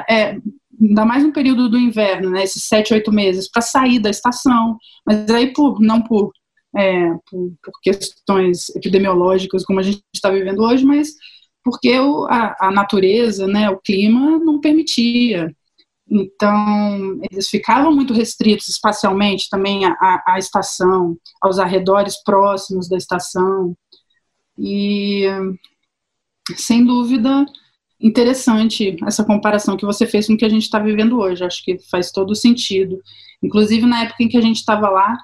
é, 0.08 0.36
ainda 0.80 1.04
mais 1.04 1.22
no 1.22 1.32
período 1.32 1.68
do 1.68 1.78
inverno, 1.78 2.30
né? 2.30 2.42
Esses 2.42 2.64
sete, 2.64 2.94
oito 2.94 3.12
meses 3.12 3.50
para 3.50 3.62
sair 3.62 3.98
da 3.98 4.10
estação, 4.10 4.76
mas 5.06 5.28
aí 5.30 5.52
por 5.52 5.80
não 5.80 6.02
por 6.02 6.32
é, 6.76 7.10
por, 7.28 7.52
por, 7.62 7.72
questões 7.82 8.68
epidemiológicas 8.76 9.64
como 9.64 9.80
a 9.80 9.82
gente 9.82 10.02
está 10.14 10.30
vivendo 10.30 10.62
hoje, 10.62 10.84
mas 10.84 11.08
porque 11.64 11.98
o, 11.98 12.26
a, 12.26 12.56
a, 12.60 12.70
natureza, 12.70 13.46
né, 13.46 13.68
o 13.70 13.78
clima 13.78 14.38
não 14.38 14.60
permitia. 14.60 15.54
Então, 16.10 17.20
eles 17.30 17.48
ficavam 17.48 17.94
muito 17.94 18.12
restritos 18.12 18.68
espacialmente 18.68 19.48
também 19.48 19.84
à, 19.84 20.22
à 20.26 20.38
estação, 20.38 21.16
aos 21.40 21.60
arredores 21.60 22.20
próximos 22.24 22.88
da 22.88 22.96
estação. 22.96 23.76
E, 24.58 25.24
sem 26.56 26.84
dúvida, 26.84 27.46
interessante 28.00 28.96
essa 29.06 29.24
comparação 29.24 29.76
que 29.76 29.86
você 29.86 30.04
fez 30.04 30.26
com 30.26 30.32
o 30.32 30.36
que 30.36 30.44
a 30.44 30.48
gente 30.48 30.64
está 30.64 30.80
vivendo 30.80 31.18
hoje. 31.18 31.44
Acho 31.44 31.62
que 31.64 31.78
faz 31.88 32.10
todo 32.10 32.34
sentido. 32.34 33.00
Inclusive, 33.40 33.86
na 33.86 34.02
época 34.02 34.24
em 34.24 34.28
que 34.28 34.36
a 34.36 34.42
gente 34.42 34.56
estava 34.56 34.88
lá, 34.90 35.16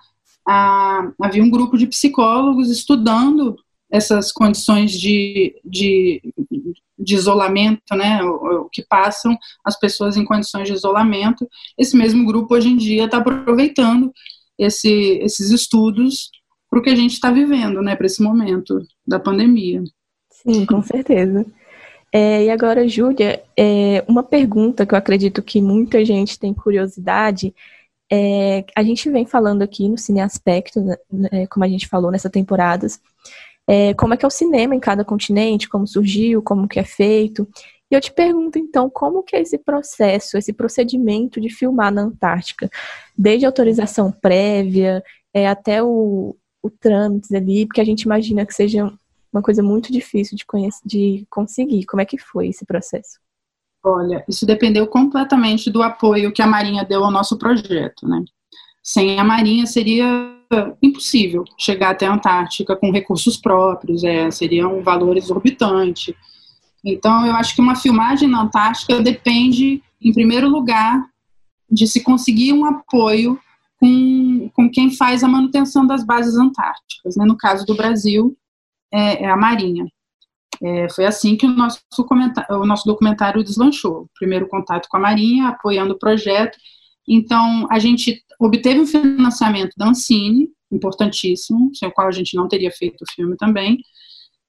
a, 0.46 1.10
havia 1.20 1.42
um 1.42 1.50
grupo 1.50 1.76
de 1.76 1.88
psicólogos 1.88 2.70
estudando 2.70 3.56
essas 3.90 4.32
condições 4.32 4.92
de, 4.92 5.60
de, 5.64 6.22
de 6.98 7.14
isolamento, 7.14 7.94
né, 7.94 8.22
o, 8.22 8.68
que 8.70 8.82
passam 8.82 9.36
as 9.64 9.78
pessoas 9.78 10.16
em 10.16 10.24
condições 10.24 10.68
de 10.68 10.74
isolamento. 10.74 11.48
Esse 11.78 11.96
mesmo 11.96 12.26
grupo 12.26 12.54
hoje 12.54 12.68
em 12.68 12.76
dia 12.76 13.04
está 13.04 13.18
aproveitando 13.18 14.12
esse, 14.58 14.90
esses 15.22 15.50
estudos 15.50 16.30
para 16.68 16.80
o 16.80 16.82
que 16.82 16.90
a 16.90 16.96
gente 16.96 17.12
está 17.12 17.30
vivendo, 17.30 17.80
né, 17.80 17.94
para 17.94 18.06
esse 18.06 18.22
momento 18.22 18.80
da 19.06 19.20
pandemia. 19.20 19.82
Sim, 20.30 20.66
com 20.66 20.82
certeza. 20.82 21.46
É, 22.12 22.44
e 22.44 22.50
agora, 22.50 22.88
Júlia, 22.88 23.42
é, 23.56 24.04
uma 24.08 24.22
pergunta 24.22 24.86
que 24.86 24.94
eu 24.94 24.98
acredito 24.98 25.42
que 25.42 25.60
muita 25.60 26.04
gente 26.04 26.38
tem 26.38 26.54
curiosidade 26.54 27.54
é, 28.10 28.64
a 28.74 28.82
gente 28.82 29.10
vem 29.10 29.26
falando 29.26 29.62
aqui 29.62 29.88
no 29.88 29.98
Cine 29.98 30.20
Aspecto, 30.20 30.80
né, 30.80 30.96
né, 31.10 31.46
como 31.48 31.64
a 31.64 31.68
gente 31.68 31.88
falou 31.88 32.10
nessa 32.10 32.30
temporada, 32.30 32.86
é, 33.66 33.94
como 33.94 34.14
é 34.14 34.16
que 34.16 34.24
é 34.24 34.28
o 34.28 34.30
cinema 34.30 34.74
em 34.74 34.80
cada 34.80 35.04
continente, 35.04 35.68
como 35.68 35.86
surgiu, 35.86 36.42
como 36.42 36.68
que 36.68 36.78
é 36.78 36.84
feito. 36.84 37.48
E 37.90 37.94
eu 37.94 38.00
te 38.00 38.12
pergunto, 38.12 38.58
então, 38.58 38.90
como 38.90 39.22
que 39.22 39.36
é 39.36 39.40
esse 39.40 39.58
processo, 39.58 40.36
esse 40.36 40.52
procedimento 40.52 41.40
de 41.40 41.48
filmar 41.48 41.92
na 41.92 42.02
Antártica? 42.02 42.68
Desde 43.16 43.46
autorização 43.46 44.10
prévia 44.12 45.02
é, 45.32 45.48
até 45.48 45.82
o, 45.82 46.36
o 46.62 46.70
trâmite 46.70 47.34
ali, 47.34 47.66
porque 47.66 47.80
a 47.80 47.84
gente 47.84 48.02
imagina 48.02 48.44
que 48.46 48.54
seja 48.54 48.92
uma 49.32 49.42
coisa 49.42 49.62
muito 49.62 49.92
difícil 49.92 50.36
de, 50.36 50.44
de 50.84 51.26
conseguir. 51.28 51.84
Como 51.84 52.00
é 52.00 52.04
que 52.04 52.18
foi 52.18 52.48
esse 52.48 52.64
processo? 52.64 53.18
Olha, 53.84 54.24
isso 54.28 54.44
dependeu 54.44 54.86
completamente 54.88 55.70
do 55.70 55.82
apoio 55.82 56.32
que 56.32 56.42
a 56.42 56.46
Marinha 56.46 56.84
deu 56.84 57.04
ao 57.04 57.10
nosso 57.10 57.38
projeto, 57.38 58.08
né? 58.08 58.24
Sem 58.82 59.18
a 59.18 59.24
Marinha 59.24 59.66
seria 59.66 60.35
impossível 60.82 61.44
chegar 61.58 61.90
até 61.90 62.06
a 62.06 62.14
Antártica 62.14 62.76
com 62.76 62.90
recursos 62.90 63.36
próprios, 63.36 64.04
é, 64.04 64.30
seria 64.30 64.68
um 64.68 64.82
valor 64.82 65.16
exorbitante. 65.16 66.16
Então, 66.84 67.26
eu 67.26 67.34
acho 67.34 67.54
que 67.54 67.60
uma 67.60 67.74
filmagem 67.74 68.28
na 68.28 68.42
Antártica 68.42 69.00
depende, 69.02 69.82
em 70.00 70.12
primeiro 70.12 70.48
lugar, 70.48 71.04
de 71.70 71.86
se 71.86 72.02
conseguir 72.02 72.52
um 72.52 72.64
apoio 72.64 73.38
com, 73.80 74.50
com 74.54 74.70
quem 74.70 74.94
faz 74.94 75.24
a 75.24 75.28
manutenção 75.28 75.86
das 75.86 76.04
bases 76.04 76.36
antárticas. 76.36 77.16
Né? 77.16 77.24
No 77.24 77.36
caso 77.36 77.66
do 77.66 77.74
Brasil, 77.74 78.36
é, 78.92 79.24
é 79.24 79.28
a 79.28 79.36
Marinha. 79.36 79.86
É, 80.62 80.88
foi 80.90 81.04
assim 81.04 81.36
que 81.36 81.44
o 81.44 81.50
nosso, 81.50 81.80
o 82.50 82.66
nosso 82.66 82.86
documentário 82.86 83.44
deslanchou. 83.44 84.08
Primeiro 84.18 84.48
contato 84.48 84.88
com 84.88 84.96
a 84.96 85.00
Marinha, 85.00 85.48
apoiando 85.48 85.94
o 85.94 85.98
projeto. 85.98 86.56
Então, 87.06 87.66
a 87.70 87.78
gente 87.78 88.22
obteve 88.40 88.80
um 88.80 88.86
financiamento 88.86 89.72
da 89.76 89.88
Ancine, 89.88 90.48
importantíssimo, 90.70 91.70
sem 91.74 91.88
o 91.88 91.92
qual 91.92 92.08
a 92.08 92.12
gente 92.12 92.36
não 92.36 92.48
teria 92.48 92.70
feito 92.70 93.02
o 93.02 93.12
filme 93.14 93.36
também, 93.36 93.78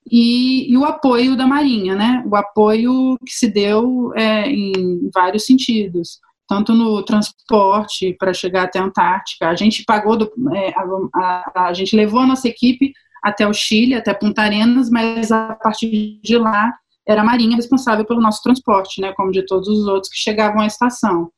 e, 0.10 0.72
e 0.72 0.78
o 0.78 0.86
apoio 0.86 1.36
da 1.36 1.46
Marinha, 1.46 1.96
né? 1.96 2.24
O 2.26 2.36
apoio 2.36 3.18
que 3.26 3.34
se 3.34 3.48
deu 3.48 4.14
é, 4.16 4.50
em 4.50 5.10
vários 5.14 5.46
sentidos, 5.46 6.20
tanto 6.48 6.74
no 6.74 7.04
transporte 7.04 8.16
para 8.18 8.34
chegar 8.34 8.64
até 8.64 8.80
a 8.80 8.86
Antártica. 8.86 9.50
A 9.50 9.56
gente 9.56 9.84
pagou, 9.86 10.18
do, 10.18 10.32
é, 10.56 10.74
a, 10.76 11.44
a, 11.54 11.68
a 11.68 11.74
gente 11.74 11.96
levou 11.96 12.22
a 12.22 12.28
nossa 12.28 12.48
equipe 12.48 12.94
até 13.22 13.46
o 13.46 13.54
Chile, 13.54 13.96
até 13.96 14.14
Punta 14.14 14.44
Arenas, 14.44 14.90
mas 14.90 15.32
a 15.32 15.56
partir 15.56 16.20
de 16.24 16.38
lá 16.38 16.74
era 17.06 17.22
a 17.22 17.26
Marinha 17.26 17.56
responsável 17.56 18.06
pelo 18.06 18.22
nosso 18.22 18.42
transporte, 18.42 19.02
né, 19.02 19.14
como 19.14 19.32
de 19.32 19.46
todos 19.46 19.68
os 19.68 19.88
outros 19.88 20.12
que 20.12 20.18
chegavam 20.18 20.62
à 20.62 20.68
estação. 20.68 21.30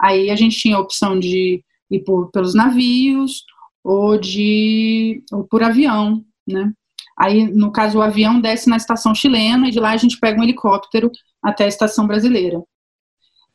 Aí 0.00 0.30
a 0.30 0.36
gente 0.36 0.58
tinha 0.58 0.76
a 0.76 0.80
opção 0.80 1.18
de 1.18 1.62
ir 1.90 2.00
por, 2.00 2.30
pelos 2.30 2.54
navios 2.54 3.44
ou 3.82 4.18
de 4.18 5.22
ou 5.32 5.44
por 5.44 5.62
avião, 5.62 6.24
né? 6.46 6.72
Aí, 7.18 7.46
no 7.52 7.70
caso, 7.70 7.98
o 7.98 8.02
avião 8.02 8.40
desce 8.40 8.68
na 8.68 8.78
estação 8.78 9.14
chilena 9.14 9.68
e 9.68 9.70
de 9.70 9.78
lá 9.78 9.90
a 9.90 9.96
gente 9.96 10.18
pega 10.18 10.40
um 10.40 10.42
helicóptero 10.42 11.10
até 11.42 11.64
a 11.64 11.68
estação 11.68 12.06
brasileira. 12.06 12.62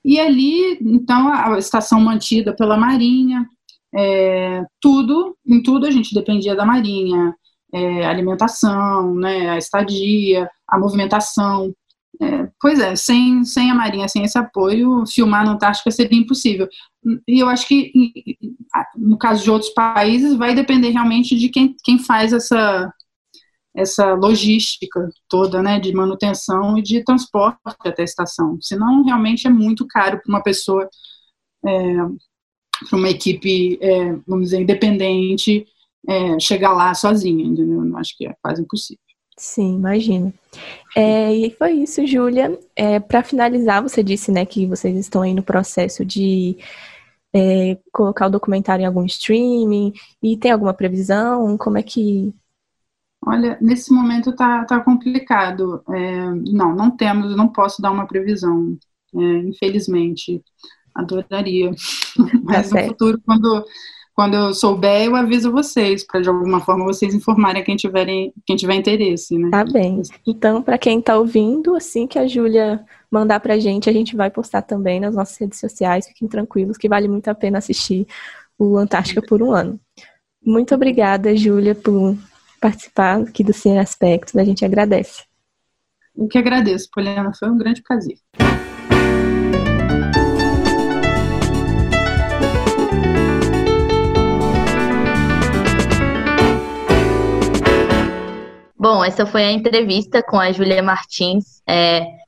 E 0.03 0.19
ali, 0.19 0.77
então, 0.81 1.27
a 1.29 1.57
estação 1.57 1.99
mantida 1.99 2.55
pela 2.55 2.77
Marinha, 2.77 3.49
é, 3.95 4.63
tudo, 4.79 5.35
em 5.43 5.63
tudo 5.63 5.87
a 5.87 5.91
gente 5.91 6.13
dependia 6.13 6.55
da 6.55 6.63
Marinha, 6.63 7.33
é, 7.73 8.05
alimentação, 8.05 9.15
né, 9.15 9.49
a 9.49 9.57
estadia, 9.57 10.47
a 10.67 10.77
movimentação. 10.77 11.73
É, 12.21 12.47
pois 12.61 12.79
é, 12.79 12.95
sem, 12.95 13.43
sem 13.43 13.71
a 13.71 13.75
Marinha, 13.75 14.07
sem 14.07 14.23
esse 14.23 14.37
apoio, 14.37 15.05
filmar 15.07 15.43
na 15.43 15.53
Antártica 15.53 15.89
seria 15.89 16.19
impossível. 16.19 16.67
E 17.27 17.39
eu 17.39 17.47
acho 17.47 17.67
que, 17.67 17.91
no 18.95 19.17
caso 19.17 19.43
de 19.43 19.51
outros 19.51 19.71
países, 19.71 20.35
vai 20.35 20.55
depender 20.55 20.89
realmente 20.89 21.37
de 21.37 21.49
quem, 21.49 21.75
quem 21.83 21.99
faz 21.99 22.33
essa, 22.33 22.91
essa 23.75 24.13
logística 24.13 25.09
toda, 25.29 25.61
né, 25.61 25.79
de 25.79 25.93
manutenção 25.93 26.77
e 26.77 26.81
de 26.81 27.03
transporte 27.03 27.59
até 27.79 28.01
a 28.01 28.05
estação. 28.05 28.57
Senão, 28.61 29.03
realmente 29.03 29.45
é 29.45 29.49
muito 29.49 29.85
caro 29.87 30.19
para 30.19 30.29
uma 30.29 30.41
pessoa, 30.41 30.89
é, 31.65 31.95
para 32.89 32.97
uma 32.97 33.09
equipe, 33.09 33.77
é, 33.81 34.13
vamos 34.27 34.45
dizer, 34.45 34.61
independente, 34.61 35.65
é, 36.07 36.39
chegar 36.39 36.73
lá 36.73 36.93
sozinha, 36.93 37.45
entendeu? 37.45 37.85
Eu 37.85 37.97
acho 37.97 38.17
que 38.17 38.25
é 38.25 38.33
quase 38.41 38.61
impossível. 38.61 38.99
Sim, 39.37 39.75
imagino. 39.75 40.33
É, 40.95 41.33
e 41.35 41.51
foi 41.51 41.73
isso, 41.73 42.07
Júlia. 42.07 42.57
É, 42.73 42.99
para 43.01 43.21
finalizar, 43.21 43.83
você 43.83 44.01
disse 44.01 44.31
né, 44.31 44.45
que 44.45 44.65
vocês 44.65 44.95
estão 44.95 45.21
aí 45.21 45.33
no 45.33 45.43
processo 45.43 46.05
de 46.05 46.57
é, 47.35 47.77
colocar 47.91 48.27
o 48.27 48.29
documentário 48.29 48.83
em 48.83 48.85
algum 48.85 49.03
streaming 49.05 49.91
e 50.23 50.37
tem 50.37 50.51
alguma 50.51 50.73
previsão? 50.73 51.57
Como 51.57 51.77
é 51.77 51.83
que 51.83 52.33
Olha, 53.27 53.57
nesse 53.59 53.91
momento 53.91 54.35
tá, 54.35 54.63
tá 54.65 54.79
complicado. 54.79 55.83
É, 55.89 56.29
não, 56.53 56.75
não 56.75 56.91
temos, 56.91 57.35
não 57.35 57.47
posso 57.47 57.81
dar 57.81 57.91
uma 57.91 58.07
previsão, 58.07 58.77
é, 59.15 59.19
infelizmente. 59.19 60.41
Adoraria. 60.93 61.71
Mas 62.43 62.69
tá 62.69 62.81
no 62.81 62.87
futuro, 62.87 63.19
quando, 63.25 63.65
quando 64.13 64.35
eu 64.35 64.53
souber, 64.53 65.07
eu 65.07 65.15
aviso 65.15 65.51
vocês, 65.51 66.05
para 66.05 66.21
de 66.21 66.29
alguma 66.29 66.61
forma 66.61 66.85
vocês 66.85 67.13
informarem 67.15 67.63
quem, 67.63 67.75
tiverem, 67.75 68.31
quem 68.45 68.55
tiver 68.55 68.75
interesse, 68.75 69.37
né? 69.37 69.49
Tá 69.49 69.65
bem. 69.65 70.03
Então, 70.25 70.61
para 70.61 70.77
quem 70.77 70.99
está 70.99 71.17
ouvindo, 71.17 71.75
assim 71.75 72.05
que 72.07 72.19
a 72.19 72.27
Júlia 72.27 72.85
mandar 73.15 73.39
pra 73.39 73.57
gente, 73.57 73.89
a 73.89 73.93
gente 73.93 74.13
vai 74.13 74.29
postar 74.29 74.61
também 74.61 74.99
nas 74.99 75.15
nossas 75.15 75.37
redes 75.37 75.57
sociais. 75.57 76.05
Fiquem 76.05 76.27
tranquilos 76.27 76.77
que 76.77 76.89
vale 76.89 77.07
muito 77.07 77.29
a 77.29 77.33
pena 77.33 77.59
assistir 77.59 78.05
o 78.59 78.77
Antártica 78.77 79.21
por 79.21 79.41
um 79.41 79.51
ano. 79.51 79.79
Muito 80.45 80.75
obrigada, 80.75 81.35
Júlia, 81.35 81.73
por 81.73 82.17
participar 82.59 83.21
aqui 83.21 83.41
do 83.41 83.53
Cine 83.53 83.79
Aspectos. 83.79 84.35
A 84.35 84.43
gente 84.43 84.65
agradece. 84.65 85.23
Eu 86.13 86.27
que 86.27 86.37
agradeço, 86.37 86.89
Poliana. 86.93 87.31
Foi 87.33 87.49
um 87.49 87.57
grande 87.57 87.81
prazer. 87.81 88.17
Bom, 98.77 99.03
essa 99.03 99.25
foi 99.25 99.43
a 99.43 99.51
entrevista 99.51 100.21
com 100.21 100.37
a 100.37 100.51
Júlia 100.51 100.83
Martins. 100.83 101.61
É, 101.65 102.24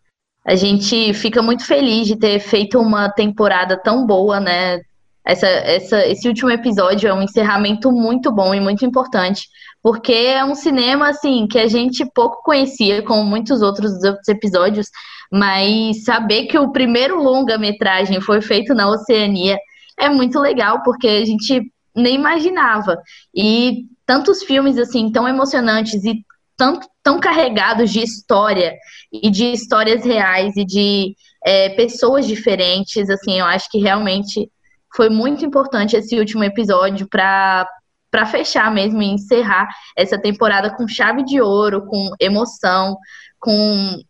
a 0.47 0.55
gente 0.55 1.13
fica 1.13 1.41
muito 1.41 1.65
feliz 1.65 2.07
de 2.07 2.15
ter 2.15 2.39
feito 2.39 2.79
uma 2.79 3.09
temporada 3.09 3.77
tão 3.77 4.05
boa, 4.05 4.39
né? 4.39 4.81
Essa, 5.25 5.45
essa, 5.45 6.07
esse 6.07 6.27
último 6.27 6.49
episódio 6.49 7.09
é 7.09 7.13
um 7.13 7.21
encerramento 7.21 7.91
muito 7.91 8.31
bom 8.31 8.55
e 8.55 8.61
muito 8.61 8.85
importante 8.85 9.47
porque 9.87 10.11
é 10.11 10.43
um 10.43 10.55
cinema 10.55 11.09
assim 11.09 11.47
que 11.47 11.57
a 11.57 11.67
gente 11.67 12.05
pouco 12.13 12.41
conhecia, 12.43 13.01
como 13.03 13.23
muitos 13.23 13.61
outros 13.61 14.03
outros 14.03 14.27
episódios, 14.27 14.89
mas 15.31 16.03
saber 16.03 16.47
que 16.47 16.57
o 16.57 16.73
primeiro 16.73 17.23
longa-metragem 17.23 18.19
foi 18.19 18.41
feito 18.41 18.73
na 18.73 18.89
Oceania 18.89 19.57
é 19.97 20.09
muito 20.09 20.39
legal, 20.39 20.83
porque 20.83 21.07
a 21.07 21.25
gente 21.25 21.71
nem 21.95 22.15
imaginava. 22.15 23.01
E 23.33 23.85
tantos 24.05 24.43
filmes 24.43 24.77
assim 24.77 25.09
tão 25.09 25.25
emocionantes 25.25 26.03
e 26.03 26.23
tão, 26.57 26.79
tão 27.07 27.21
carregados 27.21 27.89
de 27.89 28.01
história 28.01 28.75
e 29.13 29.29
de 29.29 29.53
histórias 29.53 30.03
reais 30.03 30.57
e 30.57 30.65
de 30.65 31.15
é, 31.45 31.69
pessoas 31.69 32.27
diferentes, 32.27 33.09
assim, 33.09 33.39
eu 33.39 33.45
acho 33.45 33.71
que 33.71 33.77
realmente 33.77 34.51
foi 34.93 35.07
muito 35.07 35.45
importante 35.45 35.95
esse 35.95 36.19
último 36.19 36.43
episódio 36.43 37.07
para 37.09 37.65
para 38.11 38.25
fechar 38.25 38.73
mesmo 38.73 39.01
e 39.01 39.05
encerrar 39.05 39.67
essa 39.95 40.17
temporada 40.17 40.69
com 40.75 40.87
chave 40.87 41.23
de 41.23 41.41
ouro, 41.41 41.85
com 41.85 42.13
emoção, 42.19 42.97
com 43.39 44.01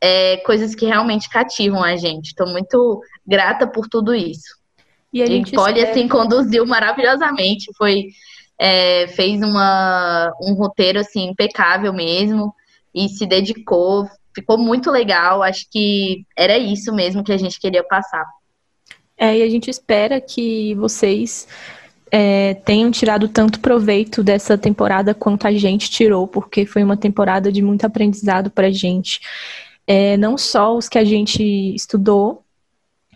é, 0.00 0.38
coisas 0.38 0.74
que 0.74 0.86
realmente 0.86 1.28
cativam 1.28 1.82
a 1.82 1.96
gente. 1.96 2.28
Estou 2.28 2.46
muito 2.46 3.00
grata 3.26 3.66
por 3.66 3.86
tudo 3.86 4.14
isso. 4.14 4.56
E 5.12 5.22
a 5.22 5.26
gente 5.26 5.52
pode 5.52 5.78
espera... 5.78 5.90
assim 5.90 6.08
conduziu 6.08 6.66
maravilhosamente, 6.66 7.70
foi 7.76 8.06
é, 8.58 9.06
fez 9.08 9.42
uma, 9.42 10.32
um 10.40 10.54
roteiro 10.54 10.98
assim 10.98 11.28
impecável 11.28 11.92
mesmo 11.92 12.54
e 12.94 13.08
se 13.08 13.26
dedicou, 13.26 14.08
ficou 14.34 14.58
muito 14.58 14.90
legal. 14.90 15.42
Acho 15.42 15.66
que 15.70 16.24
era 16.36 16.56
isso 16.56 16.94
mesmo 16.94 17.22
que 17.22 17.32
a 17.32 17.36
gente 17.36 17.60
queria 17.60 17.84
passar. 17.84 18.24
É, 19.18 19.38
e 19.38 19.42
a 19.42 19.48
gente 19.48 19.70
espera 19.70 20.20
que 20.20 20.74
vocês 20.74 21.48
é, 22.10 22.54
tenham 22.54 22.90
tirado 22.90 23.28
tanto 23.28 23.60
proveito 23.60 24.22
dessa 24.22 24.56
temporada 24.56 25.14
quanto 25.14 25.46
a 25.46 25.52
gente 25.52 25.90
tirou, 25.90 26.26
porque 26.26 26.66
foi 26.66 26.82
uma 26.82 26.96
temporada 26.96 27.50
de 27.50 27.62
muito 27.62 27.84
aprendizado 27.84 28.50
para 28.50 28.68
a 28.68 28.70
gente. 28.70 29.20
É, 29.86 30.16
não 30.16 30.36
só 30.36 30.76
os 30.76 30.88
que 30.88 30.98
a 30.98 31.04
gente 31.04 31.42
estudou, 31.74 32.42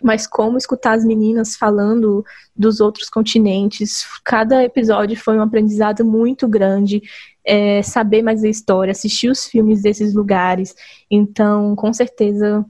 mas 0.01 0.25
como 0.27 0.57
escutar 0.57 0.93
as 0.93 1.05
meninas 1.05 1.55
falando 1.55 2.25
dos 2.55 2.79
outros 2.79 3.09
continentes. 3.09 4.05
Cada 4.23 4.63
episódio 4.63 5.17
foi 5.17 5.37
um 5.37 5.41
aprendizado 5.41 6.03
muito 6.05 6.47
grande. 6.47 7.01
É, 7.43 7.81
saber 7.81 8.21
mais 8.21 8.43
a 8.43 8.47
história, 8.47 8.91
assistir 8.91 9.27
os 9.27 9.45
filmes 9.45 9.81
desses 9.81 10.13
lugares. 10.13 10.75
Então, 11.09 11.75
com 11.75 11.91
certeza, 11.91 12.63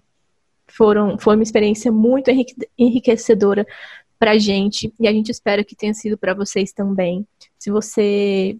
foram, 0.66 1.18
foi 1.18 1.36
uma 1.36 1.44
experiência 1.44 1.92
muito 1.92 2.32
enriquecedora 2.78 3.66
para 4.18 4.32
a 4.32 4.38
gente 4.38 4.94
e 5.00 5.08
a 5.08 5.12
gente 5.12 5.30
espera 5.30 5.64
que 5.64 5.76
tenha 5.76 5.94
sido 5.94 6.18
para 6.18 6.34
vocês 6.34 6.72
também. 6.72 7.28
Se 7.58 7.70
você 7.70 8.58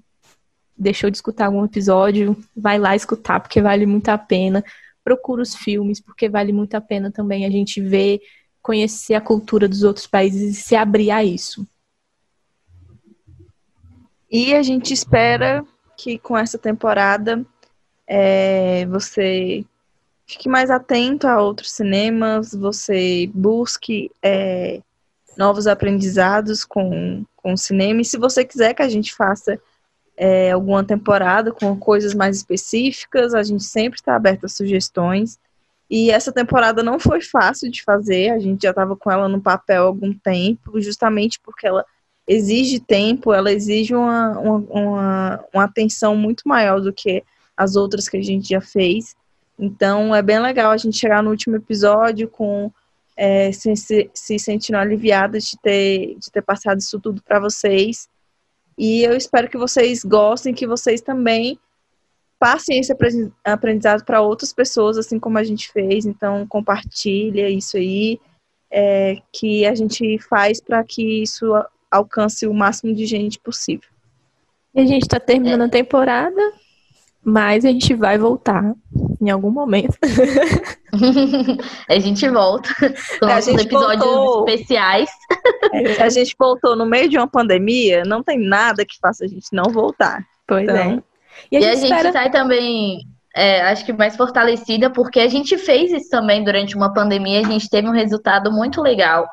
deixou 0.78 1.10
de 1.10 1.18
escutar 1.18 1.46
algum 1.46 1.64
episódio, 1.64 2.36
vai 2.56 2.80
lá 2.80 2.96
escutar 2.96 3.40
porque 3.40 3.62
vale 3.62 3.86
muito 3.86 4.10
a 4.10 4.18
pena. 4.18 4.64
Procura 5.04 5.42
os 5.42 5.56
filmes 5.56 6.00
porque 6.00 6.28
vale 6.28 6.52
muito 6.52 6.76
a 6.76 6.82
pena 6.82 7.12
também 7.12 7.46
a 7.46 7.50
gente 7.50 7.80
ver, 7.80 8.20
conhecer 8.62 9.14
a 9.14 9.22
cultura 9.22 9.68
dos 9.68 9.84
outros 9.84 10.08
países 10.08 10.58
e 10.58 10.62
se 10.62 10.76
abrir 10.76 11.12
a 11.12 11.24
isso. 11.24 11.66
E 14.30 14.54
a 14.54 14.64
gente 14.64 14.94
espera 14.94 15.66
que 15.98 16.18
com 16.18 16.38
essa 16.38 16.58
temporada 16.58 17.46
é, 18.08 18.86
você 18.86 19.66
fique 20.26 20.48
mais 20.48 20.70
atento 20.70 21.28
a 21.28 21.42
outros 21.42 21.72
cinemas, 21.72 22.54
você 22.54 23.30
busque 23.34 24.10
é, 24.24 24.82
novos 25.38 25.68
aprendizados 25.68 26.64
com, 26.64 27.26
com 27.36 27.54
o 27.54 27.58
cinema. 27.58 28.02
E 28.02 28.06
se 28.06 28.18
você 28.18 28.46
quiser 28.46 28.74
que 28.74 28.82
a 28.82 28.90
gente 28.90 29.14
faça 29.14 29.60
é, 30.16 30.52
alguma 30.52 30.84
temporada 30.84 31.52
com 31.52 31.78
coisas 31.78 32.14
mais 32.14 32.38
específicas, 32.38 33.34
a 33.34 33.44
gente 33.44 33.64
sempre 33.64 34.00
está 34.00 34.16
aberto 34.16 34.46
a 34.46 34.50
sugestões. 34.50 35.38
E 35.92 36.10
essa 36.10 36.32
temporada 36.32 36.82
não 36.82 36.98
foi 36.98 37.20
fácil 37.20 37.70
de 37.70 37.84
fazer, 37.84 38.30
a 38.30 38.40
gente 38.40 38.64
já 38.64 38.70
estava 38.70 38.96
com 38.96 39.12
ela 39.12 39.28
no 39.28 39.42
papel 39.42 39.84
há 39.84 39.88
algum 39.88 40.14
tempo, 40.14 40.80
justamente 40.80 41.38
porque 41.44 41.68
ela 41.68 41.86
exige 42.26 42.80
tempo, 42.80 43.34
ela 43.34 43.52
exige 43.52 43.94
uma, 43.94 44.40
uma, 44.40 44.58
uma, 44.70 45.46
uma 45.54 45.64
atenção 45.66 46.16
muito 46.16 46.44
maior 46.48 46.80
do 46.80 46.94
que 46.94 47.22
as 47.58 47.76
outras 47.76 48.08
que 48.08 48.16
a 48.16 48.24
gente 48.24 48.48
já 48.48 48.62
fez. 48.62 49.18
Então 49.60 50.16
é 50.16 50.22
bem 50.22 50.40
legal 50.40 50.72
a 50.72 50.78
gente 50.78 50.98
chegar 50.98 51.22
no 51.22 51.30
último 51.30 51.58
episódio 51.58 52.30
com 52.30 52.72
é, 53.18 53.52
se, 53.52 53.76
se, 53.76 54.10
se 54.14 54.40
sentindo 54.40 54.78
aliviadas 54.78 55.44
de 55.44 55.58
ter, 55.60 56.16
de 56.18 56.32
ter 56.32 56.42
passado 56.42 56.80
isso 56.80 57.02
tudo 57.02 57.22
para 57.22 57.38
vocês. 57.38 58.08
E 58.78 59.04
eu 59.04 59.12
espero 59.18 59.50
que 59.50 59.58
vocês 59.58 60.06
gostem, 60.06 60.54
que 60.54 60.66
vocês 60.66 61.02
também 61.02 61.60
passem 62.42 62.80
esse 62.80 62.92
aprendizado 63.46 64.04
para 64.04 64.20
outras 64.20 64.52
pessoas, 64.52 64.98
assim 64.98 65.20
como 65.20 65.38
a 65.38 65.44
gente 65.44 65.72
fez. 65.72 66.08
Então, 66.08 66.48
compartilha 66.48 67.48
isso 67.48 67.78
aí, 67.78 68.20
é, 68.72 69.18
que 69.32 69.64
a 69.64 69.76
gente 69.76 70.18
faz 70.18 70.60
para 70.60 70.84
que 70.84 71.22
isso 71.22 71.54
alcance 71.92 72.48
o 72.48 72.54
máximo 72.54 72.96
de 72.96 73.06
gente 73.06 73.40
possível. 73.40 73.88
E 74.74 74.82
a 74.82 74.86
gente 74.88 75.04
está 75.04 75.20
terminando 75.20 75.62
é. 75.62 75.66
a 75.66 75.70
temporada, 75.70 76.42
mas 77.24 77.64
a 77.64 77.70
gente 77.70 77.94
vai 77.94 78.18
voltar 78.18 78.74
em 79.22 79.30
algum 79.30 79.52
momento. 79.52 79.96
a 81.88 82.00
gente 82.00 82.28
volta 82.28 82.70
com 83.20 83.28
é, 83.28 83.36
nossos 83.36 83.54
episódios 83.54 84.04
voltou, 84.04 84.50
especiais. 84.50 85.12
É, 85.74 86.02
a 86.02 86.10
gente 86.10 86.36
voltou 86.40 86.76
no 86.76 86.88
meio 86.88 87.08
de 87.08 87.20
uma 87.20 87.28
pandemia, 87.28 88.04
não 88.04 88.24
tem 88.24 88.40
nada 88.40 88.84
que 88.84 88.98
faça 89.00 89.26
a 89.26 89.28
gente 89.28 89.50
não 89.54 89.66
voltar. 89.66 90.26
Pois 90.48 90.64
então, 90.64 90.76
é. 90.76 91.11
E 91.52 91.58
a 91.58 91.62
gente, 91.62 91.70
e 91.70 91.72
a 91.72 91.76
gente 91.76 91.92
espera... 91.92 92.12
sai 92.12 92.30
também, 92.30 93.00
é, 93.36 93.62
acho 93.62 93.86
que 93.86 93.94
mais 93.94 94.16
fortalecida, 94.16 94.90
porque 94.90 95.20
a 95.20 95.28
gente 95.28 95.58
fez 95.58 95.92
isso 95.92 96.10
também 96.10 96.44
durante 96.44 96.76
uma 96.76 96.94
pandemia, 96.94 97.40
a 97.40 97.50
gente 97.50 97.70
teve 97.70 97.88
um 97.88 97.94
resultado 97.94 98.52
muito 98.52 98.82
legal 98.82 99.28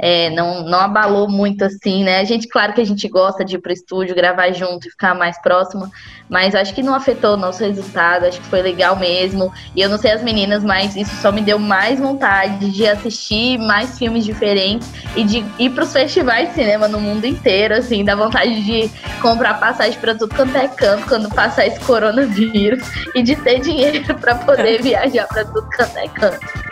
é, 0.00 0.30
não, 0.30 0.62
não 0.62 0.78
abalou 0.78 1.28
muito 1.28 1.64
assim, 1.64 2.04
né? 2.04 2.20
A 2.20 2.24
gente, 2.24 2.46
claro 2.46 2.72
que 2.72 2.80
a 2.80 2.86
gente 2.86 3.08
gosta 3.08 3.44
de 3.44 3.56
ir 3.56 3.58
pro 3.58 3.72
estúdio, 3.72 4.14
gravar 4.14 4.52
junto 4.52 4.86
e 4.86 4.90
ficar 4.90 5.12
mais 5.12 5.40
próximo, 5.42 5.90
mas 6.28 6.54
acho 6.54 6.72
que 6.72 6.82
não 6.82 6.94
afetou 6.94 7.34
o 7.34 7.36
nosso 7.36 7.64
resultado, 7.64 8.24
acho 8.24 8.40
que 8.40 8.46
foi 8.46 8.62
legal 8.62 8.94
mesmo. 8.94 9.52
E 9.74 9.80
eu 9.80 9.88
não 9.88 9.98
sei 9.98 10.12
as 10.12 10.22
meninas, 10.22 10.62
mas 10.62 10.94
isso 10.94 11.14
só 11.16 11.32
me 11.32 11.40
deu 11.40 11.58
mais 11.58 11.98
vontade 11.98 12.70
de 12.70 12.86
assistir 12.86 13.58
mais 13.58 13.98
filmes 13.98 14.24
diferentes 14.24 14.88
e 15.16 15.24
de 15.24 15.44
ir 15.58 15.70
pros 15.70 15.92
festivais 15.92 16.50
de 16.50 16.54
cinema 16.54 16.86
no 16.86 17.00
mundo 17.00 17.24
inteiro, 17.24 17.74
assim, 17.74 18.04
dá 18.04 18.14
vontade 18.14 18.64
de 18.64 18.88
comprar 19.20 19.54
passagem 19.58 19.98
para 19.98 20.14
tudo 20.14 20.32
quanto 20.34 20.56
é 20.56 20.68
canto 20.68 21.08
quando 21.08 21.28
passar 21.28 21.66
esse 21.66 21.80
coronavírus 21.80 22.86
e 23.16 23.22
de 23.22 23.34
ter 23.34 23.60
dinheiro 23.60 24.14
para 24.14 24.36
poder 24.36 24.80
viajar 24.82 25.26
para 25.26 25.44
tudo 25.44 25.68
quanto 25.74 25.96
é 25.96 26.08
canto. 26.08 26.68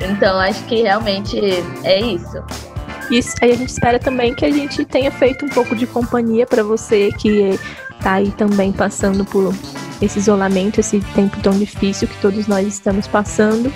Então 0.00 0.38
acho 0.38 0.64
que 0.64 0.82
realmente 0.82 1.38
é 1.84 2.00
isso. 2.00 2.42
Isso, 3.10 3.34
aí 3.40 3.52
a 3.52 3.56
gente 3.56 3.70
espera 3.70 3.98
também 3.98 4.34
que 4.34 4.44
a 4.44 4.50
gente 4.50 4.84
tenha 4.84 5.10
feito 5.10 5.44
um 5.44 5.48
pouco 5.48 5.74
de 5.74 5.86
companhia 5.86 6.46
para 6.46 6.62
você 6.62 7.10
que 7.18 7.58
tá 8.02 8.14
aí 8.14 8.30
também 8.32 8.70
passando 8.72 9.24
por 9.24 9.54
esse 10.00 10.18
isolamento, 10.18 10.80
esse 10.80 11.00
tempo 11.14 11.38
tão 11.40 11.58
difícil 11.58 12.06
que 12.06 12.16
todos 12.20 12.46
nós 12.46 12.66
estamos 12.66 13.06
passando. 13.06 13.72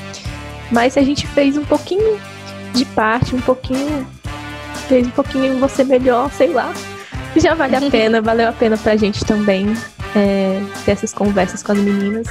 Mas 0.71 0.97
a 0.97 1.03
gente 1.03 1.27
fez 1.27 1.57
um 1.57 1.65
pouquinho 1.65 2.19
de 2.75 2.85
parte, 2.85 3.35
um 3.35 3.41
pouquinho. 3.41 4.07
Fez 4.89 5.07
um 5.07 5.11
pouquinho 5.11 5.59
você 5.59 5.85
melhor, 5.85 6.31
sei 6.33 6.49
lá. 6.49 6.73
Já 7.37 7.55
vale 7.55 7.77
a 7.77 7.81
pena, 7.91 8.21
valeu 8.21 8.49
a 8.49 8.53
pena 8.53 8.77
pra 8.77 8.97
gente 8.97 9.25
também 9.25 9.67
é, 10.15 10.61
ter 10.85 10.93
essas 10.93 11.13
conversas 11.13 11.63
com 11.63 11.73
as 11.73 11.79
meninas. 11.79 12.27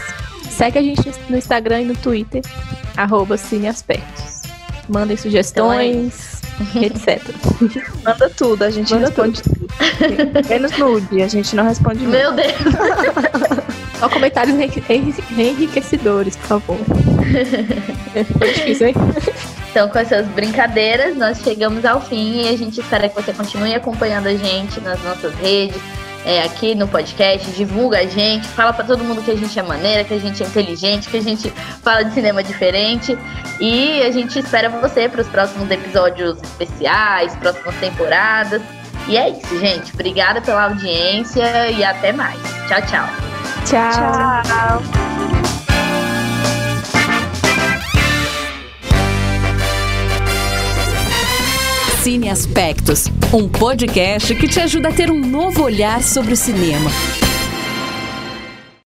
Segue 0.49 0.79
a 0.79 0.81
gente 0.81 1.11
no 1.29 1.37
Instagram 1.37 1.81
e 1.81 1.85
no 1.85 1.95
Twitter, 1.95 2.41
arroba 2.97 3.37
Cineaspectos. 3.37 4.41
Mandem 4.89 5.15
sugestões, 5.15 6.13
então 6.13 6.37
é 6.37 6.40
etc. 6.75 7.21
Manda 8.03 8.29
tudo, 8.29 8.63
a 8.63 8.69
gente 8.69 8.93
Manda 8.93 9.07
responde 9.07 9.41
tudo. 9.41 9.67
tudo. 9.67 10.49
Menos 10.49 10.77
nude, 10.77 11.21
a 11.21 11.27
gente 11.27 11.55
não 11.55 11.63
responde 11.63 12.05
Meu 12.05 12.31
Deus! 12.33 12.51
Só 13.99 14.09
comentários 14.09 14.57
enriquecedores, 15.37 16.35
por 16.35 16.47
favor. 16.47 16.77
Foi 18.39 18.53
difícil, 18.53 18.87
hein? 18.87 18.95
Então, 19.69 19.87
com 19.87 19.99
essas 19.99 20.27
brincadeiras, 20.29 21.15
nós 21.15 21.39
chegamos 21.41 21.85
ao 21.85 22.01
fim 22.01 22.41
e 22.41 22.49
a 22.49 22.57
gente 22.57 22.81
espera 22.81 23.07
que 23.07 23.15
você 23.15 23.31
continue 23.31 23.75
acompanhando 23.75 24.27
a 24.27 24.35
gente 24.35 24.81
nas 24.81 25.01
nossas 25.03 25.33
redes, 25.35 25.79
é, 26.25 26.43
aqui 26.43 26.75
no 26.75 26.87
podcast, 26.87 27.49
divulga 27.51 27.99
a 27.99 28.05
gente, 28.05 28.47
fala 28.49 28.73
para 28.73 28.85
todo 28.85 29.03
mundo 29.03 29.23
que 29.23 29.31
a 29.31 29.35
gente 29.35 29.57
é 29.57 29.63
maneira, 29.63 30.03
que 30.03 30.13
a 30.13 30.19
gente 30.19 30.43
é 30.43 30.45
inteligente, 30.45 31.09
que 31.09 31.17
a 31.17 31.21
gente 31.21 31.49
fala 31.81 32.03
de 32.03 32.13
cinema 32.13 32.43
diferente. 32.43 33.17
E 33.59 34.01
a 34.03 34.11
gente 34.11 34.37
espera 34.39 34.69
você 34.69 35.09
para 35.09 35.21
os 35.21 35.27
próximos 35.27 35.69
episódios 35.69 36.41
especiais, 36.41 37.35
próximas 37.37 37.75
temporadas. 37.75 38.61
E 39.07 39.17
é 39.17 39.29
isso, 39.29 39.59
gente. 39.59 39.93
Obrigada 39.93 40.41
pela 40.41 40.65
audiência 40.65 41.71
e 41.71 41.83
até 41.83 42.11
mais. 42.11 42.39
Tchau, 42.67 42.81
tchau. 42.83 43.07
Tchau. 43.65 44.41
tchau. 44.43 45.10
Cine 52.03 52.29
Aspectos, 52.29 53.05
um 53.31 53.47
podcast 53.47 54.33
que 54.33 54.47
te 54.47 54.59
ajuda 54.59 54.89
a 54.89 54.91
ter 54.91 55.11
um 55.11 55.19
novo 55.19 55.61
olhar 55.61 56.01
sobre 56.01 56.33
o 56.33 56.35
cinema. 56.35 56.89